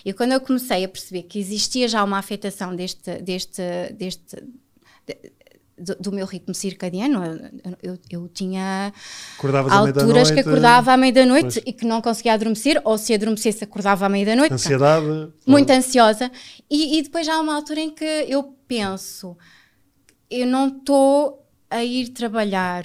E 0.05 0.13
quando 0.13 0.33
eu 0.33 0.41
comecei 0.41 0.85
a 0.85 0.89
perceber 0.89 1.25
que 1.25 1.39
existia 1.39 1.89
já 1.89 2.03
uma 2.03 2.19
afetação 2.19 2.75
deste, 2.75 3.21
deste, 3.23 3.63
deste 3.93 4.37
de, 5.07 5.33
do, 5.81 5.97
do, 5.97 6.13
meu 6.13 6.27
ritmo 6.27 6.55
circadiano. 6.55 7.25
Eu, 7.65 7.77
eu, 7.83 7.99
eu 8.11 8.29
tinha 8.29 8.93
Acordavas 9.39 9.73
alturas 9.73 10.31
que 10.31 10.41
acordava 10.41 10.93
à 10.93 10.97
meia 10.97 11.13
da 11.13 11.27
noite 11.27 11.63
e 11.65 11.73
que 11.73 11.87
não 11.87 12.01
conseguia 12.03 12.35
adormecer, 12.35 12.81
ou 12.85 12.99
se 12.99 13.15
adormecesse, 13.15 13.65
acordava 13.65 14.07
à 14.07 14.09
meia 14.09 14.27
da 14.27 14.37
noite. 14.37 14.53
Ansiedade. 14.53 15.33
muito 15.47 15.71
ansiosa. 15.71 16.31
E, 16.71 16.99
e 16.99 17.03
depois 17.03 17.29
há 17.29 17.41
uma 17.41 17.55
altura 17.55 17.81
em 17.81 17.91
que 17.91 18.05
eu 18.05 18.55
penso, 18.69 19.37
eu 20.31 20.47
não 20.47 20.69
estou 20.69 21.45
a 21.71 21.83
ir 21.85 22.09
trabalhar 22.09 22.85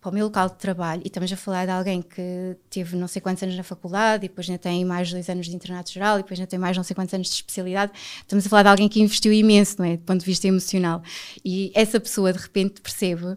para 0.00 0.10
o 0.10 0.14
meu 0.14 0.26
local 0.26 0.48
de 0.48 0.56
trabalho, 0.56 1.02
e 1.04 1.08
estamos 1.08 1.32
a 1.32 1.36
falar 1.36 1.64
de 1.64 1.72
alguém 1.72 2.00
que 2.00 2.56
teve 2.70 2.96
não 2.96 3.08
sei 3.08 3.20
quantos 3.20 3.42
anos 3.42 3.56
na 3.56 3.64
faculdade, 3.64 4.26
e 4.26 4.28
depois 4.28 4.48
ainda 4.48 4.58
tem 4.58 4.84
mais 4.84 5.10
dois 5.10 5.28
anos 5.28 5.46
de 5.46 5.54
internato 5.54 5.90
geral, 5.92 6.18
e 6.18 6.22
depois 6.22 6.38
ainda 6.38 6.48
tem 6.48 6.58
mais 6.58 6.76
não 6.76 6.84
sei 6.84 6.94
quantos 6.94 7.12
anos 7.14 7.28
de 7.28 7.34
especialidade, 7.34 7.92
estamos 8.20 8.46
a 8.46 8.48
falar 8.48 8.62
de 8.62 8.68
alguém 8.68 8.88
que 8.88 9.00
investiu 9.00 9.32
imenso, 9.32 9.76
não 9.78 9.84
é? 9.84 9.96
Do 9.96 10.04
ponto 10.04 10.20
de 10.20 10.26
vista 10.26 10.46
emocional. 10.46 11.02
E 11.44 11.72
essa 11.74 11.98
pessoa 11.98 12.32
de 12.32 12.38
repente 12.38 12.80
percebe 12.80 13.36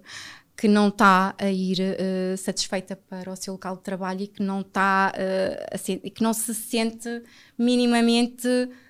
que 0.56 0.68
não 0.68 0.90
está 0.90 1.34
a 1.40 1.50
ir 1.50 1.80
uh, 1.80 2.38
satisfeita 2.38 2.96
para 2.96 3.32
o 3.32 3.36
seu 3.36 3.54
local 3.54 3.76
de 3.78 3.82
trabalho 3.82 4.22
e 4.22 4.28
que 4.28 4.44
não 4.44 4.62
está 4.62 5.12
uh, 5.16 5.90
e 6.04 6.12
que 6.12 6.22
não 6.22 6.34
se 6.34 6.54
sente 6.54 7.24
minimamente 7.58 8.48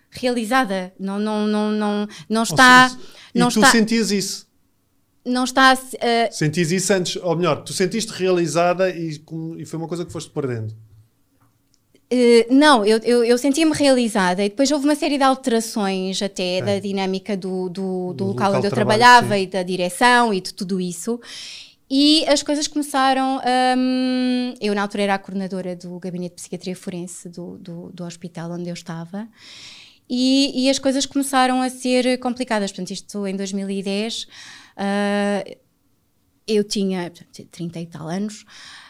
realizada, 0.09 0.93
não 0.99 1.17
não 1.17 1.47
não 1.47 1.71
não, 1.71 2.07
não 2.27 2.43
está 2.43 2.89
seja, 2.89 3.01
não 3.33 3.47
e 3.47 3.53
tu 3.53 3.59
está... 3.59 3.71
sentias 3.71 4.11
isso? 4.11 4.50
Não 5.25 5.43
está 5.43 5.71
a. 5.71 5.73
Uh... 5.73 6.31
Sentiste 6.31 6.75
isso 6.75 6.93
antes, 6.93 7.15
ou 7.21 7.35
melhor, 7.35 7.63
tu 7.63 7.73
sentiste 7.73 8.11
realizada 8.11 8.89
e, 8.89 9.21
e 9.57 9.65
foi 9.65 9.79
uma 9.79 9.87
coisa 9.87 10.05
que 10.05 10.11
foste 10.11 10.29
perdendo? 10.31 10.73
Uh, 12.13 12.53
não, 12.53 12.83
eu, 12.83 12.97
eu, 13.03 13.23
eu 13.23 13.37
sentia-me 13.37 13.73
realizada 13.73 14.43
e 14.43 14.49
depois 14.49 14.69
houve 14.69 14.83
uma 14.83 14.95
série 14.95 15.17
de 15.17 15.23
alterações 15.23 16.21
até 16.21 16.57
é. 16.57 16.61
da 16.61 16.79
dinâmica 16.79 17.37
do, 17.37 17.69
do, 17.69 18.07
do, 18.07 18.13
do 18.13 18.25
local, 18.25 18.47
local 18.47 18.57
onde 18.57 18.67
eu 18.67 18.71
trabalhava 18.71 19.35
sim. 19.35 19.43
e 19.43 19.47
da 19.47 19.63
direção 19.63 20.33
e 20.33 20.41
de 20.41 20.53
tudo 20.53 20.81
isso. 20.81 21.19
E 21.93 22.25
as 22.27 22.41
coisas 22.41 22.69
começaram. 22.69 23.41
Um, 23.77 24.53
eu, 24.61 24.73
na 24.73 24.81
altura, 24.81 25.03
era 25.03 25.15
a 25.15 25.19
coordenadora 25.19 25.75
do 25.75 25.99
Gabinete 25.99 26.35
de 26.35 26.35
Psiquiatria 26.35 26.73
Forense 26.73 27.27
do, 27.27 27.57
do, 27.57 27.91
do 27.93 28.05
hospital 28.05 28.51
onde 28.51 28.69
eu 28.69 28.73
estava. 28.73 29.27
E, 30.09 30.65
e, 30.65 30.69
as 30.69 30.79
coisas 30.79 31.05
começaram 31.05 31.61
a 31.61 31.69
ser 31.69 32.17
complicadas. 32.19 32.71
Portanto, 32.71 32.91
isto 32.91 33.27
em 33.27 33.35
2010 33.35 34.25
Uh, 34.77 35.57
eu 36.47 36.63
tinha 36.63 37.11
30 37.51 37.79
e 37.79 37.85
tal 37.85 38.07
anos 38.07 38.41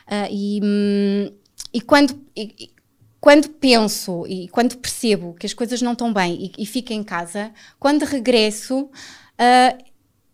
uh, 0.08 0.28
e, 0.30 0.60
hum, 0.64 1.32
e 1.74 1.82
quando. 1.82 2.20
E, 2.36 2.72
quando 3.20 3.50
penso 3.50 4.26
e 4.26 4.48
quando 4.48 4.76
percebo 4.80 5.36
que 5.36 5.46
as 5.46 5.54
coisas 5.54 5.80
não 5.80 5.92
estão 5.92 6.12
bem 6.12 6.52
e, 6.58 6.64
e 6.64 6.66
fico 6.66 6.92
em 6.92 7.04
casa, 7.04 7.52
quando 7.80 8.02
regresso, 8.02 8.86
uh, 8.86 9.86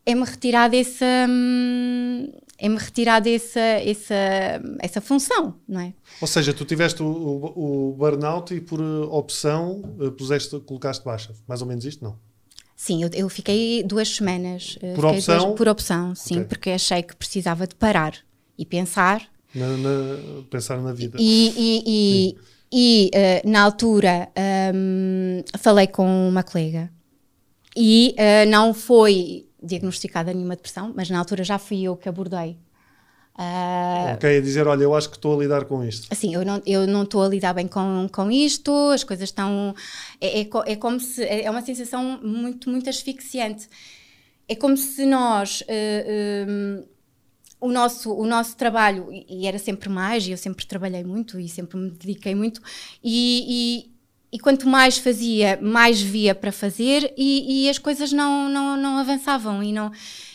é-me 0.05 0.23
retirada 0.23 0.75
essa. 0.75 1.05
Hum, 1.29 2.31
é-me 2.59 2.77
retirada 2.77 3.29
essa, 3.29 3.59
essa, 3.59 4.15
essa 4.79 4.99
função, 4.99 5.59
não 5.67 5.79
é? 5.79 5.93
Ou 6.19 6.27
seja, 6.27 6.53
tu 6.53 6.65
tiveste 6.65 7.03
o, 7.03 7.05
o, 7.05 7.89
o 7.89 7.93
burnout 7.93 8.51
e 8.51 8.59
por 8.59 8.81
opção 8.81 9.83
puseste, 10.17 10.59
colocaste 10.61 11.05
baixa. 11.05 11.35
Mais 11.47 11.61
ou 11.61 11.67
menos 11.67 11.85
isto, 11.85 12.03
não? 12.03 12.17
Sim, 12.77 13.01
eu, 13.01 13.09
eu 13.11 13.27
fiquei 13.27 13.81
duas 13.81 14.07
semanas. 14.07 14.77
Eh, 14.79 14.93
por 14.93 15.05
opção? 15.05 15.37
Duas, 15.39 15.57
por 15.57 15.67
opção, 15.67 16.13
sim, 16.13 16.35
okay. 16.35 16.47
porque 16.47 16.69
achei 16.69 17.01
que 17.01 17.15
precisava 17.15 17.65
de 17.65 17.73
parar 17.73 18.13
e 18.55 18.63
pensar. 18.67 19.27
Na, 19.53 19.65
na 19.75 20.43
pensar 20.51 20.77
na 20.77 20.93
vida. 20.93 21.17
E, 21.19 21.53
e, 21.57 21.83
e, 21.87 22.37
e 22.71 23.11
uh, 23.15 23.49
na 23.49 23.63
altura 23.63 24.29
um, 24.75 25.41
falei 25.57 25.87
com 25.87 26.29
uma 26.29 26.43
colega 26.43 26.91
e 27.75 28.13
uh, 28.13 28.47
não 28.47 28.75
foi 28.75 29.47
diagnosticada 29.61 30.31
nenhuma 30.31 30.55
depressão, 30.55 30.93
mas 30.95 31.09
na 31.09 31.17
altura 31.17 31.43
já 31.43 31.57
fui 31.57 31.81
eu 31.81 31.97
que 31.97 32.07
abordei 32.07 32.59
Uh, 33.37 34.15
ok, 34.15 34.37
a 34.37 34.41
dizer, 34.41 34.67
olha, 34.67 34.83
eu 34.83 34.95
acho 34.95 35.09
que 35.11 35.15
estou 35.15 35.35
a 35.35 35.43
lidar 35.43 35.65
com 35.65 35.83
isto. 35.83 36.07
Assim, 36.09 36.33
eu 36.33 36.43
não, 36.43 36.59
eu 36.65 36.87
não 36.87 37.03
estou 37.03 37.21
a 37.23 37.27
lidar 37.27 37.53
bem 37.53 37.67
com, 37.67 38.09
com 38.11 38.31
isto, 38.31 38.71
as 38.89 39.03
coisas 39.03 39.29
estão. 39.29 39.75
É, 40.19 40.41
é, 40.41 40.49
é 40.65 40.75
como 40.75 40.99
se. 40.99 41.23
É, 41.23 41.43
é 41.43 41.51
uma 41.51 41.61
sensação 41.61 42.19
muito, 42.23 42.67
muito 42.67 42.89
asfixiante. 42.89 43.69
É 44.47 44.55
como 44.55 44.75
se 44.75 45.05
nós. 45.05 45.61
Uh, 45.61 46.81
uh, 46.81 46.97
o 47.59 47.71
nosso, 47.71 48.13
o 48.13 48.25
nosso 48.25 48.55
trabalho, 48.55 49.07
e 49.11 49.47
era 49.47 49.57
sempre 49.57 49.89
mais, 49.89 50.27
e 50.27 50.31
eu 50.31 50.37
sempre 50.37 50.65
trabalhei 50.65 51.03
muito 51.03 51.39
e 51.39 51.49
sempre 51.49 51.75
me 51.75 51.89
dediquei 51.89 52.35
muito, 52.35 52.61
e, 53.03 53.89
e, 54.29 54.35
e 54.35 54.39
quanto 54.39 54.69
mais 54.69 54.99
fazia, 54.99 55.57
mais 55.59 55.99
via 55.99 56.35
para 56.35 56.51
fazer, 56.51 57.11
e, 57.17 57.65
e 57.65 57.69
as 57.69 57.79
coisas 57.79 58.13
não, 58.13 58.47
não, 58.47 58.77
não 58.77 58.99
avançavam 58.99 59.63
e 59.63 59.73
não 59.73 59.91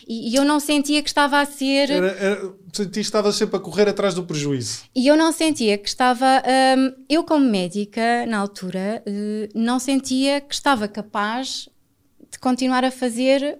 e, 0.07 0.31
e 0.31 0.35
eu 0.35 0.45
não 0.45 0.59
sentia 0.61 1.03
que 1.03 1.09
estava 1.09 1.41
a 1.41 1.45
ser. 1.45 1.91
Era, 1.91 2.11
era, 2.13 2.55
sentia 2.73 2.91
que 2.91 2.99
estava 3.01 3.33
sempre 3.33 3.57
a 3.57 3.61
correr 3.61 3.89
atrás 3.89 4.15
do 4.15 4.25
prejuízo. 4.25 4.85
E 4.95 5.07
eu 5.07 5.17
não 5.17 5.33
sentia 5.33 5.79
que 5.79 5.89
estava. 5.89 6.43
Um, 6.77 7.05
eu, 7.09 7.25
como 7.25 7.45
médica, 7.49 8.27
na 8.27 8.39
altura, 8.39 9.03
uh, 9.07 9.59
não 9.59 9.79
sentia 9.79 10.41
que 10.41 10.55
estava 10.55 10.89
capaz 10.89 11.69
de 12.31 12.39
continuar 12.39 12.85
a 12.85 12.91
fazer 12.91 13.59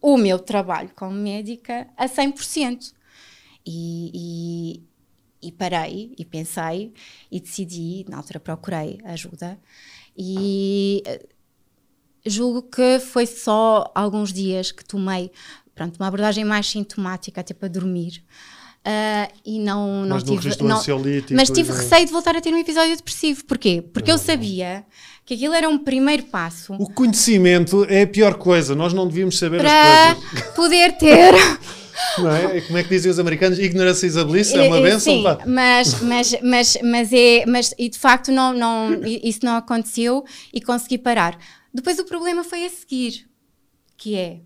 o 0.00 0.16
meu 0.16 0.38
trabalho 0.38 0.90
como 0.94 1.12
médica 1.12 1.86
a 1.96 2.08
100%. 2.08 2.92
E, 3.64 4.10
e, 5.42 5.48
e 5.48 5.52
parei 5.52 6.12
e 6.18 6.24
pensei 6.24 6.92
e 7.30 7.40
decidi, 7.40 8.04
na 8.08 8.16
altura 8.16 8.40
procurei 8.40 8.98
ajuda 9.04 9.56
e 10.16 11.02
uh, 11.06 11.28
julgo 12.24 12.62
que 12.62 12.98
foi 13.00 13.26
só 13.26 13.90
alguns 13.94 14.32
dias 14.32 14.70
que 14.70 14.84
tomei 14.84 15.30
pronto, 15.82 15.96
uma 15.96 16.06
abordagem 16.06 16.44
mais 16.44 16.68
sintomática 16.68 17.40
até 17.40 17.52
para 17.52 17.68
dormir. 17.68 18.22
Uh, 18.84 19.32
e 19.44 19.60
não, 19.60 20.04
não 20.04 20.16
mas 20.16 20.24
tive. 20.24 20.62
Não, 20.62 20.82
mas 21.30 21.50
tive 21.50 21.72
receio 21.72 22.04
de 22.04 22.12
voltar 22.12 22.34
a 22.34 22.40
ter 22.40 22.52
um 22.52 22.58
episódio 22.58 22.96
depressivo. 22.96 23.44
Porquê? 23.44 23.82
Porque 23.92 24.10
eu 24.10 24.18
sabia 24.18 24.84
que 25.24 25.34
aquilo 25.34 25.54
era 25.54 25.68
um 25.68 25.78
primeiro 25.78 26.24
passo. 26.24 26.74
O 26.74 26.90
conhecimento 26.90 27.84
é 27.88 28.02
a 28.02 28.06
pior 28.06 28.34
coisa, 28.34 28.74
nós 28.74 28.92
não 28.92 29.06
devíamos 29.06 29.38
saber 29.38 29.58
para 29.58 30.10
as 30.10 30.18
coisas. 30.18 30.48
poder 30.54 30.92
ter. 30.98 31.32
Não 32.18 32.30
é? 32.30 32.60
Como 32.62 32.76
é 32.76 32.82
que 32.82 32.88
dizem 32.88 33.10
os 33.10 33.18
americanos? 33.18 33.58
Ignorância 33.58 34.06
is 34.06 34.16
a 34.16 34.24
bliss, 34.24 34.52
é 34.52 34.66
uma 34.66 34.80
benção. 34.80 35.14
Sim, 35.14 35.24
mas, 35.46 36.00
mas, 36.00 36.36
mas, 36.42 36.78
mas, 36.82 37.12
é, 37.12 37.44
mas 37.46 37.74
e 37.78 37.88
de 37.88 37.98
facto 37.98 38.32
não, 38.32 38.52
não, 38.52 39.00
isso 39.04 39.40
não 39.44 39.56
aconteceu 39.56 40.24
e 40.52 40.60
consegui 40.60 40.98
parar. 40.98 41.38
Depois 41.72 41.98
o 41.98 42.04
problema 42.04 42.42
foi 42.42 42.66
a 42.66 42.70
seguir, 42.70 43.26
que 43.96 44.16
é 44.16 44.40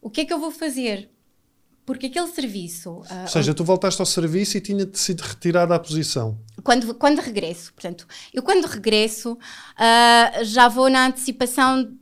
o 0.00 0.10
que 0.10 0.22
é 0.22 0.24
que 0.24 0.32
eu 0.32 0.38
vou 0.38 0.50
fazer? 0.50 1.10
Porque 1.84 2.06
aquele 2.06 2.28
serviço. 2.28 2.90
Uh, 2.90 3.22
Ou 3.22 3.28
seja, 3.28 3.52
tu 3.52 3.64
voltaste 3.64 4.00
ao 4.00 4.06
serviço 4.06 4.56
e 4.56 4.60
tinha 4.60 4.88
sido 4.92 5.22
retirada 5.22 5.74
a 5.74 5.78
posição. 5.78 6.38
Quando, 6.62 6.94
quando 6.94 7.18
regresso, 7.18 7.72
portanto, 7.72 8.06
eu 8.32 8.42
quando 8.42 8.64
regresso 8.66 9.32
uh, 9.32 10.44
já 10.44 10.68
vou 10.68 10.88
na 10.88 11.06
antecipação 11.06 11.92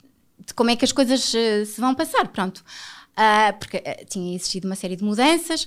de 0.44 0.54
como 0.54 0.70
é 0.70 0.76
que 0.76 0.84
as 0.84 0.92
coisas 0.92 1.32
uh, 1.32 1.64
se 1.64 1.80
vão 1.80 1.94
passar, 1.94 2.28
pronto. 2.28 2.62
porque 3.58 3.80
tinha 4.08 4.34
existido 4.34 4.68
uma 4.68 4.76
série 4.76 4.96
de 4.96 5.04
mudanças 5.04 5.66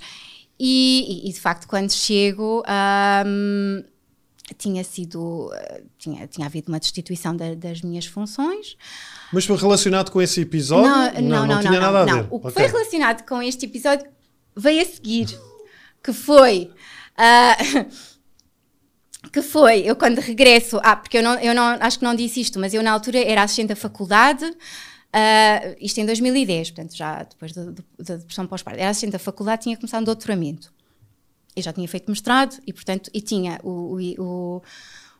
e, 0.59 1.25
e, 1.25 1.29
e, 1.29 1.33
de 1.33 1.39
facto 1.39 1.67
quando 1.67 1.91
chego 1.91 2.63
tinha 4.57 4.83
sido 4.83 5.47
uh, 5.47 5.83
tinha, 5.97 6.27
tinha 6.27 6.47
havido 6.47 6.71
uma 6.71 6.79
destituição 6.79 7.35
da, 7.35 7.53
das 7.55 7.81
minhas 7.81 8.05
funções 8.05 8.77
mas 9.31 9.45
foi 9.45 9.55
relacionado 9.57 10.11
com 10.11 10.21
esse 10.21 10.41
episódio? 10.41 10.89
Não, 10.89 11.13
não, 11.13 11.21
não, 11.21 11.47
não, 11.47 11.59
tinha 11.61 11.71
não, 11.73 11.79
nada 11.79 12.05
não, 12.05 12.19
a 12.19 12.21
ver. 12.21 12.27
O 12.29 12.39
que 12.39 12.47
Ok. 12.47 12.51
foi 12.51 12.67
relacionado 12.67 13.25
com 13.25 13.41
este 13.41 13.65
episódio 13.65 14.05
veio 14.55 14.81
a 14.81 14.85
seguir, 14.85 15.27
que 16.03 16.11
foi 16.11 16.71
ah, 17.17 17.57
que 19.31 19.41
foi 19.41 19.81
eu 19.81 19.95
quando 19.95 20.19
regresso, 20.19 20.79
ah, 20.83 20.95
porque 20.95 21.17
eu 21.17 21.23
não, 21.23 21.39
eu 21.39 21.53
não 21.55 21.77
acho 21.79 21.99
que 21.99 22.05
não 22.05 22.15
disse 22.15 22.41
isto, 22.41 22.59
mas 22.59 22.73
eu 22.73 22.83
na 22.83 22.91
altura 22.91 23.19
era 23.19 23.43
assistente 23.43 23.69
da 23.69 23.75
faculdade. 23.75 24.45
ah, 25.13 25.75
isto 25.79 25.99
em 25.99 26.05
2010, 26.05 26.71
portanto, 26.71 26.95
já 26.95 27.23
depois 27.23 27.53
da 27.53 28.15
depressão 28.17 28.47
pós-parto. 28.47 28.79
Era 28.79 28.89
assistente 28.89 29.13
da 29.13 29.19
faculdade, 29.19 29.63
tinha 29.63 29.77
começado 29.77 30.01
um 30.01 30.05
doutoramento. 30.05 30.73
Eu 31.55 31.61
já 31.63 31.73
tinha 31.73 31.87
feito 31.87 32.09
mestrado 32.09 32.57
e, 32.65 32.71
portanto, 32.71 33.09
e 33.13 33.19
tinha 33.21 33.59
o, 33.63 33.97
o, 34.17 34.61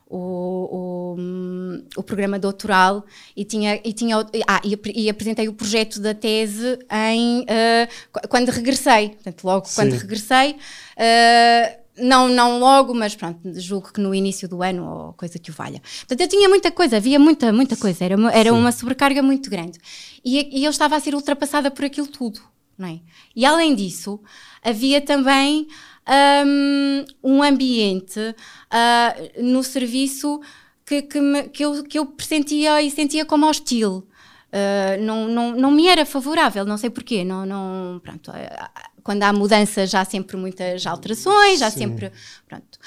o, 0.08 1.14
hum, 1.18 1.84
o 1.96 2.02
programa 2.02 2.38
doutoral 2.38 3.04
e 3.36 3.44
tinha, 3.44 3.80
e, 3.84 3.92
tinha, 3.92 4.16
ah, 4.46 4.60
e, 4.64 4.74
ap- 4.74 5.10
apresentei 5.10 5.48
o 5.48 5.52
projeto 5.54 6.00
da 6.00 6.14
tese 6.14 6.78
em, 6.90 7.44
qu- 8.12 8.28
quando 8.28 8.48
regressei. 8.50 9.10
Portanto, 9.10 9.44
logo 9.44 9.66
quando 9.74 9.92
Sim. 9.92 9.98
regressei, 9.98 10.56
ah, 10.96 11.76
não, 11.98 12.28
não 12.28 12.58
logo, 12.58 12.94
mas 12.94 13.14
pronto, 13.14 13.38
julgo 13.60 13.92
que 13.92 14.00
no 14.00 14.14
início 14.14 14.48
do 14.48 14.62
ano 14.62 14.84
ou 14.88 15.12
coisa 15.12 15.38
que 15.38 15.50
o 15.50 15.54
valha. 15.54 15.80
Portanto, 15.98 16.20
eu 16.22 16.28
tinha 16.28 16.48
muita 16.48 16.70
coisa, 16.70 16.96
havia 16.96 17.18
muita, 17.18 17.52
muita 17.52 17.76
coisa, 17.76 18.04
era, 18.04 18.16
uma- 18.16 18.32
era 18.32 18.52
uma 18.52 18.72
sobrecarga 18.72 19.22
muito 19.22 19.50
grande. 19.50 19.78
E, 20.24 20.60
e 20.60 20.64
eu 20.64 20.70
estava 20.70 20.96
a 20.96 21.00
ser 21.00 21.14
ultrapassada 21.14 21.70
por 21.70 21.84
aquilo 21.84 22.06
tudo, 22.06 22.40
não 22.78 22.88
é? 22.88 23.00
E 23.36 23.44
além 23.44 23.74
disso, 23.74 24.20
havia 24.62 25.00
também 25.00 25.66
hum, 26.46 27.04
um 27.22 27.42
ambiente 27.42 28.20
ah, 28.70 29.14
no 29.40 29.62
serviço 29.62 30.40
que, 30.84 31.02
que, 31.02 31.20
me- 31.20 31.48
que 31.48 31.64
eu, 31.64 31.82
que 31.84 31.98
eu 31.98 32.06
pressentia 32.06 32.80
e 32.82 32.90
sentia 32.90 33.24
como 33.24 33.46
hostil. 33.48 34.06
Uh, 34.54 35.02
não, 35.02 35.28
não, 35.28 35.56
não 35.56 35.70
me 35.70 35.86
era 35.88 36.04
favorável, 36.04 36.66
não 36.66 36.76
sei 36.76 36.90
porquê. 36.90 37.24
Não, 37.24 37.46
não, 37.46 37.98
pronto, 38.04 38.30
ah, 38.30 38.70
quando 39.02 39.22
há 39.22 39.32
mudanças, 39.32 39.88
já 39.88 40.02
há 40.02 40.04
sempre 40.04 40.36
muitas 40.36 40.86
alterações, 40.86 41.62
há 41.62 41.70
Sim. 41.70 41.78
sempre. 41.78 42.12
Pronto. 42.46 42.78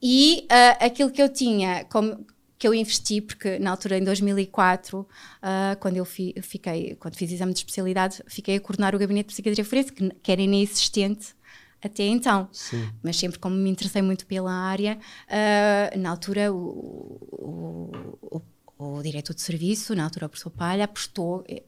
E 0.00 0.46
ah, 0.48 0.84
aquilo 0.86 1.10
que 1.10 1.20
eu 1.20 1.28
tinha, 1.28 1.84
como, 1.86 2.24
que 2.56 2.68
eu 2.68 2.72
investi, 2.72 3.20
porque 3.20 3.58
na 3.58 3.72
altura, 3.72 3.98
em 3.98 4.04
2004, 4.04 5.04
ah, 5.42 5.76
quando 5.80 5.96
eu 5.96 6.04
fi- 6.04 6.36
fiquei, 6.40 6.94
quando 7.00 7.16
fiz 7.16 7.32
exame 7.32 7.52
de 7.52 7.58
especialidade, 7.58 8.22
fiquei 8.28 8.54
a 8.56 8.60
coordenar 8.60 8.94
o 8.94 8.98
gabinete 8.98 9.26
de 9.28 9.32
psiquiatria 9.32 9.64
forense, 9.64 9.92
que, 9.92 10.10
que 10.22 10.30
era 10.30 10.40
inexistente 10.40 11.34
até 11.82 12.04
então. 12.06 12.48
Sim. 12.52 12.88
Mas 13.02 13.16
sempre 13.16 13.38
como 13.38 13.54
me 13.56 13.70
interessei 13.70 14.02
muito 14.02 14.26
pela 14.26 14.52
área, 14.52 14.98
ah, 15.28 15.96
na 15.96 16.10
altura 16.10 16.52
o, 16.52 17.18
o, 17.32 18.36
o- 18.36 18.42
o 18.80 19.02
diretor 19.02 19.34
de 19.34 19.42
serviço, 19.42 19.92
na 19.94 20.04
altura 20.04 20.26
o 20.26 20.28
professor 20.28 20.50
Palha, 20.50 20.84
apostou 20.84 21.44
e, 21.48 21.64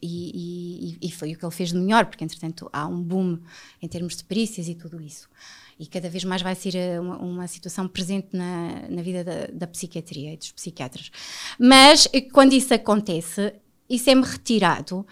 e- 1.02 1.08
e 1.08 1.10
foi 1.10 1.32
o 1.32 1.36
que 1.38 1.44
ele 1.44 1.52
fez 1.52 1.70
de 1.70 1.76
melhor, 1.76 2.06
porque 2.06 2.22
entretanto 2.22 2.70
há 2.72 2.86
um 2.86 3.02
boom 3.02 3.36
em 3.82 3.88
termos 3.88 4.14
de 4.16 4.22
perícias 4.22 4.68
e 4.68 4.76
tudo 4.76 5.00
isso. 5.00 5.28
E 5.76 5.86
cada 5.86 6.08
vez 6.08 6.22
mais 6.24 6.40
vai 6.40 6.54
ser 6.54 6.76
eh, 6.76 7.00
uma, 7.00 7.16
uma 7.18 7.48
situação 7.48 7.88
presente 7.88 8.28
na, 8.36 8.86
na 8.88 9.02
vida 9.02 9.24
da, 9.24 9.46
da 9.52 9.66
psiquiatria 9.66 10.34
e 10.34 10.36
dos 10.36 10.52
psiquiatras. 10.52 11.10
Mas 11.58 12.06
eh, 12.12 12.20
quando 12.20 12.52
isso 12.52 12.72
acontece, 12.74 13.54
isso 13.88 14.08
é-me 14.08 14.22
retirado 14.24 15.04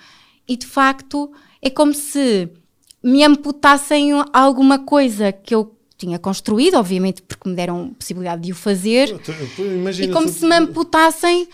e 0.46 0.56
de 0.56 0.66
facto 0.66 1.32
é 1.60 1.68
como 1.70 1.92
se 1.94 2.48
me 3.02 3.22
amputassem 3.24 4.10
alguma 4.32 4.78
coisa 4.78 5.32
que 5.32 5.54
eu 5.54 5.74
tinha 5.96 6.18
construído, 6.18 6.74
obviamente 6.74 7.22
porque 7.22 7.48
me 7.48 7.54
deram 7.56 7.90
possibilidade 7.98 8.42
de 8.42 8.52
o 8.52 8.54
fazer, 8.54 9.14
Imagina 9.58 10.10
e 10.10 10.12
como 10.14 10.28
se 10.28 10.46
me 10.46 10.54
amputassem 10.56 11.48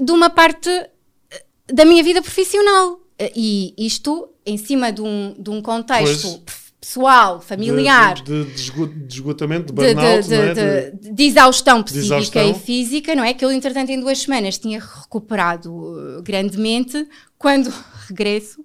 de 0.00 0.12
uma 0.12 0.28
parte 0.28 0.68
eh, 0.68 1.44
da 1.72 1.84
minha 1.84 2.02
vida 2.02 2.20
profissional. 2.20 3.00
Eh, 3.18 3.32
E 3.34 3.74
isto 3.78 4.28
em 4.44 4.58
cima 4.58 4.92
de 4.92 5.00
um, 5.00 5.34
de 5.38 5.48
um 5.50 5.62
contexto 5.62 6.28
Pois. 6.44 6.72
pessoal, 6.78 7.40
familiar, 7.40 8.22
De, 8.22 8.44
de, 8.44 8.50
de 8.54 8.60
esgo- 8.60 8.86
de 8.86 9.14
esgotamento, 9.14 9.66
de 9.66 9.72
burnout, 9.72 10.32
é? 10.32 10.90
de- 10.90 11.22
exaustão 11.24 11.82
psíquica 11.82 12.04
exaustão. 12.06 12.50
e 12.50 12.54
física, 12.54 13.14
não 13.14 13.24
é? 13.24 13.32
Que 13.32 13.44
eu, 13.44 13.50
entretanto, 13.50 13.90
em 13.90 13.98
duas 13.98 14.18
semanas 14.18 14.58
tinha 14.58 14.78
recuperado 14.78 15.72
uh, 15.74 16.22
grandemente. 16.22 17.08
Quando 17.38 17.72
regresso, 18.08 18.62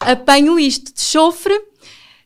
apanho 0.00 0.58
isto 0.58 0.92
de 0.92 1.00
chofre. 1.00 1.54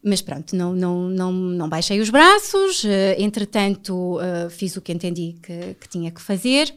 Mas 0.02 0.22
pronto, 0.22 0.56
não, 0.56 0.72
não, 0.72 1.08
não, 1.08 1.30
não 1.30 1.68
baixei 1.68 2.00
os 2.00 2.08
braços, 2.08 2.86
eh, 2.86 3.16
entretanto 3.18 4.18
eh, 4.18 4.48
fiz 4.48 4.74
o 4.74 4.80
que 4.80 4.92
entendi 4.92 5.36
que, 5.42 5.76
que 5.78 5.88
tinha 5.90 6.10
que 6.10 6.22
fazer. 6.22 6.74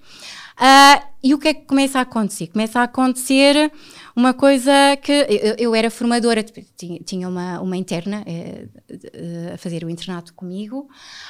Ah, 0.58 1.04
e 1.24 1.34
o 1.34 1.40
que 1.40 1.48
é 1.48 1.54
que 1.54 1.66
começa 1.66 2.00
a 2.00 2.02
acontecer? 2.02 2.48
Começa 2.48 2.80
a 2.82 2.84
acontecer 2.84 3.72
uma 4.16 4.34
coisa 4.34 4.72
que 5.02 5.12
eu, 5.12 5.56
eu 5.58 5.76
era 5.76 5.90
formadora, 5.90 6.44
tipo, 6.44 6.62
tinha, 6.76 7.00
tinha 7.00 7.30
uma, 7.30 7.62
uma 7.62 7.78
interna 7.78 8.24
eh, 8.28 8.68
eh, 8.90 9.52
a 9.54 9.58
fazer 9.58 9.84
o 9.84 9.90
internato 9.90 10.34
comigo 10.34 10.88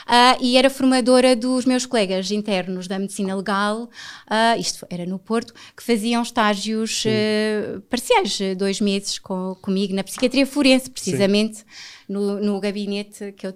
ah, 0.08 0.36
e 0.42 0.58
era 0.58 0.70
formadora 0.70 1.36
dos 1.36 1.64
meus 1.66 1.86
colegas 1.86 2.32
internos 2.32 2.88
da 2.88 2.98
medicina 3.00 3.36
legal, 3.36 3.90
ah, 4.28 4.58
isto 4.58 4.86
era 4.90 5.06
no 5.06 5.20
Porto, 5.20 5.54
que 5.78 5.84
faziam 5.84 6.22
estágios 6.24 7.04
eh, 7.06 7.80
parciais, 7.90 8.40
dois 8.58 8.82
meses 8.82 9.20
com, 9.20 9.56
comigo 9.62 9.94
na 9.94 10.04
psiquiatria 10.04 10.46
forense, 10.46 10.90
precisamente 10.90 11.64
no, 12.10 12.40
no 12.40 12.60
gabinete 12.60 13.32
que 13.34 13.48
eu, 13.48 13.54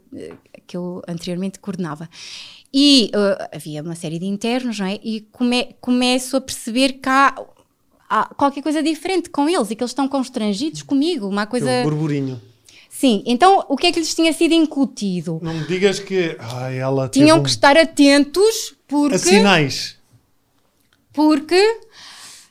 que 0.65 0.77
eu 0.77 1.01
anteriormente 1.07 1.59
coordenava. 1.59 2.09
E 2.79 3.09
eh, 3.11 3.49
havia 3.55 3.81
uma 3.81 3.95
série 3.95 4.19
de 4.19 4.27
internos, 4.27 4.77
não 4.77 4.85
é? 4.85 4.99
E 5.03 5.21
come, 5.31 5.75
começo 5.81 6.37
a 6.37 6.41
perceber 6.41 6.93
que 6.93 7.09
há, 7.09 7.33
há 8.07 8.25
qualquer 8.35 8.61
coisa 8.61 8.83
diferente 8.83 9.31
com 9.31 9.49
eles 9.49 9.71
e 9.71 9.75
que 9.75 9.81
eles 9.81 9.89
estão 9.89 10.07
constrangidos 10.07 10.83
comigo, 10.83 11.27
uma 11.27 11.47
coisa. 11.47 11.65
Aquele 11.67 11.89
burburinho. 11.89 12.39
Sim, 12.87 13.23
então 13.25 13.65
o 13.67 13.75
que 13.75 13.87
é 13.87 13.91
que 13.91 13.99
lhes 13.99 14.13
tinha 14.13 14.31
sido 14.31 14.53
incutido? 14.53 15.39
Não 15.41 15.55
me 15.55 15.65
digas 15.65 15.97
que 15.99 16.35
ai, 16.39 16.77
ela 16.77 17.09
Tinham 17.09 17.39
um- 17.39 17.43
que 17.43 17.49
estar 17.49 17.75
atentos 17.75 18.75
porque, 18.87 19.15
a 19.15 19.19
sinais. 19.19 19.97
porque 21.13 21.79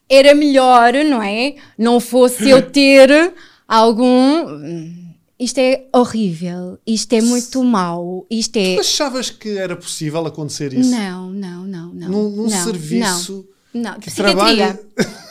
era 0.08 0.34
melhor, 0.34 0.92
não 1.04 1.22
é? 1.22 1.54
Não 1.78 2.00
fosse 2.00 2.50
eu 2.50 2.62
ter 2.68 3.32
algum. 3.68 5.05
Isto 5.38 5.58
é 5.58 5.84
horrível, 5.92 6.78
isto 6.86 7.12
é 7.12 7.20
muito 7.20 7.62
mau, 7.62 8.26
isto 8.30 8.56
é. 8.56 8.76
Tu 8.76 8.80
achavas 8.80 9.28
que 9.28 9.58
era 9.58 9.76
possível 9.76 10.24
acontecer 10.26 10.72
isso? 10.72 10.90
Não, 10.90 11.30
não, 11.30 11.66
não, 11.66 11.92
não. 11.92 12.08
Num, 12.08 12.30
num 12.30 12.48
não, 12.48 12.64
serviço 12.64 13.46
Não, 13.74 13.92
não. 13.92 14.00
que 14.00 14.10
trabalha. 14.10 14.80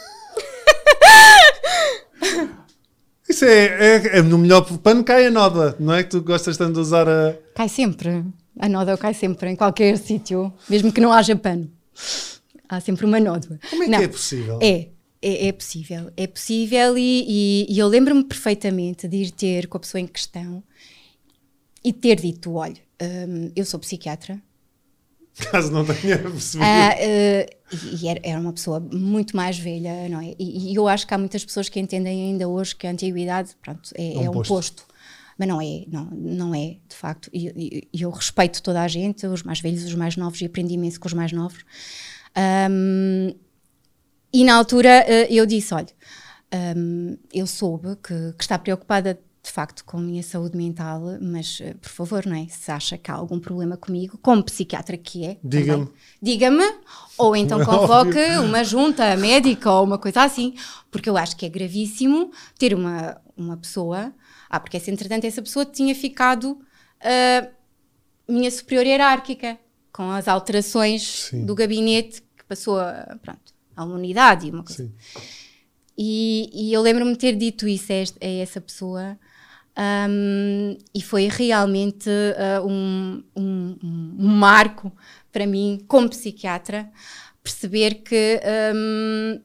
Isso 3.28 3.44
é, 3.44 3.66
é, 3.66 4.18
é 4.20 4.22
no 4.22 4.38
melhor 4.38 4.62
pano 4.80 5.04
cai 5.04 5.26
a 5.26 5.32
noda, 5.32 5.76
não 5.80 5.94
é? 5.94 6.04
Que 6.04 6.12
tu 6.12 6.22
gostas 6.22 6.56
tanto 6.58 6.74
de 6.74 6.80
usar 6.80 7.10
a. 7.10 7.36
Cai 7.56 7.68
sempre. 7.68 8.24
A 8.60 8.70
nódoa 8.70 8.98
cai 8.98 9.14
sempre, 9.14 9.50
em 9.50 9.56
qualquer 9.56 9.98
sítio, 9.98 10.54
mesmo 10.70 10.92
que 10.92 11.02
não 11.02 11.12
haja 11.12 11.36
pano. 11.36 11.70
Há 12.70 12.80
sempre 12.80 13.06
uma 13.06 13.20
nódoa. 13.20 13.60
Como 13.70 13.84
é 13.84 13.86
que 13.88 13.92
Não, 13.92 14.00
é 14.00 14.08
possível? 14.08 14.60
É, 14.62 14.88
é, 15.28 15.48
é 15.48 15.52
possível. 15.52 16.12
É 16.16 16.28
possível 16.28 16.98
e, 16.98 17.26
e- 17.28 17.74
e 17.74 17.80
eu 17.80 17.88
lembro-me 17.88 18.24
perfeitamente 18.24 19.08
de 19.08 19.18
ir 19.18 19.32
ter 19.32 19.68
com 19.68 19.78
a 19.78 19.80
pessoa 19.80 20.00
em 20.02 20.08
questão 20.08 20.64
e 21.84 21.92
ter 21.94 22.20
dito: 22.20 22.54
olha, 22.54 22.78
hum, 23.02 23.52
eu 23.56 23.66
sou 23.66 23.80
psiquiatra. 23.80 24.42
Caso 25.52 25.72
não 25.72 25.84
tenha 25.86 26.18
percebido. 26.18 26.62
Ah, 26.64 26.96
eh, 26.98 27.50
e 27.94 28.08
era, 28.08 28.20
era 28.24 28.40
uma 28.40 28.54
pessoa 28.54 28.80
muito 28.80 29.36
mais 29.36 29.58
velha, 29.60 30.08
não 30.08 30.22
é? 30.22 30.34
E, 30.40 30.72
e 30.72 30.76
eu 30.76 30.88
acho 30.88 31.06
que 31.06 31.14
há 31.14 31.18
muitas 31.18 31.44
pessoas 31.44 31.68
que 31.68 31.78
entendem 31.80 32.24
ainda 32.32 32.48
hoje 32.48 32.74
que 32.76 32.88
a 32.88 32.92
antiguidade 32.92 33.50
pronto, 33.62 33.90
é, 33.96 34.14
É 34.14 34.18
um 34.20 34.24
é 34.26 34.30
um 34.30 34.34
posto. 34.34 34.48
posto. 34.54 34.86
Mas 35.38 35.48
não 35.50 35.60
é, 35.60 35.84
não, 35.92 36.06
não 36.12 36.56
é, 36.56 36.78
de 36.88 36.96
facto. 36.96 37.30
E 37.34 37.48
e- 37.50 37.88
e 37.92 38.02
eu 38.04 38.10
respeito 38.10 38.64
toda 38.64 38.82
a 38.82 38.88
gente, 38.88 39.28
os 39.28 39.44
mais 39.44 39.60
velhos, 39.60 39.84
os 39.84 39.94
mais 39.96 40.16
novos, 40.16 40.40
e 40.40 40.46
aprendi 40.46 40.76
imenso 40.76 40.98
com 41.02 41.08
os 41.10 41.14
mais 41.14 41.34
novos. 41.34 41.66
Ahm, 42.34 43.34
e 44.36 44.44
na 44.44 44.56
altura 44.56 44.90
eh, 45.08 45.28
eu 45.30 45.46
disse: 45.46 45.74
olha, 45.74 45.88
ahm, 46.52 47.16
eu 47.34 47.48
soube 47.48 47.96
que, 47.98 48.34
que 48.38 48.44
está 48.44 48.60
preocupada 48.60 49.20
de 49.42 49.52
facto 49.52 49.86
com 49.86 49.98
a 49.98 50.02
minha 50.02 50.24
saúde 50.24 50.58
mental, 50.58 51.02
mas 51.22 51.60
eh, 51.62 51.76
por 51.76 51.90
favor, 51.90 52.26
não 52.26 52.36
é? 52.36 52.48
Se 52.50 52.72
acha 52.72 52.98
que 52.98 53.12
há 53.12 53.14
algum 53.14 53.40
problema 53.40 53.78
comigo, 53.78 54.18
como 54.22 54.44
psiquiatra 54.44 54.98
que 54.98 55.26
é, 55.26 55.38
Diga-me. 55.44 55.88
diga-me, 56.22 56.66
ou 57.18 57.36
então 57.36 57.64
convoque 57.64 58.20
uma 58.44 58.64
junta 58.64 59.16
médica 59.16 59.72
ou 59.72 59.84
uma 59.84 59.98
coisa 59.98 60.24
assim, 60.24 60.56
porque 60.90 61.10
eu 61.10 61.16
acho 61.16 61.36
que 61.38 61.46
é 61.46 61.50
gravíssimo 61.50 62.32
ter 62.58 62.74
uma, 62.74 63.22
uma 63.38 63.56
pessoa. 63.56 64.12
Ah, 64.50 64.60
porque 64.60 64.80
se 64.80 64.92
entretanto 64.92 65.26
essa 65.26 65.42
pessoa 65.42 65.66
tinha 65.66 65.94
ficado 65.96 66.60
ah, 67.02 67.48
minha 68.28 68.50
superior 68.50 68.86
hierárquica, 68.86 69.58
com 69.94 70.10
as 70.12 70.28
alterações 70.28 71.30
Sim. 71.30 71.46
do 71.46 71.56
gabinete 71.56 72.22
que 72.36 72.44
passou 72.44 72.80
a, 72.80 73.18
pronto, 73.22 73.55
a 73.76 73.84
uma 73.84 73.96
unidade 73.96 74.48
e 74.48 74.52
uma 74.52 74.64
coisa. 74.64 74.86
Sim. 74.86 74.94
E, 75.98 76.50
e 76.54 76.74
eu 76.74 76.82
lembro-me 76.82 77.14
de 77.14 77.18
ter 77.18 77.36
dito 77.36 77.68
isso 77.68 77.92
a, 77.92 77.96
este- 77.96 78.26
a 78.26 78.28
essa 78.28 78.60
pessoa 78.62 79.18
Um, 79.78 80.78
e 80.94 81.02
foi 81.02 81.28
realmente 81.28 82.10
uh, 82.10 82.66
um, 82.66 83.22
um, 83.36 83.78
um, 83.84 84.28
marco 84.28 84.90
para 85.34 85.46
mim, 85.46 85.84
como 85.86 86.10
psiquiatra, 86.10 86.90
perceber 87.44 87.96
que 87.96 88.40
um, 88.74 89.42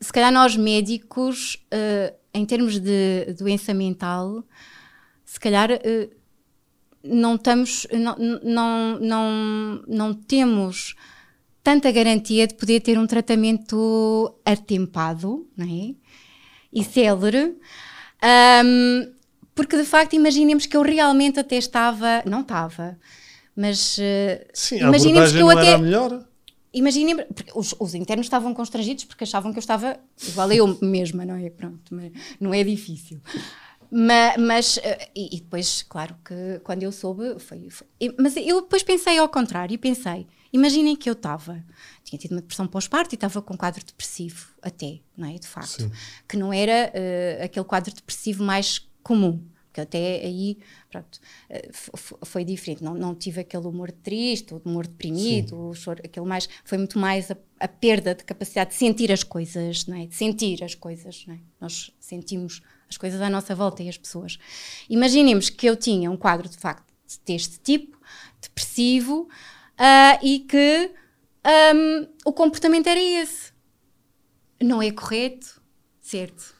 se 0.00 0.12
calhar 0.12 0.30
nós 0.30 0.56
médicos, 0.56 1.56
uh, 1.74 2.14
em 2.32 2.46
termos 2.46 2.78
de 2.78 3.34
doença 3.36 3.74
mental, 3.74 4.44
se 5.24 5.40
calhar 5.40 5.68
uh, 5.72 6.10
não 7.02 7.34
estamos, 7.34 7.88
não, 7.92 8.16
não, 8.44 9.00
não, 9.00 9.82
não 9.88 10.14
temos 10.14 10.94
tanta 11.66 11.90
garantia 11.90 12.46
de 12.46 12.54
poder 12.54 12.78
ter 12.78 12.96
um 12.96 13.08
tratamento 13.08 14.32
atempado 14.44 15.48
não 15.56 15.66
é? 15.66 15.96
e 16.72 16.84
célere. 16.84 17.56
Um, 18.64 19.12
porque 19.52 19.76
de 19.76 19.82
facto 19.82 20.12
imaginemos 20.14 20.64
que 20.64 20.76
eu 20.76 20.82
realmente 20.82 21.40
até 21.40 21.56
estava, 21.56 22.22
não 22.24 22.42
estava, 22.42 22.96
mas 23.56 23.98
uh, 23.98 24.46
Sim, 24.54 24.78
imaginemos 24.78 25.32
que 25.32 25.38
eu 25.38 25.50
até 25.50 25.76
melhor. 25.76 26.24
Imaginem, 26.72 27.16
os, 27.52 27.74
os, 27.80 27.94
internos 27.94 28.26
estavam 28.26 28.54
constrangidos 28.54 29.04
porque 29.04 29.24
achavam 29.24 29.50
que 29.50 29.58
eu 29.58 29.60
estava 29.60 29.98
igual 30.28 30.50
a 30.50 30.54
eu 30.54 30.78
mesma, 30.80 31.24
não 31.24 31.34
é? 31.34 31.50
Pronto, 31.50 31.92
não 32.38 32.54
é 32.54 32.62
difícil. 32.62 33.20
Mas, 33.90 34.36
mas 34.36 34.78
eh, 34.84 35.08
e, 35.16 35.36
e, 35.36 35.40
depois, 35.40 35.82
claro 35.82 36.14
que 36.24 36.60
quando 36.62 36.84
eu 36.84 36.92
soube, 36.92 37.40
foi, 37.40 37.70
foi, 37.70 37.86
Mas 38.20 38.36
eu 38.36 38.60
depois 38.60 38.84
pensei 38.84 39.18
ao 39.18 39.28
contrário 39.28 39.74
e 39.74 39.78
pensei: 39.78 40.28
imaginem 40.52 40.96
que 40.96 41.08
eu 41.08 41.12
estava, 41.12 41.64
tinha 42.04 42.18
tido 42.18 42.32
uma 42.32 42.40
depressão 42.40 42.66
pós-parto 42.66 43.14
e 43.14 43.16
estava 43.16 43.40
com 43.42 43.54
um 43.54 43.56
quadro 43.56 43.84
depressivo, 43.84 44.48
até, 44.62 45.00
não 45.16 45.28
é? 45.28 45.34
De 45.34 45.46
facto. 45.46 45.82
Sim. 45.82 45.92
Que 46.28 46.36
não 46.36 46.52
era 46.52 46.92
uh, 46.92 47.44
aquele 47.44 47.64
quadro 47.64 47.94
depressivo 47.94 48.44
mais 48.44 48.78
comum 49.02 49.42
que 49.76 49.80
até 49.82 50.24
aí, 50.24 50.56
pronto, 50.90 51.20
eh, 51.50 51.68
foi 52.24 52.46
diferente. 52.46 52.82
Não, 52.82 52.94
não 52.94 53.14
tive 53.14 53.42
aquele 53.42 53.66
humor 53.66 53.92
triste, 53.92 54.54
o 54.54 54.62
humor 54.64 54.86
deprimido, 54.86 55.68
o 55.68 55.74
choro, 55.74 56.00
aquele 56.02 56.24
mais, 56.24 56.48
foi 56.64 56.78
muito 56.78 56.98
mais 56.98 57.30
a, 57.30 57.36
a, 57.60 57.68
perda 57.68 58.14
de 58.14 58.24
capacidade 58.24 58.70
de 58.70 58.76
sentir 58.76 59.12
as 59.12 59.22
coisas, 59.22 59.84
não 59.86 59.98
é? 59.98 60.06
De 60.06 60.14
sentir 60.14 60.64
as 60.64 60.74
coisas, 60.74 61.24
não 61.26 61.34
é? 61.34 61.40
Nós 61.60 61.92
sentimos 62.00 62.62
as 62.88 62.96
coisas 62.96 63.20
à 63.20 63.28
nossa 63.28 63.54
volta 63.54 63.82
e 63.82 63.88
as 63.90 63.98
pessoas. 63.98 64.38
Imaginemos 64.88 65.50
que 65.50 65.66
eu 65.68 65.76
tinha 65.76 66.10
um 66.10 66.16
quadro 66.16 66.48
de 66.48 66.56
facto 66.56 66.90
deste 67.26 67.58
tipo, 67.60 68.00
depressivo, 68.40 69.28
uh, 69.78 70.18
e 70.22 70.40
que 70.40 70.90
um, 71.74 72.08
o 72.24 72.32
comportamento 72.32 72.86
era 72.88 73.00
esse. 73.00 73.52
Não 74.60 74.82
é 74.82 74.90
correto, 74.90 75.60
certo? 76.00 76.54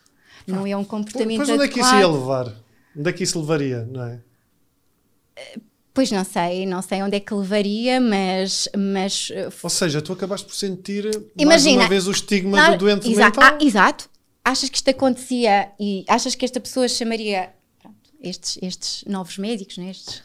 Não 0.47 0.67
é 0.67 0.77
um 0.77 0.85
comportamento 0.85 1.39
Pois 1.39 1.49
onde 1.49 1.65
é 1.65 1.69
que 1.69 1.81
isso 1.81 1.95
ia 1.95 2.07
levar? 2.07 2.53
Onde 2.97 3.11
é 3.11 3.13
que 3.13 3.25
isso 3.25 3.41
levaria, 3.41 3.85
não 3.85 4.05
é? 4.05 4.21
Pois 5.93 6.11
não 6.11 6.25
sei, 6.25 6.67
não 6.67 6.83
sei 6.83 7.03
onde 7.03 7.17
é 7.17 7.21
que 7.21 7.33
levaria, 7.33 8.01
mas. 8.01 8.69
mas 8.77 9.31
uh, 9.31 9.53
Ou 9.63 9.71
seja, 9.71 10.03
tu 10.03 10.13
acabaste 10.13 10.47
por 10.47 10.55
sentir 10.55 11.05
Imagina, 11.39 11.77
mais 11.77 11.85
uma 11.85 11.89
vez 11.89 12.07
o 12.07 12.11
estigma 12.11 12.59
não, 12.59 12.73
do 12.73 12.79
doente 12.85 13.11
exato, 13.11 13.41
mental. 13.41 13.59
Ah, 13.59 13.65
exato. 13.65 14.11
Achas 14.45 14.69
que 14.69 14.77
isto 14.77 14.91
acontecia 14.91 15.73
e 15.81 16.05
achas 16.07 16.35
que 16.35 16.45
esta 16.45 16.61
pessoa 16.61 16.87
chamaria 16.87 17.51
pronto, 17.81 17.97
estes, 18.23 18.59
estes 18.63 19.05
novos 19.07 19.39
médicos, 19.39 19.79
né, 19.79 19.91
estes 19.91 20.19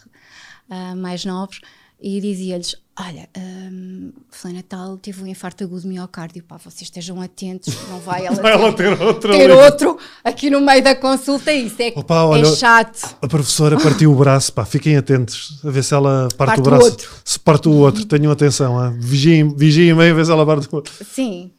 uh, 0.69 0.95
mais 0.95 1.23
novos, 1.23 1.61
e 2.01 2.19
dizia-lhes: 2.19 2.75
Olha, 2.99 3.29
um, 3.37 4.11
Fulana 4.29 4.61
Tal 4.67 4.97
teve 4.97 5.23
um 5.23 5.27
infarto 5.27 5.63
agudo 5.63 5.81
de 5.81 5.87
miocárdio, 5.87 6.43
pá, 6.43 6.57
vocês 6.57 6.81
estejam 6.81 7.21
atentos, 7.21 7.73
não 7.87 7.99
vai 7.99 8.25
ela, 8.27 8.35
vai 8.35 8.51
ter, 8.51 8.59
ela 8.59 8.73
ter, 8.73 9.01
outro, 9.01 9.31
ter 9.31 9.51
outro 9.51 9.97
aqui 10.23 10.49
no 10.49 10.59
meio 10.59 10.83
da 10.83 10.93
consulta. 10.93 11.53
Isso 11.53 11.81
é, 11.81 11.93
Opa, 11.95 12.25
olha, 12.25 12.45
é 12.45 12.55
chato. 12.55 13.15
A 13.21 13.27
professora 13.27 13.79
partiu 13.79 14.11
o 14.11 14.15
braço, 14.15 14.51
pá, 14.51 14.65
fiquem 14.65 14.97
atentos 14.97 15.61
a 15.63 15.69
ver 15.69 15.83
se 15.83 15.93
ela 15.93 16.27
parte, 16.37 16.49
parte 16.49 16.59
o 16.59 16.63
braço. 16.63 16.81
O 16.81 16.85
outro. 16.85 17.11
Se 17.23 17.39
parte 17.39 17.69
o 17.69 17.73
outro, 17.73 18.05
tenham 18.05 18.31
atenção, 18.31 18.77
ah, 18.77 18.89
vigiem, 18.89 19.55
vigiem 19.55 19.93
meio 19.93 20.11
a 20.11 20.15
ver 20.15 20.25
se 20.25 20.31
ela 20.31 20.45
parte 20.45 20.67
o 20.69 20.75
outro. 20.75 20.93
Sim. 21.05 21.51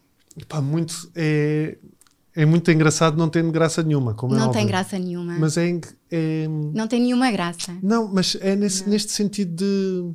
Pá, 0.47 0.61
muito. 0.61 1.11
É, 1.15 1.79
é 2.35 2.47
muito 2.47 2.71
engraçado, 2.71 3.17
não 3.17 3.29
tem 3.29 3.51
graça 3.51 3.83
nenhuma. 3.83 4.15
Como 4.15 4.35
é 4.35 4.39
não 4.39 4.51
é 4.51 4.53
tem 4.53 4.67
graça 4.67 4.99
nenhuma. 4.99 5.37
Mas 5.39 5.57
é, 5.57 5.81
é, 6.11 6.47
Não 6.49 6.87
tem 6.87 7.01
nenhuma 7.01 7.31
graça. 7.31 7.75
Não, 7.83 8.09
mas 8.09 8.37
é 8.41 8.55
nesse, 8.55 8.89
neste 8.89 9.13
sentido 9.13 9.55
de 9.55 10.15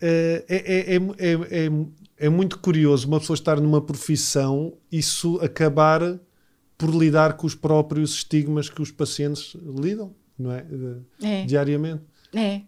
é, 0.00 0.44
é, 0.48 0.96
é, 0.96 1.70
é, 2.18 2.28
muito 2.28 2.58
curioso 2.58 3.06
uma 3.06 3.20
pessoa 3.20 3.34
estar 3.34 3.60
numa 3.60 3.80
profissão 3.80 4.74
isso 4.90 5.38
acabar 5.40 6.18
por 6.76 6.90
lidar 6.90 7.36
com 7.36 7.46
os 7.46 7.54
próprios 7.54 8.14
estigmas 8.14 8.68
que 8.68 8.82
os 8.82 8.90
pacientes 8.90 9.56
lidam, 9.78 10.14
não 10.38 10.52
é? 10.52 10.66
é. 11.22 11.44
Diariamente. 11.44 12.02
É. 12.34 12.62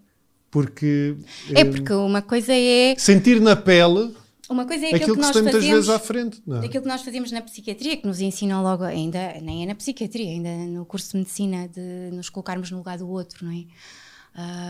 Porque. 0.50 1.16
É 1.54 1.64
porque 1.64 1.92
uma 1.92 2.22
coisa 2.22 2.52
é. 2.52 2.94
Sentir 2.96 3.40
na 3.40 3.56
pele. 3.56 4.14
Uma 4.48 4.64
coisa 4.64 4.84
é 4.84 4.94
aquilo, 4.94 5.02
aquilo 5.02 5.16
que, 5.16 5.20
que 5.20 5.26
nós 5.26 5.36
fazemos, 5.36 5.52
muitas 5.52 5.70
vezes 5.70 5.88
à 5.90 5.98
frente. 5.98 6.42
Não 6.46 6.62
é? 6.62 6.66
Aquilo 6.66 6.82
que 6.82 6.88
nós 6.88 7.02
fazemos 7.02 7.32
na 7.32 7.42
psiquiatria, 7.42 7.96
que 7.96 8.06
nos 8.06 8.20
ensinam 8.20 8.62
logo, 8.62 8.84
ainda 8.84 9.40
nem 9.42 9.64
é 9.64 9.66
na 9.66 9.74
psiquiatria, 9.74 10.30
ainda 10.30 10.48
no 10.48 10.86
curso 10.86 11.10
de 11.10 11.18
medicina, 11.18 11.68
de 11.68 12.10
nos 12.12 12.30
colocarmos 12.30 12.70
no 12.70 12.78
lugar 12.78 12.96
do 12.96 13.08
outro, 13.08 13.44
não 13.44 13.52
é? 13.52 13.64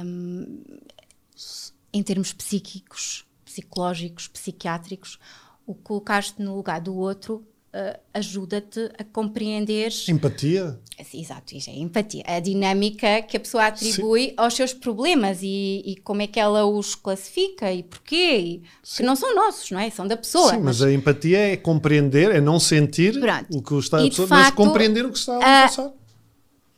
Um, 0.04 0.62
em 1.92 2.02
termos 2.02 2.32
psíquicos, 2.32 3.24
psicológicos, 3.44 4.28
psiquiátricos, 4.28 5.18
o 5.66 5.74
colocar-te 5.74 6.40
no 6.40 6.54
lugar 6.56 6.80
do 6.80 6.94
outro 6.96 7.44
uh, 7.76 8.00
ajuda-te 8.14 8.90
a 8.98 9.04
compreender. 9.04 9.92
Empatia? 10.08 10.80
Exato, 11.12 11.54
isso 11.54 11.68
é 11.68 11.74
empatia. 11.74 12.22
A 12.26 12.40
dinâmica 12.40 13.20
que 13.22 13.36
a 13.36 13.40
pessoa 13.40 13.66
atribui 13.66 14.28
Sim. 14.28 14.34
aos 14.36 14.54
seus 14.54 14.72
problemas 14.72 15.40
e, 15.42 15.82
e, 15.84 15.96
como 16.02 16.22
é 16.22 16.26
que 16.26 16.40
ela 16.40 16.64
os 16.64 16.94
classifica 16.94 17.70
e 17.72 17.82
porquê. 17.82 18.62
Que 18.96 19.02
não 19.02 19.14
são 19.14 19.34
nossos, 19.34 19.70
não 19.70 19.78
é? 19.78 19.90
São 19.90 20.06
da 20.06 20.16
pessoa. 20.16 20.50
Sim, 20.50 20.56
mas, 20.56 20.80
mas 20.80 20.82
a 20.82 20.92
empatia 20.92 21.38
é 21.52 21.56
compreender, 21.56 22.30
é 22.30 22.40
não 22.40 22.58
sentir 22.58 23.20
Pronto. 23.20 23.58
o 23.58 23.62
que 23.62 23.74
está 23.74 23.98
a 23.98 24.08
pessoa, 24.08 24.28
facto, 24.28 24.58
mas 24.58 24.66
compreender 24.66 25.04
o 25.04 25.12
que 25.12 25.18
está 25.18 25.34
a, 25.34 25.64
a 25.64 25.68
passar. 25.68 25.92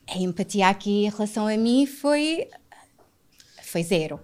A 0.09 0.19
empatia 0.19 0.69
aqui 0.69 1.05
em 1.05 1.11
relação 1.11 1.47
a 1.47 1.57
mim 1.57 1.87
foi, 1.87 2.49
foi 3.63 3.83
zero. 3.83 4.19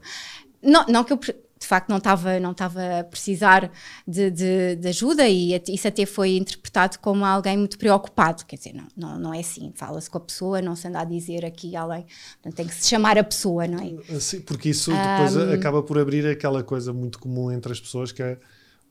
Não, 0.65 0.87
não 0.87 1.05
que 1.05 1.13
eu 1.13 1.19
de 1.65 1.67
facto 1.67 1.89
não 1.89 1.97
estava 1.97 2.39
não 2.39 2.53
estava 2.53 3.01
a 3.01 3.05
precisar 3.05 3.71
de, 4.07 4.31
de, 4.31 4.77
de, 4.77 4.89
ajuda 4.89 5.27
e 5.27 5.61
isso 5.69 5.89
até 5.89 6.05
foi 6.05 6.37
interpretado 6.37 6.99
como 6.99 7.25
alguém 7.25 7.57
muito 7.57 7.79
preocupado, 7.79 8.45
quer 8.45 8.57
dizer, 8.57 8.75
não, 8.75 8.87
não, 8.97 9.19
não 9.19 9.35
é 9.35 9.41
assim, 9.41 9.73
fala-se 9.75 10.11
com 10.11 10.19
a 10.19 10.21
pessoa, 10.21 10.61
não 10.61 10.77
se 10.77 10.87
anda 10.87 11.01
a 11.01 11.05
dizer 11.05 11.45
aqui 11.45 11.75
além, 11.75 12.05
portanto, 12.35 12.57
tem 12.57 12.67
que 12.67 12.75
se 12.75 12.89
chamar 12.89 13.17
a 13.17 13.25
pessoa, 13.25 13.67
não 13.67 13.79
é? 13.79 14.21
Sim, 14.21 14.41
porque 14.43 14.69
isso 14.69 14.91
depois 14.91 15.37
um, 15.37 15.53
acaba 15.53 15.83
por 15.83 15.99
abrir 15.99 16.27
aquela 16.27 16.63
coisa 16.63 16.93
muito 16.93 17.19
comum 17.19 17.51
entre 17.51 17.73
as 17.73 17.81
pessoas 17.81 18.13
que 18.13 18.23
é 18.23 18.39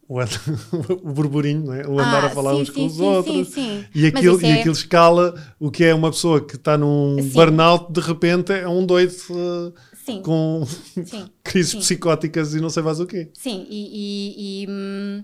o, 0.08 0.20
o 1.04 1.14
burburinho, 1.14 1.66
não 1.66 1.74
é? 1.74 1.88
o 1.88 1.94
andar 1.94 2.24
ah, 2.24 2.28
a 2.28 2.30
falar 2.30 2.56
sim, 2.56 2.62
uns 2.62 2.68
sim, 2.68 2.74
com 2.74 2.86
os 2.86 2.94
sim, 2.94 3.04
outros. 3.04 3.58
e, 3.96 4.06
aquilo, 4.06 4.42
e 4.42 4.46
é... 4.46 4.60
aquilo 4.60 4.74
escala 4.74 5.34
o 5.60 5.72
que 5.72 5.84
é 5.84 5.94
uma 5.94 6.12
pessoa 6.12 6.42
que 6.42 6.56
está 6.56 6.78
num 6.78 7.18
burnout 7.34 7.92
de 7.92 8.02
repente 8.02 8.52
é 8.52 8.68
um 8.68 8.86
doido 8.86 9.14
uh, 9.30 9.74
Sim. 10.04 10.22
com 10.22 10.66
sim. 10.66 11.30
crises 11.44 11.72
sim. 11.72 11.80
psicóticas 11.80 12.54
e 12.54 12.60
não 12.60 12.70
sei 12.70 12.84
mais 12.84 13.00
o 13.00 13.08
quê. 13.08 13.30
Sim, 13.34 13.66
e, 13.70 13.88
e, 13.94 14.64
e, 14.64 14.68
hum, 14.70 15.24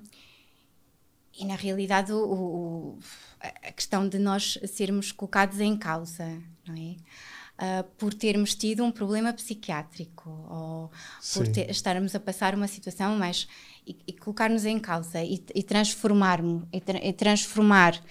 e 1.38 1.46
na 1.46 1.56
realidade 1.56 2.14
o, 2.14 2.18
o, 2.18 3.00
a 3.42 3.72
questão 3.74 4.08
de 4.08 4.18
nós 4.18 4.58
sermos 4.68 5.12
colocados 5.12 5.60
em 5.60 5.76
causa, 5.78 6.26
não 6.66 6.76
é? 6.76 6.96
Uh, 7.60 7.84
por 7.98 8.14
termos 8.14 8.56
tido 8.56 8.86
um 8.86 8.92
problema 8.92 9.34
psiquiátrico 9.34 10.30
ou 10.50 10.90
por 11.34 11.46
ter, 11.46 11.70
estarmos 11.70 12.16
a 12.16 12.20
passar 12.20 12.56
uma 12.56 12.70
situação 12.70 13.18
mais 13.18 13.50
e, 13.86 13.98
e 14.08 14.14
colocar-nos 14.14 14.64
em 14.64 14.80
causa 14.80 15.22
e, 15.22 15.44
e 15.54 15.62
transformar 15.62 16.40
e, 16.72 16.80
tra 16.80 17.06
e, 17.06 17.12
transformar 17.12 18.02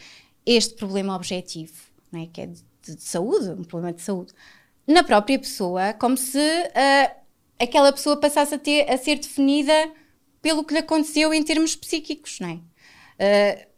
este 0.45 0.75
problema 0.75 1.17
objetivo, 1.17 1.73
não 2.13 2.21
é? 2.21 2.27
que 2.27 2.43
é 2.43 2.47
de, 2.47 2.63
de, 2.83 3.03
saúde, 3.03 3.49
um 3.49 3.65
problema 3.65 3.95
de 3.95 4.03
saúde, 4.03 4.35
na 4.89 5.03
própria 5.03 5.39
pessoa, 5.39 5.93
como 5.93 6.17
se 6.17 6.39
uh, 6.39 7.11
aquela 7.61 7.93
pessoa 7.93 8.17
passasse 8.17 8.55
a, 8.55 8.59
ter, 8.59 8.91
a 8.91 8.97
ser 8.97 9.19
definida 9.19 9.73
pelo 10.41 10.65
que 10.65 10.73
lhe 10.73 10.81
aconteceu 10.81 11.35
em 11.35 11.43
termos 11.43 11.77
psíquicos, 11.77 12.41
não 12.41 12.49
é? 12.49 13.65
Uh, 13.65 13.69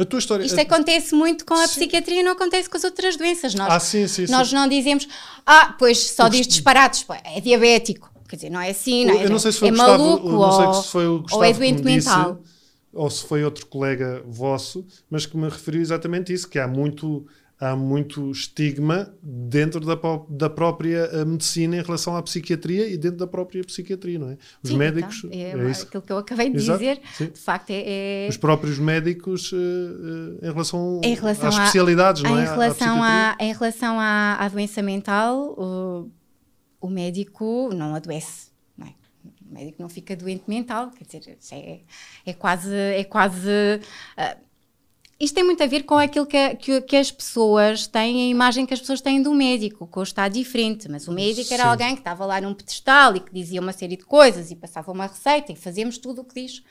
a 0.00 0.04
tua 0.04 0.20
história, 0.20 0.44
Isto 0.44 0.60
a... 0.60 0.62
acontece 0.62 1.12
muito 1.12 1.44
com 1.44 1.54
a 1.54 1.66
sim. 1.66 1.80
psiquiatria, 1.80 2.22
não 2.22 2.32
acontece 2.32 2.70
com 2.70 2.76
as 2.76 2.84
outras 2.84 3.16
doenças. 3.16 3.52
Nós, 3.52 3.68
ah, 3.68 3.80
sim, 3.80 4.06
sim, 4.06 4.26
nós 4.30 4.52
não 4.52 4.68
dizemos, 4.68 5.08
ah, 5.44 5.74
pois 5.76 6.10
só 6.10 6.28
diz 6.28 6.46
disparados, 6.46 7.04
é 7.24 7.40
diabético. 7.40 8.08
Quer 8.28 8.36
dizer, 8.36 8.50
não 8.50 8.60
é 8.60 8.70
assim, 8.70 9.06
não 9.06 9.18
é? 9.18 9.24
Eu 9.24 9.30
não 9.30 9.38
sei 9.40 9.50
se 9.50 9.58
foi 9.58 9.68
é 9.68 9.70
Gustavo, 9.72 10.04
maluco 10.04 10.28
não 10.28 10.52
sei 10.52 10.66
ou, 10.66 10.74
se 10.74 10.88
foi 10.88 11.06
o 11.08 11.18
Gustavo 11.22 11.42
ou 11.42 11.44
é 11.44 11.52
doente 11.52 11.82
mental. 11.82 12.34
Disse, 12.34 12.58
ou 12.92 13.10
se 13.10 13.24
foi 13.24 13.42
outro 13.42 13.66
colega 13.66 14.22
vosso, 14.26 14.86
mas 15.10 15.26
que 15.26 15.36
me 15.36 15.48
referiu 15.48 15.80
exatamente 15.80 16.32
isso, 16.32 16.48
que 16.48 16.58
há 16.58 16.68
muito 16.68 17.26
há 17.60 17.74
muito 17.74 18.30
estigma 18.30 19.12
dentro 19.20 19.80
da, 19.80 19.98
da 20.28 20.48
própria 20.48 21.10
eh, 21.12 21.24
medicina 21.24 21.76
em 21.76 21.82
relação 21.82 22.16
à 22.16 22.22
psiquiatria 22.22 22.86
e 22.88 22.96
dentro 22.96 23.18
da 23.18 23.26
própria 23.26 23.64
psiquiatria, 23.64 24.18
não 24.18 24.30
é? 24.30 24.38
Os 24.62 24.70
Sim, 24.70 24.76
médicos. 24.76 25.24
Então, 25.24 25.38
é, 25.38 25.68
é 25.68 25.70
aquilo 25.70 26.02
que 26.02 26.12
eu 26.12 26.18
acabei 26.18 26.50
de 26.50 26.56
Exato. 26.56 26.78
dizer, 26.78 27.00
Sim. 27.14 27.26
de 27.26 27.40
facto, 27.40 27.70
é, 27.70 28.26
é, 28.26 28.28
Os 28.28 28.36
próprios 28.36 28.78
médicos 28.78 29.50
uh, 29.52 29.56
uh, 29.56 30.38
em, 30.40 30.52
relação 30.52 31.00
em 31.02 31.14
relação 31.14 31.48
às 31.48 31.56
a, 31.56 31.58
especialidades, 31.58 32.22
não 32.22 32.38
em 32.38 32.42
é? 32.42 32.44
Relação 32.44 33.02
à, 33.02 33.36
em 33.40 33.52
relação 33.52 33.98
à, 33.98 34.36
à 34.38 34.48
doença 34.48 34.80
mental, 34.80 35.36
o, 35.58 36.10
o 36.80 36.88
médico 36.88 37.70
não 37.74 37.94
adoece. 37.96 38.48
Não 38.76 38.86
é? 38.86 38.94
O 39.50 39.52
médico 39.52 39.82
não 39.82 39.88
fica 39.88 40.14
doente 40.14 40.44
mental, 40.46 40.92
quer 40.92 41.04
dizer, 41.04 41.38
é, 41.50 41.80
é 42.24 42.32
quase. 42.32 42.72
É 42.72 43.02
quase 43.02 43.48
uh, 43.48 44.47
isto 45.20 45.34
tem 45.34 45.42
muito 45.42 45.62
a 45.62 45.66
ver 45.66 45.82
com 45.82 45.98
aquilo 45.98 46.26
que, 46.26 46.54
que, 46.56 46.80
que, 46.82 46.96
as 46.96 47.10
pessoas 47.10 47.88
têm, 47.88 48.26
a 48.26 48.30
imagem 48.30 48.64
que 48.64 48.72
as 48.72 48.80
pessoas 48.80 49.00
têm 49.00 49.20
do 49.20 49.34
médico, 49.34 49.86
que 49.86 49.98
hoje 49.98 50.12
está 50.12 50.28
diferente. 50.28 50.88
Mas 50.88 51.08
o 51.08 51.12
médico 51.12 51.48
Sim. 51.48 51.54
era 51.54 51.64
alguém 51.64 51.94
que 51.94 52.00
estava 52.00 52.24
lá 52.24 52.40
num 52.40 52.54
pedestal 52.54 53.16
e 53.16 53.20
que 53.20 53.32
dizia 53.32 53.60
uma 53.60 53.72
série 53.72 53.96
de 53.96 54.04
coisas 54.04 54.50
e 54.50 54.56
passava 54.56 54.92
uma 54.92 55.06
receita 55.06 55.50
e 55.50 55.56
fazíamos 55.56 55.98
tudo 55.98 56.20
o 56.20 56.24
que 56.24 56.40
diz 56.40 56.62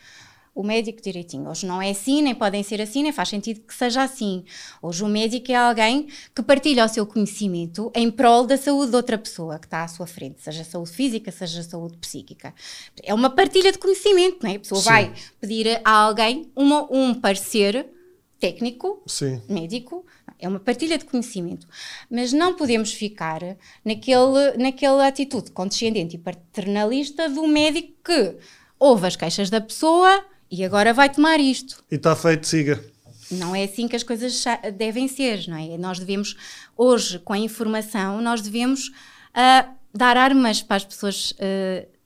o 0.58 0.64
médico 0.64 1.00
direitinho. 1.00 1.48
Hoje 1.48 1.68
não 1.68 1.80
é 1.80 1.92
assim, 1.92 2.24
nem 2.24 2.34
podem 2.34 2.64
ser 2.64 2.82
assim, 2.82 3.04
nem 3.04 3.12
faz 3.12 3.30
sentido 3.30 3.60
que 3.62 3.76
seja 3.76 4.02
assim. 4.02 4.44
Hoje 4.82 5.04
o 5.04 5.08
médico 5.08 5.52
é 5.52 5.56
alguém 5.56 6.08
que 6.34 6.42
partilha 6.42 6.84
o 6.84 6.88
seu 6.88 7.06
conhecimento 7.06 7.92
em 7.94 8.10
prol 8.10 8.48
da 8.48 8.58
saúde 8.58 8.90
de 8.90 8.96
outra 8.96 9.20
pessoa 9.20 9.60
que 9.60 9.68
está 9.68 9.84
à 9.84 9.88
sua 9.88 10.08
frente, 10.08 10.42
seja 10.42 10.64
saúde 10.64 10.90
física, 10.90 11.32
seja 11.32 11.62
saúde 11.62 11.98
psíquica. 11.98 12.56
É 13.04 13.14
uma 13.14 13.30
partilha 13.30 13.72
de 13.72 13.78
conhecimento, 13.78 14.40
não 14.42 14.50
é? 14.50 14.56
A 14.56 14.60
pessoa 14.60 14.82
Sim. 14.82 14.90
vai 14.90 15.14
pedir 15.40 15.80
a 15.86 15.92
alguém 15.92 16.50
uma, 16.56 16.92
um 16.92 17.14
parecer 17.14 17.97
técnico, 18.40 19.02
Sim. 19.06 19.42
médico, 19.50 20.06
é 20.40 20.48
uma 20.48 20.60
partilha 20.60 20.98
de 20.98 21.06
conhecimento, 21.06 21.68
mas 22.10 22.32
não 22.32 22.56
podemos 22.56 22.94
ficar 22.94 23.42
naquele, 23.84 24.58
naquela 24.58 25.08
atitude 25.08 25.52
condescendente 25.52 26.16
e 26.16 26.20
paternalista 26.20 27.28
do 27.30 27.48
médico 27.48 27.94
que 28.04 28.36
ouve 28.80 29.08
as 29.08 29.16
queixas 29.16 29.50
da 29.50 29.60
pessoa 29.60 30.24
e 30.50 30.64
agora 30.64 30.94
vai 30.94 31.10
tomar 31.10 31.40
isto. 31.40 31.84
E 31.92 31.96
está 31.96 32.16
feito, 32.16 32.48
siga. 32.48 32.84
Não 33.32 33.56
é 33.56 33.64
assim 33.64 33.88
que 33.88 33.96
as 33.96 34.04
coisas 34.04 34.44
devem 34.78 35.08
ser, 35.08 35.48
não 35.48 35.58
é? 35.58 35.78
Nós 35.78 36.00
devemos, 36.00 36.36
hoje, 36.78 37.20
com 37.20 37.34
a 37.34 37.38
informação, 37.38 38.22
nós 38.22 38.42
devemos 38.42 38.88
uh, 38.88 39.74
dar 39.94 40.16
armas 40.16 40.62
para 40.62 40.78
as 40.78 40.86
pessoas 40.86 41.32
uh, 41.32 41.97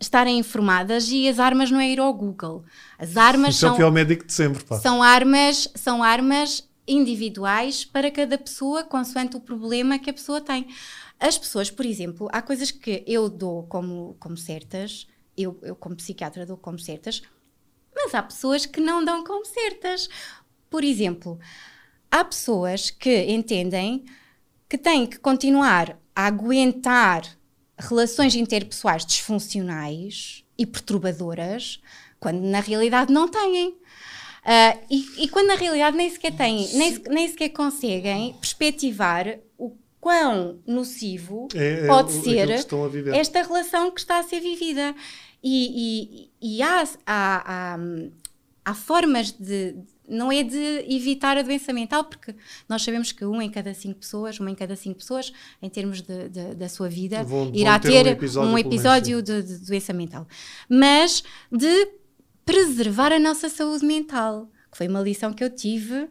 estarem 0.00 0.38
informadas 0.38 1.10
e 1.10 1.28
as 1.28 1.38
armas 1.38 1.70
não 1.70 1.78
é 1.78 1.90
ir 1.90 2.00
ao 2.00 2.12
Google. 2.12 2.64
As 2.98 3.16
armas 3.16 3.50
Isso 3.50 3.60
são, 3.60 3.76
é 3.76 3.86
o 3.86 3.92
médico 3.92 4.26
de 4.26 4.32
sempre, 4.32 4.64
pá. 4.64 4.78
São 4.78 5.02
armas, 5.02 5.68
são 5.74 6.02
armas 6.02 6.66
individuais 6.88 7.84
para 7.84 8.10
cada 8.10 8.38
pessoa, 8.38 8.82
consoante 8.82 9.36
o 9.36 9.40
problema 9.40 9.98
que 9.98 10.08
a 10.08 10.12
pessoa 10.12 10.40
tem. 10.40 10.66
As 11.18 11.36
pessoas, 11.36 11.70
por 11.70 11.84
exemplo, 11.84 12.28
há 12.32 12.40
coisas 12.40 12.70
que 12.70 13.04
eu 13.06 13.28
dou 13.28 13.64
como, 13.64 14.16
como 14.18 14.36
certas, 14.36 15.06
eu, 15.36 15.58
eu 15.62 15.76
como 15.76 15.94
psiquiatra 15.94 16.46
dou 16.46 16.56
como 16.56 16.78
certas, 16.78 17.22
mas 17.94 18.14
há 18.14 18.22
pessoas 18.22 18.64
que 18.64 18.80
não 18.80 19.04
dão 19.04 19.22
como 19.22 19.44
certas. 19.44 20.08
Por 20.70 20.82
exemplo, 20.82 21.38
há 22.10 22.24
pessoas 22.24 22.90
que 22.90 23.24
entendem 23.30 24.04
que 24.68 24.78
têm 24.78 25.06
que 25.06 25.18
continuar 25.18 25.98
a 26.14 26.26
aguentar 26.26 27.22
relações 27.80 28.34
interpessoais 28.34 29.04
disfuncionais 29.04 30.44
e 30.56 30.66
perturbadoras, 30.66 31.80
quando 32.18 32.40
na 32.40 32.60
realidade 32.60 33.12
não 33.12 33.28
têm. 33.28 33.68
Uh, 33.70 34.78
e, 34.90 35.24
e, 35.24 35.28
quando 35.28 35.48
na 35.48 35.54
realidade 35.54 35.96
nem 35.96 36.08
sequer 36.08 36.34
têm, 36.34 36.66
nem, 36.74 37.02
nem 37.08 37.28
sequer 37.28 37.50
conseguem 37.50 38.34
perspectivar 38.34 39.38
o 39.58 39.76
quão 40.00 40.58
nocivo 40.66 41.48
é, 41.54 41.84
é 41.84 41.86
pode 41.86 42.10
ser 42.12 42.48
esta 43.14 43.42
relação 43.42 43.90
que 43.90 44.00
está 44.00 44.18
a 44.18 44.22
ser 44.22 44.40
vivida. 44.40 44.94
E, 45.42 46.30
e, 46.40 46.56
e 46.56 46.62
há, 46.62 46.82
há, 47.06 47.74
há, 47.76 47.78
há 48.64 48.74
formas 48.74 49.32
de, 49.32 49.74
não 50.10 50.30
é 50.30 50.42
de 50.42 50.84
evitar 50.88 51.38
a 51.38 51.42
doença 51.42 51.72
mental, 51.72 52.04
porque 52.04 52.34
nós 52.68 52.82
sabemos 52.82 53.12
que 53.12 53.24
um 53.24 53.40
em 53.40 53.48
cada 53.48 53.72
cinco 53.72 54.00
pessoas, 54.00 54.40
uma 54.40 54.50
em 54.50 54.54
cada 54.54 54.74
cinco 54.74 54.98
pessoas, 54.98 55.32
em 55.62 55.70
termos 55.70 56.02
de, 56.02 56.28
de, 56.28 56.54
da 56.54 56.68
sua 56.68 56.88
vida, 56.88 57.24
irá 57.54 57.78
ter, 57.78 58.04
ter, 58.04 58.06
um 58.06 58.12
episódio, 58.12 58.50
um 58.50 58.58
episódio 58.58 59.22
de, 59.22 59.42
de, 59.42 59.58
doença 59.58 59.92
mental. 59.92 60.26
Mas 60.68 61.22
de 61.50 61.88
preservar 62.44 63.12
a 63.12 63.18
nossa 63.18 63.48
saúde 63.48 63.86
mental, 63.86 64.50
que 64.70 64.76
foi 64.76 64.88
uma 64.88 65.00
lição 65.00 65.32
que 65.32 65.44
eu 65.44 65.50
tive 65.50 65.94
uh, 65.94 66.08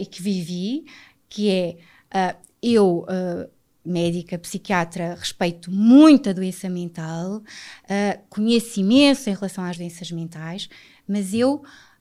e 0.00 0.06
que 0.06 0.22
vivi, 0.22 0.86
que 1.28 1.50
é 1.50 1.76
uh, 2.14 2.38
eu. 2.62 3.06
Uh, 3.08 3.60
médica, 3.82 4.38
psiquiatra, 4.38 5.14
respeito 5.14 5.70
muito 5.70 6.28
a 6.28 6.34
doença 6.34 6.68
mental, 6.68 7.42
conheço 8.28 8.78
imenso 8.78 9.30
em 9.30 9.32
relação 9.32 9.64
às 9.64 9.78
doenças 9.78 10.12
mentais, 10.12 10.68
mas 11.08 11.32
eu 11.32 11.54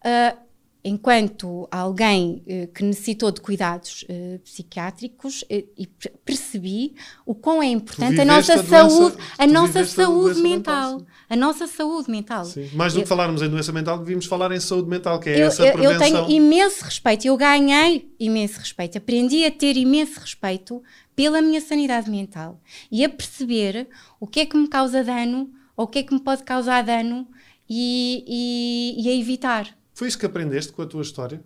uh, 0.05 0.48
enquanto 0.83 1.67
alguém 1.69 2.41
eh, 2.47 2.69
que 2.73 2.83
necessitou 2.83 3.31
de 3.31 3.41
cuidados 3.41 4.05
eh, 4.07 4.39
psiquiátricos 4.43 5.43
eh, 5.49 5.65
e 5.77 5.85
percebi 6.23 6.95
o 7.25 7.35
quão 7.35 7.61
é 7.61 7.67
importante 7.67 8.21
a 8.21 8.25
nossa 8.25 8.53
a 8.53 8.63
saúde, 8.63 9.17
a 9.37 9.45
nossa 9.45 9.85
saúde 9.85 10.41
mental, 10.41 10.99
mental 10.99 11.07
a 11.29 11.35
nossa 11.35 11.67
saúde 11.67 12.09
mental. 12.09 12.45
Sim. 12.45 12.69
Mais 12.73 12.93
do 12.93 12.99
eu, 12.99 13.03
que 13.03 13.09
falarmos 13.09 13.41
em 13.41 13.49
doença 13.49 13.73
mental, 13.73 13.99
devíamos 13.99 14.25
falar 14.25 14.53
em 14.53 14.59
saúde 14.59 14.87
mental, 14.87 15.19
que 15.19 15.29
é 15.29 15.41
eu, 15.41 15.47
essa 15.47 15.65
eu, 15.65 15.73
prevenção. 15.73 16.07
Eu 16.07 16.25
tenho 16.25 16.31
imenso 16.31 16.85
respeito, 16.85 17.25
eu 17.25 17.35
ganhei 17.35 18.09
imenso 18.17 18.59
respeito, 18.59 18.97
aprendi 18.97 19.43
a 19.45 19.51
ter 19.51 19.75
imenso 19.75 20.17
respeito 20.17 20.81
pela 21.13 21.41
minha 21.41 21.59
sanidade 21.59 22.09
mental 22.09 22.61
e 22.89 23.03
a 23.03 23.09
perceber 23.09 23.89
o 24.17 24.25
que 24.25 24.39
é 24.39 24.45
que 24.45 24.55
me 24.55 24.69
causa 24.69 25.03
dano 25.03 25.51
ou 25.75 25.83
o 25.83 25.87
que 25.87 25.99
é 25.99 26.03
que 26.03 26.13
me 26.13 26.21
pode 26.21 26.43
causar 26.43 26.83
dano 26.83 27.27
e, 27.69 28.95
e, 28.97 29.03
e 29.05 29.09
a 29.09 29.13
evitar. 29.13 29.78
Foi 29.99 30.07
isso 30.07 30.17
que 30.17 30.25
aprendeste 30.25 30.71
com 30.71 30.81
a 30.81 30.85
tua 30.85 31.01
história? 31.01 31.43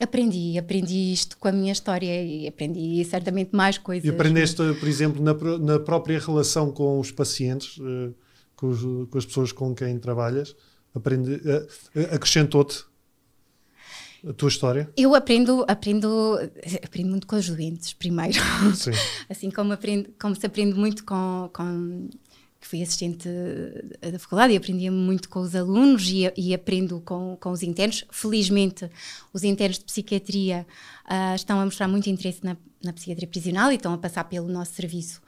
Aprendi, 0.00 0.56
aprendi 0.56 1.12
isto 1.12 1.36
com 1.36 1.48
a 1.48 1.52
minha 1.52 1.70
história 1.70 2.24
e 2.24 2.48
aprendi 2.48 3.04
certamente 3.04 3.54
mais 3.54 3.76
coisas. 3.76 4.06
E 4.06 4.08
aprendeste, 4.08 4.56
por 4.56 4.88
exemplo, 4.88 5.22
na, 5.22 5.34
na 5.58 5.78
própria 5.78 6.18
relação 6.18 6.72
com 6.72 6.98
os 6.98 7.10
pacientes, 7.10 7.76
uh, 7.76 8.14
com, 8.56 8.68
os, 8.68 8.80
com, 9.10 9.18
as 9.18 9.26
pessoas 9.26 9.52
com 9.52 9.74
quem 9.74 9.98
trabalhas, 9.98 10.56
aprendi, 10.94 11.34
uh, 11.34 12.14
acrescentou-te 12.14 12.86
a 14.26 14.32
tua 14.32 14.48
história? 14.48 14.90
Eu 14.96 15.14
aprendo, 15.14 15.62
aprendo, 15.68 16.38
aprendo 16.82 17.10
muito 17.10 17.26
com 17.26 17.36
os 17.36 17.50
doentes, 17.50 17.92
primeiro. 17.92 18.38
Sim. 18.74 18.92
assim 19.28 19.50
como, 19.50 19.74
aprendo, 19.74 20.08
como 20.18 20.34
se 20.34 20.46
aprende 20.46 20.72
muito 20.72 21.04
com, 21.04 21.50
com 21.52 22.08
que 22.60 22.66
fui 22.66 22.82
assistente 22.82 23.28
da 24.12 24.18
faculdade 24.18 24.52
e 24.52 24.56
aprendia 24.56 24.92
muito 24.92 25.28
com 25.28 25.40
os 25.40 25.54
alunos 25.54 26.08
e, 26.08 26.30
e 26.36 26.52
aprendo 26.52 27.00
com, 27.00 27.36
com 27.40 27.50
os 27.50 27.62
internos. 27.62 28.04
Felizmente, 28.10 28.90
os 29.32 29.42
internos 29.42 29.78
de 29.78 29.84
psiquiatria 29.86 30.66
uh, 31.06 31.34
estão 31.34 31.58
a 31.58 31.64
mostrar 31.64 31.88
muito 31.88 32.10
interesse 32.10 32.44
na, 32.44 32.56
na 32.84 32.92
psiquiatria 32.92 33.28
prisional 33.28 33.72
e 33.72 33.76
estão 33.76 33.94
a 33.94 33.98
passar 33.98 34.24
pelo 34.24 34.48
nosso 34.48 34.74
serviço 34.74 35.22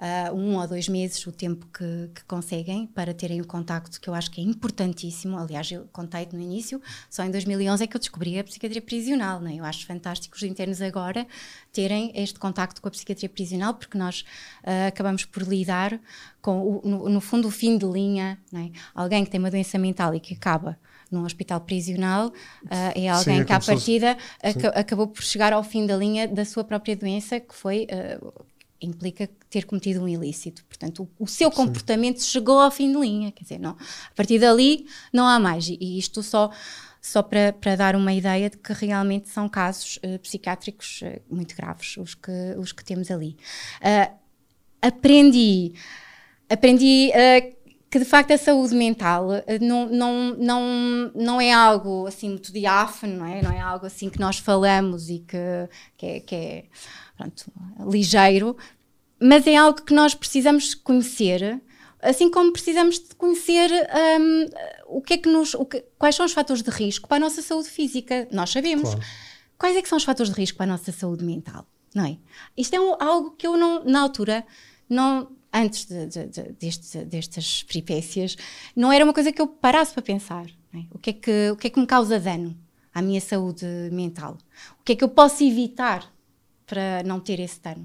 uh, 0.00 0.34
um 0.34 0.56
ou 0.56 0.66
dois 0.66 0.88
meses, 0.88 1.24
o 1.26 1.32
tempo 1.32 1.66
que, 1.66 2.10
que, 2.14 2.24
conseguem 2.24 2.86
para 2.86 3.12
terem 3.12 3.40
o 3.40 3.46
contacto, 3.46 4.00
que 4.00 4.08
eu 4.08 4.14
acho 4.14 4.30
que 4.30 4.40
é 4.40 4.44
importantíssimo. 4.44 5.36
Aliás, 5.36 5.70
eu 5.70 5.86
contei-te 5.92 6.34
no 6.34 6.40
início, 6.40 6.80
só 7.10 7.22
em 7.22 7.30
2011 7.30 7.84
é 7.84 7.86
que 7.86 7.96
eu 7.96 8.00
descobri 8.00 8.38
a 8.38 8.44
psiquiatria 8.44 8.80
prisional. 8.80 9.40
Né? 9.40 9.56
Eu 9.56 9.64
acho 9.64 9.86
fantástico 9.86 10.36
os 10.36 10.42
internos 10.42 10.80
agora 10.80 11.26
terem 11.72 12.10
este 12.14 12.38
contacto 12.38 12.80
com 12.80 12.88
a 12.88 12.90
psiquiatria 12.90 13.28
prisional, 13.28 13.74
porque 13.74 13.98
nós 13.98 14.24
uh, 14.64 14.88
acabamos 14.88 15.24
por 15.24 15.42
lidar 15.42 16.00
com, 16.40 16.60
o, 16.60 16.82
no, 16.84 17.08
no, 17.08 17.20
fundo, 17.20 17.48
o 17.48 17.50
fim 17.50 17.76
de 17.76 17.86
linha. 17.86 18.38
Né? 18.50 18.70
Alguém 18.94 19.24
que 19.24 19.30
tem 19.30 19.38
uma 19.38 19.50
doença 19.50 19.78
mental 19.78 20.14
e 20.14 20.20
que 20.20 20.34
acaba 20.34 20.78
num 21.10 21.24
hospital 21.24 21.60
prisional, 21.60 22.28
uh, 22.28 22.32
é 22.94 23.08
alguém 23.08 23.36
Sim, 23.36 23.40
é 23.42 23.44
que, 23.44 23.52
à 23.52 23.58
partida, 23.58 24.16
ac 24.40 24.66
acabou 24.68 25.08
por 25.08 25.22
chegar 25.24 25.52
ao 25.52 25.64
fim 25.64 25.84
da 25.84 25.96
linha 25.96 26.28
da 26.28 26.44
sua 26.44 26.62
própria 26.62 26.94
doença, 26.94 27.40
que 27.40 27.52
foi 27.52 27.88
uh, 27.90 28.44
implica 28.80 29.28
ter 29.48 29.66
cometido 29.66 30.02
um 30.02 30.08
ilícito. 30.08 30.64
Portanto, 30.64 31.08
o, 31.18 31.24
o 31.24 31.26
seu 31.26 31.50
comportamento 31.50 32.20
Sim. 32.20 32.30
chegou 32.30 32.60
ao 32.60 32.70
fim 32.70 32.92
de 32.92 32.98
linha. 32.98 33.32
Quer 33.32 33.42
dizer, 33.42 33.58
não, 33.58 33.72
a 33.72 34.14
partir 34.14 34.38
dali 34.38 34.86
não 35.12 35.26
há 35.26 35.38
mais. 35.38 35.68
E, 35.68 35.76
e 35.80 35.98
isto 35.98 36.22
só, 36.22 36.50
só 37.00 37.22
para, 37.22 37.52
para 37.52 37.76
dar 37.76 37.96
uma 37.96 38.12
ideia 38.12 38.48
de 38.48 38.56
que 38.56 38.72
realmente 38.72 39.28
são 39.28 39.48
casos 39.48 39.98
uh, 39.98 40.18
psiquiátricos 40.20 41.02
uh, 41.02 41.20
muito 41.28 41.54
graves 41.56 41.96
os 41.96 42.14
que, 42.14 42.54
os 42.58 42.72
que 42.72 42.84
temos 42.84 43.10
ali. 43.10 43.36
Uh, 43.80 44.14
aprendi, 44.80 45.74
aprendi 46.48 47.10
que 47.90 47.98
de 47.98 48.04
facto 48.04 48.30
a 48.30 48.38
saúde 48.38 48.74
mental 48.74 49.28
não, 49.60 49.86
não, 49.88 50.36
não, 50.36 51.12
não 51.14 51.40
é 51.40 51.52
algo 51.52 52.06
assim 52.06 52.30
muito 52.30 52.52
diáfano, 52.52 53.18
não 53.18 53.26
é? 53.26 53.42
Não 53.42 53.50
é 53.50 53.60
algo 53.60 53.84
assim 53.84 54.08
que 54.08 54.18
nós 54.18 54.38
falamos 54.38 55.10
e 55.10 55.18
que, 55.18 55.36
que 55.98 56.06
é, 56.06 56.20
que 56.20 56.34
é 56.34 56.64
pronto, 57.20 57.52
ligeiro, 57.90 58.56
mas 59.20 59.46
é 59.46 59.56
algo 59.56 59.82
que 59.82 59.92
nós 59.92 60.14
precisamos 60.14 60.74
conhecer, 60.74 61.60
assim 62.00 62.30
como 62.30 62.52
precisamos 62.52 62.98
de 62.98 63.14
conhecer 63.14 63.70
um, 64.18 64.96
o 64.96 65.02
que 65.02 65.14
é 65.14 65.18
que 65.18 65.28
nos, 65.28 65.54
que, 65.68 65.84
quais 65.98 66.14
são 66.14 66.24
os 66.24 66.32
fatores 66.32 66.62
de 66.62 66.70
risco 66.70 67.06
para 67.06 67.18
a 67.18 67.20
nossa 67.20 67.42
saúde 67.42 67.68
física. 67.68 68.26
Nós 68.32 68.50
sabemos. 68.50 68.90
Claro. 68.94 69.06
quais 69.58 69.76
é 69.76 69.82
que 69.82 69.88
são 69.88 69.98
os 69.98 70.04
fatores 70.04 70.32
de 70.32 70.40
risco 70.40 70.56
para 70.56 70.64
a 70.64 70.74
nossa 70.74 70.90
saúde 70.90 71.22
mental, 71.24 71.66
não 71.94 72.06
é? 72.06 72.16
Isto 72.56 72.74
é 72.74 72.80
um, 72.80 72.96
algo 72.98 73.32
que 73.32 73.46
eu 73.46 73.56
não, 73.58 73.84
na 73.84 74.00
altura, 74.00 74.46
não, 74.88 75.30
antes 75.52 75.84
de, 75.84 76.06
de, 76.06 76.26
de, 76.26 76.42
deste, 76.52 77.04
destas 77.04 77.62
peripécias, 77.64 78.36
não 78.74 78.90
era 78.90 79.04
uma 79.04 79.12
coisa 79.12 79.30
que 79.30 79.42
eu 79.42 79.46
parasse 79.46 79.92
para 79.92 80.02
pensar. 80.02 80.46
É? 80.72 80.78
O, 80.90 80.98
que 80.98 81.10
é 81.10 81.12
que, 81.12 81.50
o 81.50 81.56
que 81.56 81.66
é 81.66 81.70
que 81.70 81.80
me 81.80 81.86
causa 81.86 82.18
dano 82.18 82.56
à 82.94 83.02
minha 83.02 83.20
saúde 83.20 83.66
mental? 83.92 84.38
O 84.80 84.84
que 84.84 84.92
é 84.92 84.96
que 84.96 85.04
eu 85.04 85.08
posso 85.08 85.44
evitar 85.44 86.10
para 86.70 87.02
não 87.02 87.18
ter 87.18 87.40
esse 87.40 87.60
dano? 87.60 87.84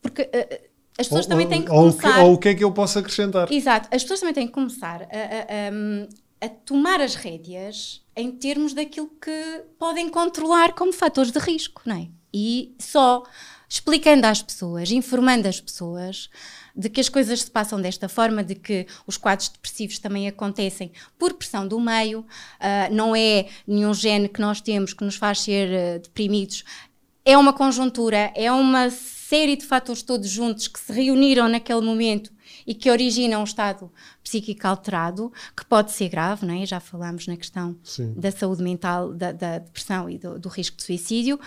Porque 0.00 0.22
uh, 0.22 0.68
as 0.96 1.08
pessoas 1.08 1.24
ou, 1.24 1.30
também 1.30 1.48
têm 1.48 1.62
que 1.62 1.68
começar... 1.68 2.20
Ou, 2.20 2.26
ou 2.28 2.34
o 2.34 2.38
que 2.38 2.50
é 2.50 2.54
que 2.54 2.62
eu 2.62 2.70
posso 2.70 3.00
acrescentar? 3.00 3.50
Exato. 3.52 3.88
As 3.90 4.02
pessoas 4.02 4.20
também 4.20 4.34
têm 4.34 4.46
que 4.46 4.52
começar 4.52 5.02
a, 5.02 5.06
a, 5.06 6.46
a, 6.46 6.46
a 6.46 6.48
tomar 6.48 7.00
as 7.00 7.16
rédeas 7.16 8.00
em 8.14 8.30
termos 8.30 8.74
daquilo 8.74 9.10
que 9.20 9.64
podem 9.78 10.08
controlar 10.08 10.72
como 10.74 10.92
fatores 10.92 11.32
de 11.32 11.38
risco, 11.40 11.82
não 11.84 11.96
é? 11.96 12.08
E 12.32 12.74
só 12.78 13.24
explicando 13.68 14.26
às 14.26 14.42
pessoas, 14.42 14.90
informando 14.90 15.48
as 15.48 15.60
pessoas 15.60 16.28
de 16.76 16.90
que 16.90 17.00
as 17.00 17.08
coisas 17.08 17.40
se 17.40 17.50
passam 17.50 17.80
desta 17.80 18.08
forma, 18.08 18.44
de 18.44 18.54
que 18.54 18.86
os 19.06 19.16
quadros 19.16 19.48
depressivos 19.48 19.98
também 19.98 20.28
acontecem 20.28 20.92
por 21.18 21.34
pressão 21.34 21.66
do 21.66 21.80
meio, 21.80 22.20
uh, 22.20 22.94
não 22.94 23.16
é 23.16 23.46
nenhum 23.66 23.94
gene 23.94 24.28
que 24.28 24.40
nós 24.40 24.60
temos 24.60 24.92
que 24.92 25.04
nos 25.04 25.16
faz 25.16 25.40
ser 25.40 25.68
uh, 25.68 26.00
deprimidos, 26.00 26.64
é 27.24 27.36
uma 27.36 27.52
conjuntura, 27.52 28.32
é 28.34 28.50
uma 28.50 28.90
série 28.90 29.56
de 29.56 29.64
fatores 29.64 30.02
todos 30.02 30.28
juntos 30.28 30.68
que 30.68 30.78
se 30.78 30.92
reuniram 30.92 31.48
naquele 31.48 31.80
momento 31.80 32.32
e 32.66 32.74
que 32.74 32.90
originam 32.90 33.40
um 33.40 33.44
estado 33.44 33.90
psíquico 34.22 34.66
alterado, 34.66 35.32
que 35.56 35.64
pode 35.64 35.92
ser 35.92 36.08
grave, 36.08 36.46
não 36.46 36.60
é? 36.60 36.66
já 36.66 36.80
falámos 36.80 37.26
na 37.26 37.36
questão 37.36 37.76
Sim. 37.82 38.14
da 38.16 38.30
saúde 38.30 38.62
mental, 38.62 39.12
da, 39.12 39.32
da 39.32 39.58
depressão 39.58 40.08
e 40.08 40.18
do, 40.18 40.38
do 40.38 40.48
risco 40.48 40.76
de 40.76 40.82
suicídio 40.82 41.38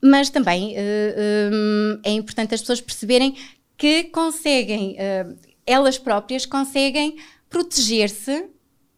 mas 0.00 0.30
também 0.30 0.74
uh, 0.74 1.52
um, 1.52 2.00
é 2.04 2.10
importante 2.12 2.54
as 2.54 2.60
pessoas 2.60 2.80
perceberem 2.80 3.36
que 3.76 4.04
conseguem, 4.04 4.94
uh, 4.94 5.36
elas 5.66 5.98
próprias 5.98 6.46
conseguem 6.46 7.16
proteger-se 7.48 8.48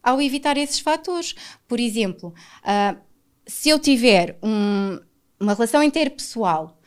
ao 0.03 0.21
evitar 0.21 0.57
esses 0.57 0.81
fatores. 0.81 1.35
Por 1.67 1.81
exemplo, 1.81 2.35
uh, 2.63 2.99
se 3.47 3.69
eu 3.69 3.79
tiver 3.79 4.39
um, 4.43 4.99
uma 5.41 5.55
relação 5.55 5.83
interpessoal 5.83 6.79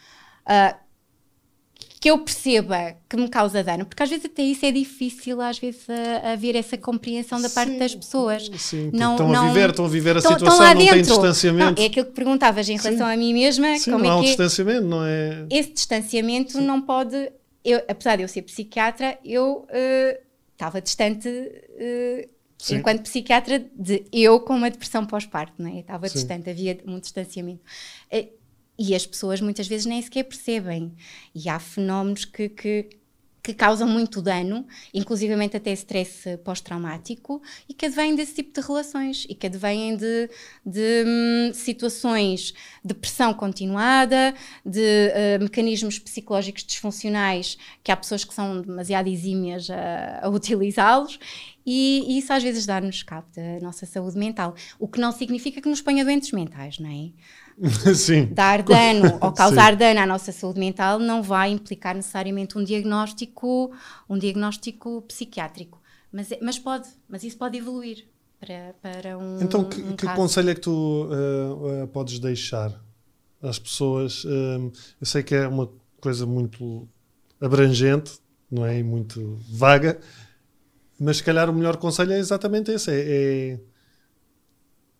que 2.02 2.10
eu 2.10 2.18
perceba 2.18 2.96
que 3.08 3.16
me 3.16 3.30
causa 3.30 3.64
dano, 3.64 3.86
porque 3.86 4.02
às 4.02 4.10
vezes 4.10 4.26
até 4.26 4.42
isso 4.42 4.66
é 4.66 4.72
difícil, 4.72 5.40
às 5.40 5.60
vezes, 5.60 5.86
haver 6.34 6.56
essa 6.56 6.76
compreensão 6.76 7.40
da 7.40 7.48
parte 7.48 7.74
sim, 7.74 7.78
das 7.78 7.94
pessoas. 7.94 8.50
Sim, 8.58 8.90
não, 8.92 9.12
estão 9.12 9.30
não, 9.30 9.46
a 9.46 9.48
viver, 9.50 9.70
estão 9.70 9.86
a 9.86 9.88
viver 9.88 10.16
a 10.16 10.18
estão, 10.18 10.32
situação, 10.32 10.66
estão 10.66 10.84
não 10.84 10.92
têm 10.94 11.02
distanciamento. 11.04 11.80
Não, 11.80 11.84
é 11.84 11.86
aquilo 11.86 12.08
que 12.08 12.12
perguntavas 12.14 12.68
em 12.68 12.76
relação 12.76 13.06
sim. 13.06 13.14
a 13.14 13.16
mim 13.16 13.34
mesma. 13.34 13.78
Sim, 13.78 13.92
como 13.92 14.04
não 14.04 14.10
é 14.10 14.14
há 14.14 14.18
um 14.18 14.22
que 14.22 14.28
distanciamento, 14.30 14.88
não 14.88 15.06
é? 15.06 15.46
Esse 15.52 15.74
distanciamento 15.74 16.60
não 16.60 16.82
pode. 16.82 17.32
Eu, 17.64 17.84
apesar 17.88 18.16
de 18.16 18.24
eu 18.24 18.28
ser 18.28 18.42
psiquiatra, 18.42 19.20
eu 19.24 19.68
estava 20.54 20.80
uh, 20.80 20.82
distante. 20.82 21.30
Uh, 21.30 22.28
enquanto 22.72 23.04
psiquiatra, 23.04 23.64
de 23.76 24.06
eu 24.12 24.40
com 24.40 24.56
uma 24.56 24.72
depressão 24.72 25.06
pós-parto, 25.06 25.54
não 25.60 25.70
é? 25.70 25.82
Estava 25.82 26.10
distante, 26.10 26.50
havia 26.50 26.80
um 26.88 27.00
distanciamento. 27.00 27.62
E 28.84 28.96
as 28.96 29.06
pessoas 29.06 29.40
muitas 29.40 29.68
vezes 29.68 29.86
nem 29.86 30.02
sequer 30.02 30.24
percebem. 30.24 30.92
E 31.36 31.48
há 31.48 31.60
fenómenos 31.60 32.26
que, 32.26 32.50
que, 32.50 32.90
que 33.44 33.54
causam 33.54 33.88
muito 33.88 34.24
dano, 34.24 34.66
inclusivamente 34.92 35.56
até 35.56 35.72
stress 35.74 36.36
pós-traumático, 36.38 37.44
e 37.70 37.76
que 37.76 37.86
advêm 37.86 38.16
desse 38.16 38.34
tipo 38.34 38.60
de 38.60 38.66
relações 38.66 39.28
e 39.30 39.36
que 39.36 39.46
advêm 39.46 39.96
de, 39.96 40.32
de 40.66 41.04
hum, 41.06 41.52
situações 41.54 42.56
de 42.84 42.96
pressão 42.96 43.36
continuada, 43.36 44.34
de 44.66 44.80
uh, 45.40 45.44
mecanismos 45.44 46.00
psicológicos 46.00 46.64
disfuncionais, 46.64 47.60
que 47.84 47.92
há 47.92 47.96
pessoas 47.96 48.24
que 48.24 48.34
são 48.34 48.64
demasiado 48.64 49.10
exímias 49.10 49.70
a, 49.70 50.22
a 50.24 50.30
utilizá-los. 50.30 51.20
E, 51.64 52.04
e, 52.08 52.18
isso 52.18 52.34
às 52.34 52.42
vezes 52.42 52.66
dá-nos 52.66 53.04
cabo 53.04 53.28
da 53.36 53.64
nossa 53.64 53.86
saúde 53.86 54.18
mental, 54.18 54.56
o 54.80 54.88
que 54.88 55.00
não 55.00 55.12
significa 55.12 55.62
que 55.62 55.70
nos 55.70 55.82
ponha 55.82 56.04
doentes 56.04 56.32
mentais, 56.32 56.80
não 56.80 56.90
é? 56.90 57.12
Sim. 57.96 58.26
dar 58.34 58.64
dano 58.64 59.20
ou 59.22 59.32
causar 59.34 59.74
Sim. 59.74 59.78
dano 59.78 60.00
à 60.00 60.06
nossa 60.06 60.32
saúde 60.32 60.60
mental 60.60 60.98
não 60.98 61.22
vai 61.22 61.52
implicar 61.52 61.96
necessariamente 61.96 62.58
um 62.58 62.64
diagnóstico, 62.64 63.72
um 64.10 64.18
diagnóstico 64.18 65.02
psiquiátrico. 65.04 65.80
Mas, 66.12 66.32
é, 66.32 66.40
mas 66.42 66.58
pode, 66.58 66.90
mas 67.08 67.24
isso 67.24 67.38
pode 67.38 67.58
evoluir 67.58 68.06
para, 68.40 68.76
para 68.82 69.18
um. 69.18 69.40
Então, 69.42 69.64
que, 69.64 69.82
um 69.82 69.96
que 69.96 70.08
conselho 70.14 70.50
é 70.50 70.56
que 70.56 70.62
tu 70.62 70.72
uh, 71.06 71.84
uh, 71.84 71.88
podes 71.88 72.20
deixar 72.20 72.74
às 73.42 73.60
pessoas? 73.60 74.24
Uh, 74.26 74.72
eu 75.00 75.06
sei 75.06 75.22
que 75.22 75.36
é 75.36 75.48
uma 75.48 75.70
coisa 76.02 76.26
muito 76.26 76.88
abrangente, 77.40 78.20
não 78.50 78.66
é? 78.66 78.80
E 78.80 78.84
muito 78.84 79.40
vaga, 79.50 80.00
mas 81.00 81.18
se 81.18 81.24
calhar 81.24 81.50
o 81.50 81.54
melhor 81.54 81.78
conselho 81.78 82.12
é 82.12 82.20
exatamente 82.20 82.72
esse: 82.72 82.92
é, 82.92 82.96
é 82.96 83.60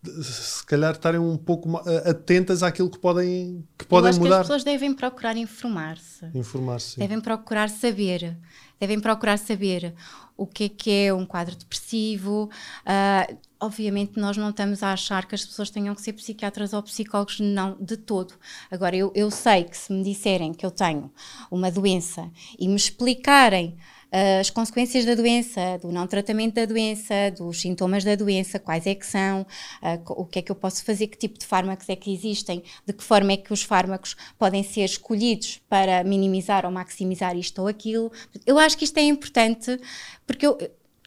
se 0.04 0.66
calhar 0.66 0.94
estarem 0.94 1.20
um 1.20 1.38
pouco 1.38 1.78
atentas 2.06 2.64
àquilo 2.64 2.90
que 2.90 2.98
podem, 2.98 3.64
que 3.78 3.86
podem 3.86 4.14
mudar. 4.14 4.28
Que 4.28 4.34
as 4.34 4.42
pessoas 4.42 4.64
devem 4.64 4.94
procurar 4.94 5.38
informar-se. 5.38 6.26
Informar-se. 6.34 7.00
Devem 7.00 7.22
procurar 7.22 7.70
saber. 7.70 8.38
Devem 8.80 9.00
procurar 9.00 9.38
saber 9.38 9.94
o 10.36 10.48
que 10.48 10.64
é 10.64 10.70
que 10.70 10.92
é 10.92 11.14
um 11.14 11.24
quadro 11.24 11.56
depressivo. 11.56 12.50
Uh, 12.84 13.38
obviamente, 13.60 14.20
nós 14.20 14.36
não 14.38 14.50
estamos 14.50 14.82
a 14.82 14.92
achar 14.92 15.28
que 15.28 15.36
as 15.36 15.46
pessoas 15.46 15.70
tenham 15.70 15.94
que 15.94 16.02
ser 16.02 16.14
psiquiatras 16.14 16.74
ou 16.74 16.82
psicólogos, 16.82 17.40
não, 17.40 17.78
de 17.80 17.96
todo. 17.96 18.34
Agora, 18.72 18.96
eu, 18.96 19.12
eu 19.14 19.30
sei 19.30 19.66
que 19.66 19.78
se 19.78 19.94
me 19.94 20.04
disserem 20.04 20.52
que 20.52 20.66
eu 20.66 20.72
tenho 20.72 21.12
uma 21.52 21.70
doença 21.70 22.28
e 22.58 22.68
me 22.68 22.76
explicarem 22.76 23.78
as 24.12 24.50
consequências 24.50 25.06
da 25.06 25.16
doença, 25.16 25.80
do 25.82 25.90
não 25.90 26.06
tratamento 26.06 26.56
da 26.56 26.66
doença, 26.66 27.14
dos 27.38 27.62
sintomas 27.62 28.04
da 28.04 28.14
doença, 28.16 28.60
quais 28.60 28.86
é 28.86 28.94
que 28.94 29.06
são, 29.06 29.42
uh, 29.82 30.14
o 30.22 30.26
que 30.26 30.40
é 30.40 30.42
que 30.42 30.52
eu 30.52 30.56
posso 30.56 30.84
fazer, 30.84 31.08
que 31.08 31.18
tipo 31.18 31.40
de 31.40 31.46
fármacos 31.46 31.88
é 31.88 31.96
que 31.96 32.14
existem, 32.14 32.62
de 32.86 32.92
que 32.92 33.04
forma 33.04 33.32
é 33.32 33.38
que 33.38 33.54
os 33.54 33.64
fármacos 33.64 34.18
podem 34.38 34.64
ser 34.64 34.84
escolhidos 34.84 35.62
para 35.70 36.04
minimizar 36.04 36.66
ou 36.66 36.72
maximizar 36.72 37.38
isto 37.38 37.62
ou 37.62 37.70
aquilo. 37.70 38.12
Eu 38.46 38.60
acho 38.60 38.78
que 38.78 38.84
isto 38.84 38.98
é 38.98 39.04
importante 39.04 39.80
porque 40.28 40.46
eu, 40.46 40.58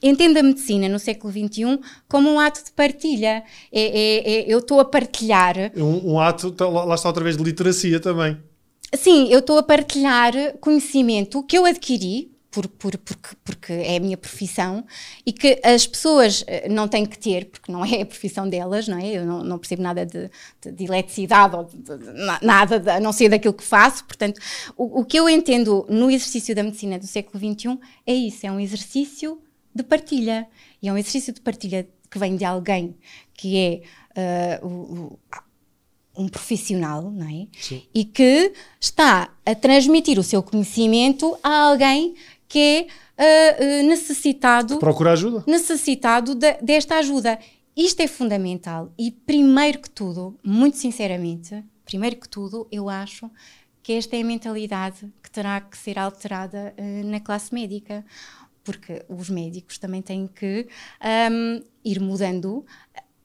entendo 0.02 0.38
a 0.38 0.42
medicina 0.42 0.88
no 0.88 0.98
século 0.98 1.30
XXI 1.30 1.78
como 2.08 2.30
um 2.30 2.40
ato 2.40 2.64
de 2.64 2.72
partilha. 2.72 3.42
É, 3.70 3.82
é, 3.82 4.32
é, 4.32 4.44
eu 4.52 4.60
estou 4.60 4.80
a 4.80 4.84
partilhar. 4.84 5.72
Um, 5.76 6.12
um 6.12 6.20
ato, 6.20 6.50
tá, 6.52 6.66
lá 6.66 6.94
está 6.94 7.08
outra 7.08 7.24
vez, 7.24 7.36
de 7.36 7.42
literacia 7.42 8.00
também. 8.00 8.38
Sim, 8.94 9.28
eu 9.28 9.40
estou 9.40 9.58
a 9.58 9.62
partilhar 9.62 10.32
conhecimento 10.60 11.42
que 11.42 11.58
eu 11.58 11.64
adquiri 11.64 12.33
por, 12.54 12.68
por, 12.68 12.96
porque, 12.98 13.36
porque 13.42 13.72
é 13.72 13.96
a 13.96 14.00
minha 14.00 14.16
profissão 14.16 14.84
e 15.26 15.32
que 15.32 15.60
as 15.64 15.88
pessoas 15.88 16.44
eh, 16.46 16.68
não 16.68 16.86
têm 16.86 17.04
que 17.04 17.18
ter, 17.18 17.46
porque 17.46 17.72
não 17.72 17.82
é 17.84 18.02
a 18.02 18.06
profissão 18.06 18.48
delas, 18.48 18.86
não 18.86 18.96
é? 18.96 19.08
Eu 19.08 19.26
não, 19.26 19.42
não 19.42 19.58
percebo 19.58 19.82
nada 19.82 20.06
de, 20.06 20.30
de, 20.62 20.70
de 20.70 20.84
eletricidade 20.84 21.56
ou 21.56 21.64
de, 21.64 21.76
de, 21.76 22.12
nada 22.42 22.78
de, 22.78 22.88
a 22.88 23.00
não 23.00 23.12
ser 23.12 23.28
daquilo 23.28 23.54
que 23.54 23.64
faço. 23.64 24.04
Portanto, 24.04 24.40
o, 24.76 25.00
o 25.00 25.04
que 25.04 25.18
eu 25.18 25.28
entendo 25.28 25.84
no 25.90 26.08
exercício 26.08 26.54
da 26.54 26.62
medicina 26.62 26.96
do 26.96 27.08
século 27.08 27.40
XXI 27.40 27.76
é 28.06 28.14
isso: 28.14 28.46
é 28.46 28.52
um 28.52 28.60
exercício 28.60 29.42
de 29.74 29.82
partilha. 29.82 30.46
E 30.80 30.88
é 30.88 30.92
um 30.92 30.96
exercício 30.96 31.32
de 31.32 31.40
partilha 31.40 31.88
que 32.08 32.18
vem 32.20 32.36
de 32.36 32.44
alguém 32.44 32.94
que 33.34 33.58
é 33.58 34.60
uh, 34.62 34.66
o, 34.66 35.18
um 36.16 36.28
profissional, 36.28 37.10
não 37.10 37.28
é? 37.28 37.46
Sim. 37.60 37.82
E 37.92 38.04
que 38.04 38.52
está 38.80 39.34
a 39.44 39.54
transmitir 39.54 40.18
o 40.18 40.22
seu 40.22 40.42
conhecimento 40.42 41.36
a 41.42 41.68
alguém 41.68 42.14
que 42.54 42.86
é 43.18 43.82
uh, 43.82 43.88
necessitado. 43.88 44.78
Procura 44.78 45.10
ajuda. 45.10 45.42
Necessitado 45.44 46.36
de, 46.36 46.52
desta 46.62 46.98
ajuda. 46.98 47.36
Isto 47.76 48.00
é 48.00 48.06
fundamental. 48.06 48.92
E 48.96 49.10
primeiro 49.10 49.80
que 49.80 49.90
tudo, 49.90 50.38
muito 50.44 50.76
sinceramente, 50.76 51.64
primeiro 51.84 52.14
que 52.14 52.28
tudo, 52.28 52.68
eu 52.70 52.88
acho 52.88 53.28
que 53.82 53.94
esta 53.94 54.16
é 54.16 54.20
a 54.20 54.24
mentalidade 54.24 55.12
que 55.20 55.28
terá 55.32 55.60
que 55.60 55.76
ser 55.76 55.98
alterada 55.98 56.72
uh, 56.78 57.06
na 57.10 57.18
classe 57.18 57.52
médica. 57.52 58.04
Porque 58.62 59.04
os 59.08 59.28
médicos 59.28 59.76
também 59.76 60.00
têm 60.00 60.28
que 60.28 60.68
um, 61.30 61.60
ir 61.84 62.00
mudando 62.00 62.64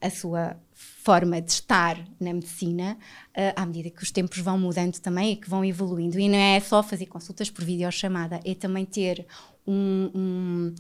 a 0.01 0.09
sua 0.09 0.57
forma 0.73 1.41
de 1.41 1.51
estar 1.51 1.97
na 2.19 2.33
medicina 2.33 2.97
uh, 3.29 3.53
à 3.55 3.65
medida 3.65 3.89
que 3.89 4.01
os 4.01 4.11
tempos 4.11 4.37
vão 4.39 4.57
mudando 4.57 4.97
também 4.99 5.33
e 5.33 5.35
que 5.35 5.49
vão 5.49 5.63
evoluindo. 5.63 6.19
E 6.19 6.29
não 6.29 6.37
é 6.37 6.59
só 6.59 6.81
fazer 6.81 7.07
consultas 7.07 7.49
por 7.49 7.63
videochamada, 7.65 8.39
é 8.45 8.55
também 8.55 8.85
ter 8.85 9.25
um, 9.67 10.11
um 10.15 10.75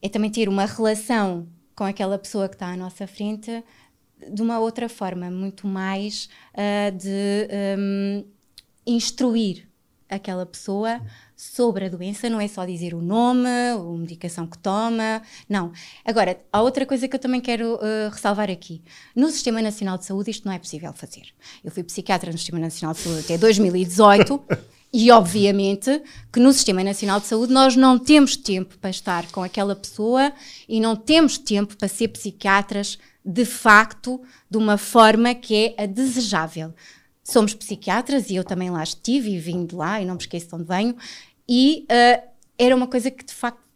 é 0.00 0.08
também 0.08 0.30
ter 0.30 0.48
uma 0.48 0.66
relação 0.66 1.48
com 1.74 1.84
aquela 1.84 2.18
pessoa 2.18 2.48
que 2.48 2.54
está 2.54 2.68
à 2.68 2.76
nossa 2.76 3.06
frente 3.06 3.64
de 4.32 4.40
uma 4.42 4.58
outra 4.58 4.88
forma, 4.88 5.30
muito 5.30 5.66
mais 5.66 6.28
uh, 6.54 6.96
de 6.96 7.48
um, 7.78 8.24
instruir 8.86 9.68
aquela 10.08 10.46
pessoa 10.46 11.00
sobre 11.36 11.86
a 11.86 11.88
doença, 11.88 12.30
não 12.30 12.40
é 12.40 12.48
só 12.48 12.64
dizer 12.64 12.94
o 12.94 13.02
nome, 13.02 13.48
a 13.48 13.78
medicação 13.98 14.46
que 14.46 14.56
toma, 14.58 15.22
não. 15.48 15.72
Agora, 16.04 16.40
há 16.52 16.62
outra 16.62 16.86
coisa 16.86 17.06
que 17.06 17.16
eu 17.16 17.20
também 17.20 17.40
quero 17.40 17.74
uh, 17.74 18.10
ressalvar 18.10 18.50
aqui. 18.50 18.82
No 19.14 19.28
Sistema 19.28 19.60
Nacional 19.60 19.98
de 19.98 20.06
Saúde 20.06 20.30
isto 20.30 20.46
não 20.46 20.52
é 20.52 20.58
possível 20.58 20.92
fazer. 20.92 21.24
Eu 21.62 21.70
fui 21.70 21.82
psiquiatra 21.82 22.32
no 22.32 22.38
Sistema 22.38 22.58
Nacional 22.58 22.94
de 22.94 23.00
Saúde 23.00 23.20
até 23.20 23.36
2018 23.36 24.42
e, 24.92 25.10
obviamente, 25.10 26.02
que 26.32 26.40
no 26.40 26.52
Sistema 26.52 26.82
Nacional 26.82 27.20
de 27.20 27.26
Saúde 27.26 27.52
nós 27.52 27.76
não 27.76 27.98
temos 27.98 28.36
tempo 28.36 28.78
para 28.78 28.90
estar 28.90 29.30
com 29.30 29.42
aquela 29.42 29.76
pessoa 29.76 30.32
e 30.68 30.80
não 30.80 30.96
temos 30.96 31.36
tempo 31.36 31.76
para 31.76 31.88
ser 31.88 32.08
psiquiatras 32.08 32.98
de 33.24 33.44
facto 33.44 34.22
de 34.48 34.56
uma 34.56 34.78
forma 34.78 35.34
que 35.34 35.74
é 35.76 35.82
a 35.82 35.86
desejável 35.86 36.72
somos 37.26 37.54
psiquiatras 37.54 38.30
e 38.30 38.36
eu 38.36 38.44
também 38.44 38.70
lá 38.70 38.82
estive 38.82 39.30
e 39.30 39.38
vim 39.38 39.66
de 39.66 39.74
lá 39.74 40.00
e 40.00 40.04
não 40.04 40.14
me 40.14 40.20
esqueço 40.20 40.48
de 40.48 40.54
onde 40.54 40.64
venho 40.64 40.96
e 41.48 41.84
uh, 41.90 42.28
era 42.56 42.74
uma 42.74 42.86
coisa 42.86 43.10
que 43.10 43.24
de 43.24 43.34
facto 43.34 43.66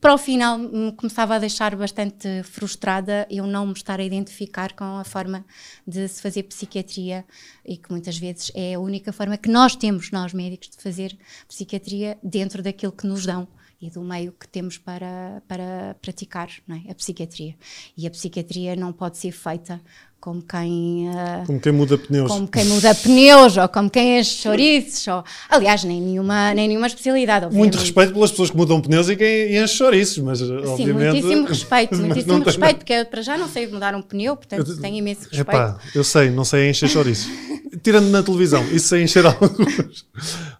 para 0.00 0.14
o 0.14 0.18
final 0.18 0.56
me 0.58 0.92
começava 0.92 1.34
a 1.34 1.38
deixar 1.38 1.74
bastante 1.76 2.42
frustrada 2.42 3.26
eu 3.30 3.46
não 3.46 3.66
me 3.66 3.72
estar 3.74 4.00
a 4.00 4.04
identificar 4.04 4.72
com 4.72 4.84
a 4.84 5.04
forma 5.04 5.44
de 5.86 6.08
se 6.08 6.22
fazer 6.22 6.44
psiquiatria 6.44 7.24
e 7.64 7.76
que 7.76 7.90
muitas 7.90 8.16
vezes 8.16 8.50
é 8.54 8.74
a 8.74 8.80
única 8.80 9.12
forma 9.12 9.36
que 9.36 9.50
nós 9.50 9.76
temos, 9.76 10.10
nós 10.10 10.32
médicos, 10.32 10.70
de 10.70 10.82
fazer 10.82 11.18
psiquiatria 11.46 12.18
dentro 12.22 12.62
daquilo 12.62 12.92
que 12.92 13.06
nos 13.06 13.26
dão 13.26 13.46
e 13.80 13.90
do 13.90 14.00
meio 14.02 14.32
que 14.32 14.48
temos 14.48 14.78
para, 14.78 15.42
para 15.46 15.96
praticar 16.00 16.48
é? 16.68 16.90
a 16.90 16.94
psiquiatria. 16.94 17.56
E 17.96 18.06
a 18.06 18.10
psiquiatria 18.10 18.74
não 18.74 18.92
pode 18.92 19.18
ser 19.18 19.32
feita 19.32 19.80
como 20.20 20.42
quem, 20.42 21.08
uh, 21.08 21.46
como 21.46 21.60
quem 21.60 21.72
muda 21.72 21.96
pneus. 21.96 22.30
Como 22.30 22.48
quem 22.48 22.64
muda 22.64 22.94
pneus, 22.94 23.56
ou 23.56 23.68
como 23.68 23.88
quem 23.88 24.18
enche 24.18 24.42
chouriços, 24.42 25.06
ou, 25.06 25.24
aliás, 25.48 25.84
nem 25.84 26.00
nenhuma, 26.00 26.52
nem 26.52 26.68
nenhuma 26.68 26.86
especialidade. 26.86 27.46
Obviamente. 27.46 27.74
Muito 27.74 27.78
respeito 27.78 28.12
pelas 28.12 28.30
pessoas 28.30 28.50
que 28.50 28.56
mudam 28.56 28.80
pneus 28.80 29.08
e 29.08 29.16
quem 29.16 29.56
enche 29.56 29.74
chouriços, 29.74 30.18
mas 30.18 30.38
Sim, 30.38 30.56
obviamente. 30.66 31.22
Muitíssimo 31.22 31.46
respeito, 31.48 31.96
muitíssimo 31.96 32.42
respeito, 32.42 32.76
porque 32.78 32.92
eu 32.92 33.06
para 33.06 33.22
já 33.22 33.38
não 33.38 33.48
sei 33.48 33.66
mudar 33.68 33.94
um 33.94 34.02
pneu, 34.02 34.36
portanto 34.36 34.68
eu, 34.68 34.80
tenho 34.80 34.96
imenso 34.96 35.22
respeito. 35.22 35.48
Epá, 35.48 35.78
eu 35.94 36.02
sei, 36.02 36.30
não 36.30 36.44
sei 36.44 36.70
encher 36.70 36.88
chouriços. 36.88 37.30
Tirando 37.82 38.08
na 38.08 38.22
televisão, 38.22 38.64
isso 38.72 38.88
sei 38.88 39.02
encher 39.02 39.24
alguns. 39.26 40.06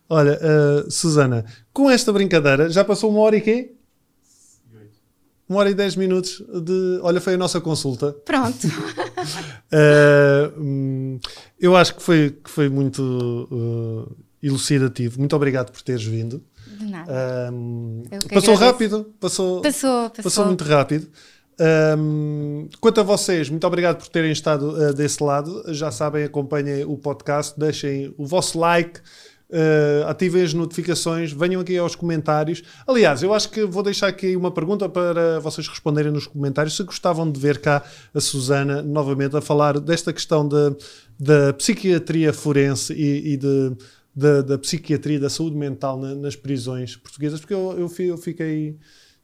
Olha, 0.09 0.39
uh, 0.39 0.91
Susana, 0.91 1.45
com 1.73 1.91
esta 1.91 2.13
brincadeira, 2.13 2.71
já 2.71 2.85
passou 2.85 3.11
uma 3.11 3.21
hora 3.21 3.37
e 3.37 3.41
quê? 3.41 3.76
Uma 5.49 5.61
hora 5.61 5.71
e 5.71 5.75
dez 5.75 5.95
minutos 5.97 6.43
de. 6.63 6.99
Olha, 7.03 7.21
foi 7.21 7.35
a 7.35 7.39
nossa 7.39 7.61
consulta. 7.61 8.13
Pronto. 8.25 8.67
uh, 9.73 11.21
eu 11.61 11.77
acho 11.77 11.95
que 11.95 12.03
foi, 12.03 12.31
que 12.43 12.51
foi 12.51 12.69
muito 12.69 13.49
uh, 13.51 14.17
elucidativo. 14.43 15.19
Muito 15.19 15.37
obrigado 15.37 15.71
por 15.71 15.83
teres 15.83 16.05
vindo. 16.05 16.43
De 16.79 16.87
nada. 16.87 17.53
Um, 17.53 18.03
passou 18.11 18.55
agradeço. 18.55 18.55
rápido? 18.55 19.15
Passou, 19.21 19.63
passou, 19.63 20.11
passou. 20.11 20.23
Passou 20.25 20.47
muito 20.47 20.65
rápido. 20.65 21.09
Um, 21.59 22.69
quanto 22.81 23.01
a 23.01 23.03
vocês, 23.03 23.49
muito 23.49 23.67
obrigado 23.67 23.97
por 23.97 24.09
terem 24.09 24.31
estado 24.31 24.71
uh, 24.71 24.93
desse 24.93 25.23
lado. 25.23 25.63
Já 25.73 25.91
sabem, 25.91 26.25
acompanhem 26.25 26.85
o 26.85 26.97
podcast, 26.99 27.59
deixem 27.59 28.13
o 28.19 28.27
vosso 28.27 28.59
like. 28.59 29.01
Uh, 29.49 30.09
ativem 30.09 30.43
as 30.43 30.53
notificações, 30.53 31.31
venham 31.31 31.61
aqui 31.61 31.79
aos 31.79 31.95
comentários. 31.95 32.65
Aliás, 32.85 33.23
eu 33.23 33.33
acho 33.33 33.49
que 33.49 33.65
vou 33.65 33.83
deixar 33.83 34.09
aqui 34.09 34.35
uma 34.35 34.51
pergunta 34.51 34.89
para 34.89 35.39
vocês 35.39 35.69
responderem 35.69 36.11
nos 36.11 36.27
comentários 36.27 36.75
se 36.75 36.83
gostavam 36.83 37.31
de 37.31 37.39
ver 37.39 37.59
cá 37.59 37.85
a 38.13 38.21
Susana 38.21 38.83
novamente 38.83 39.37
a 39.37 39.41
falar 39.41 39.79
desta 39.79 40.13
questão 40.13 40.49
da 40.49 41.53
psiquiatria 41.53 42.33
forense 42.33 42.93
e, 42.93 43.35
e 43.35 43.37
de, 43.37 43.77
de, 44.15 44.43
da 44.43 44.59
psiquiatria 44.59 45.21
da 45.21 45.31
saúde 45.31 45.57
mental 45.57 45.97
na, 45.97 46.15
nas 46.15 46.35
prisões 46.35 46.97
portuguesas, 46.97 47.39
porque 47.39 47.55
eu, 47.55 47.77
eu, 47.79 48.05
eu 48.05 48.19
fiquei 48.19 48.77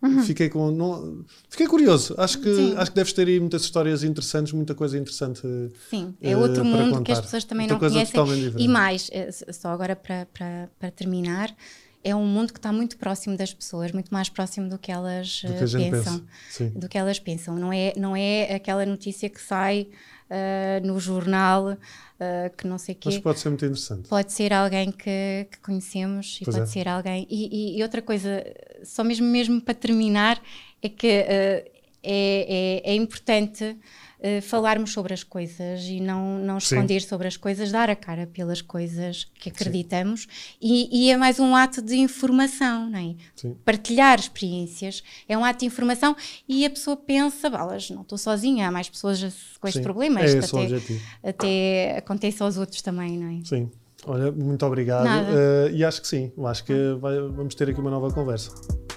Uhum. 0.03 0.23
Fiquei 0.25 0.49
com. 0.49 0.71
Não, 0.73 1.25
fiquei 1.49 1.67
curioso. 1.67 2.15
Acho 2.19 2.41
que, 2.41 2.75
acho 2.77 2.91
que 2.91 2.97
deves 2.97 3.13
ter 3.13 3.29
aí 3.29 3.39
muitas 3.39 3.63
histórias 3.63 4.03
interessantes, 4.03 4.53
muita 4.53 4.75
coisa 4.75 4.99
interessante. 4.99 5.43
Sim, 5.89 6.15
é 6.21 6.37
outro 6.37 6.63
uh, 6.63 6.65
mundo 6.65 6.91
contar. 6.91 7.05
que 7.05 7.13
as 7.13 7.21
pessoas 7.21 7.45
também 7.45 7.69
muita 7.69 7.85
não 7.85 7.91
conhecem. 7.91 8.53
E 8.59 8.67
mais, 8.67 9.09
eh, 9.13 9.31
só 9.31 9.69
agora 9.69 9.95
para, 9.95 10.27
para, 10.27 10.69
para 10.79 10.91
terminar, 10.91 11.55
é 12.03 12.15
um 12.17 12.27
mundo 12.27 12.53
que 12.53 12.59
está 12.59 12.73
muito 12.73 12.97
próximo 12.97 13.37
das 13.37 13.55
pessoas, 13.55 13.93
muito 13.93 14.13
mais 14.13 14.29
próximo 14.29 14.69
do 14.69 14.77
que 14.77 14.91
elas 14.91 15.43
do 15.43 15.79
que 15.79 15.91
pensam. 15.91 16.23
Pensa. 16.59 16.79
Do 16.79 16.89
que 16.89 16.99
elas 16.99 17.19
pensam. 17.21 17.55
Não 17.55 17.73
é, 17.73 17.93
não 17.97 18.17
é 18.17 18.55
aquela 18.55 18.85
notícia 18.85 19.31
que 19.31 19.41
sai 19.41 19.87
uh, 20.33 20.87
no 20.87 20.99
jornal 20.99 21.73
uh, 21.73 22.57
que 22.57 22.67
não 22.67 22.79
sei 22.79 22.95
o 22.95 22.99
quê. 22.99 23.09
Mas 23.11 23.19
pode 23.19 23.39
ser 23.41 23.49
muito 23.51 23.65
interessante. 23.65 24.09
Pode 24.09 24.33
ser 24.33 24.53
alguém 24.53 24.91
que, 24.91 25.47
que 25.51 25.59
conhecemos 25.61 26.39
e 26.41 26.45
pois 26.45 26.57
pode 26.57 26.69
é. 26.69 26.73
ser 26.73 26.89
alguém. 26.89 27.27
E, 27.31 27.75
e, 27.75 27.79
e, 27.79 27.83
outra 27.83 28.01
coisa, 28.01 28.45
só 28.83 29.05
mesmo, 29.05 29.27
mesmo 29.27 29.61
para 29.61 29.75
terminar, 29.75 30.43
é 30.83 30.89
que 30.89 31.07
uh, 31.07 31.71
é, 32.03 32.83
é, 32.85 32.93
é 32.93 32.95
importante 32.95 33.77
uh, 34.23 34.43
falarmos 34.43 34.93
sobre 34.93 35.13
as 35.13 35.25
coisas 35.25 35.83
e 35.85 36.01
não, 36.01 36.39
não 36.39 36.59
esconder 36.59 37.01
Sim. 37.01 37.09
sobre 37.09 37.29
as 37.29 37.37
coisas, 37.37 37.71
dar 37.71 37.91
a 37.91 37.97
cara 37.97 38.27
pelas 38.27 38.63
coisas 38.63 39.27
que 39.35 39.49
acreditamos 39.51 40.27
e, 40.61 41.07
e, 41.07 41.11
é 41.11 41.17
mais 41.17 41.41
um 41.41 41.55
ato 41.55 41.83
de 41.83 41.97
informação, 41.97 42.89
não 42.89 42.99
é? 42.99 43.15
Sim. 43.35 43.57
Partilhar 43.65 44.19
experiências 44.19 45.03
é 45.29 45.37
um 45.37 45.45
ato 45.45 45.61
de 45.61 45.67
informação 45.67 46.17
e 46.49 46.65
a 46.65 46.71
pessoa 46.71 46.97
pensa, 46.97 47.51
balas, 47.51 47.91
não 47.91 48.03
estou 48.03 48.17
sozinha, 48.17 48.69
há 48.69 48.71
mais 48.71 48.89
pessoas 48.89 49.21
com 49.61 49.69
este 49.69 49.79
Sim. 49.79 49.83
problema. 49.83 50.21
É 50.21 50.25
esse 50.25 50.39
até, 50.39 51.31
até 51.31 51.99
acontece 51.99 52.43
aos 52.43 52.57
outros 52.57 52.81
também, 52.83 53.19
não 53.19 53.39
é? 53.39 53.45
Sim. 53.45 53.71
Olha, 54.05 54.33
muito 54.33 54.67
obrigado. 54.67 55.07
Uh, 55.07 55.71
e 55.73 55.85
acho 55.85 56.01
que 56.03 56.09
sim, 56.09 56.33
acho 56.47 56.65
que 56.65 56.97
vai, 57.01 57.21
vamos 57.21 57.55
ter 57.55 57.69
aqui 57.71 57.81
uma 57.81 57.91
nova 57.91 58.11
conversa. 58.11 58.51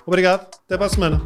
Obrigado, 0.06 0.48
até 0.66 0.78
para 0.78 0.88
a 0.88 0.90
semana. 0.90 1.22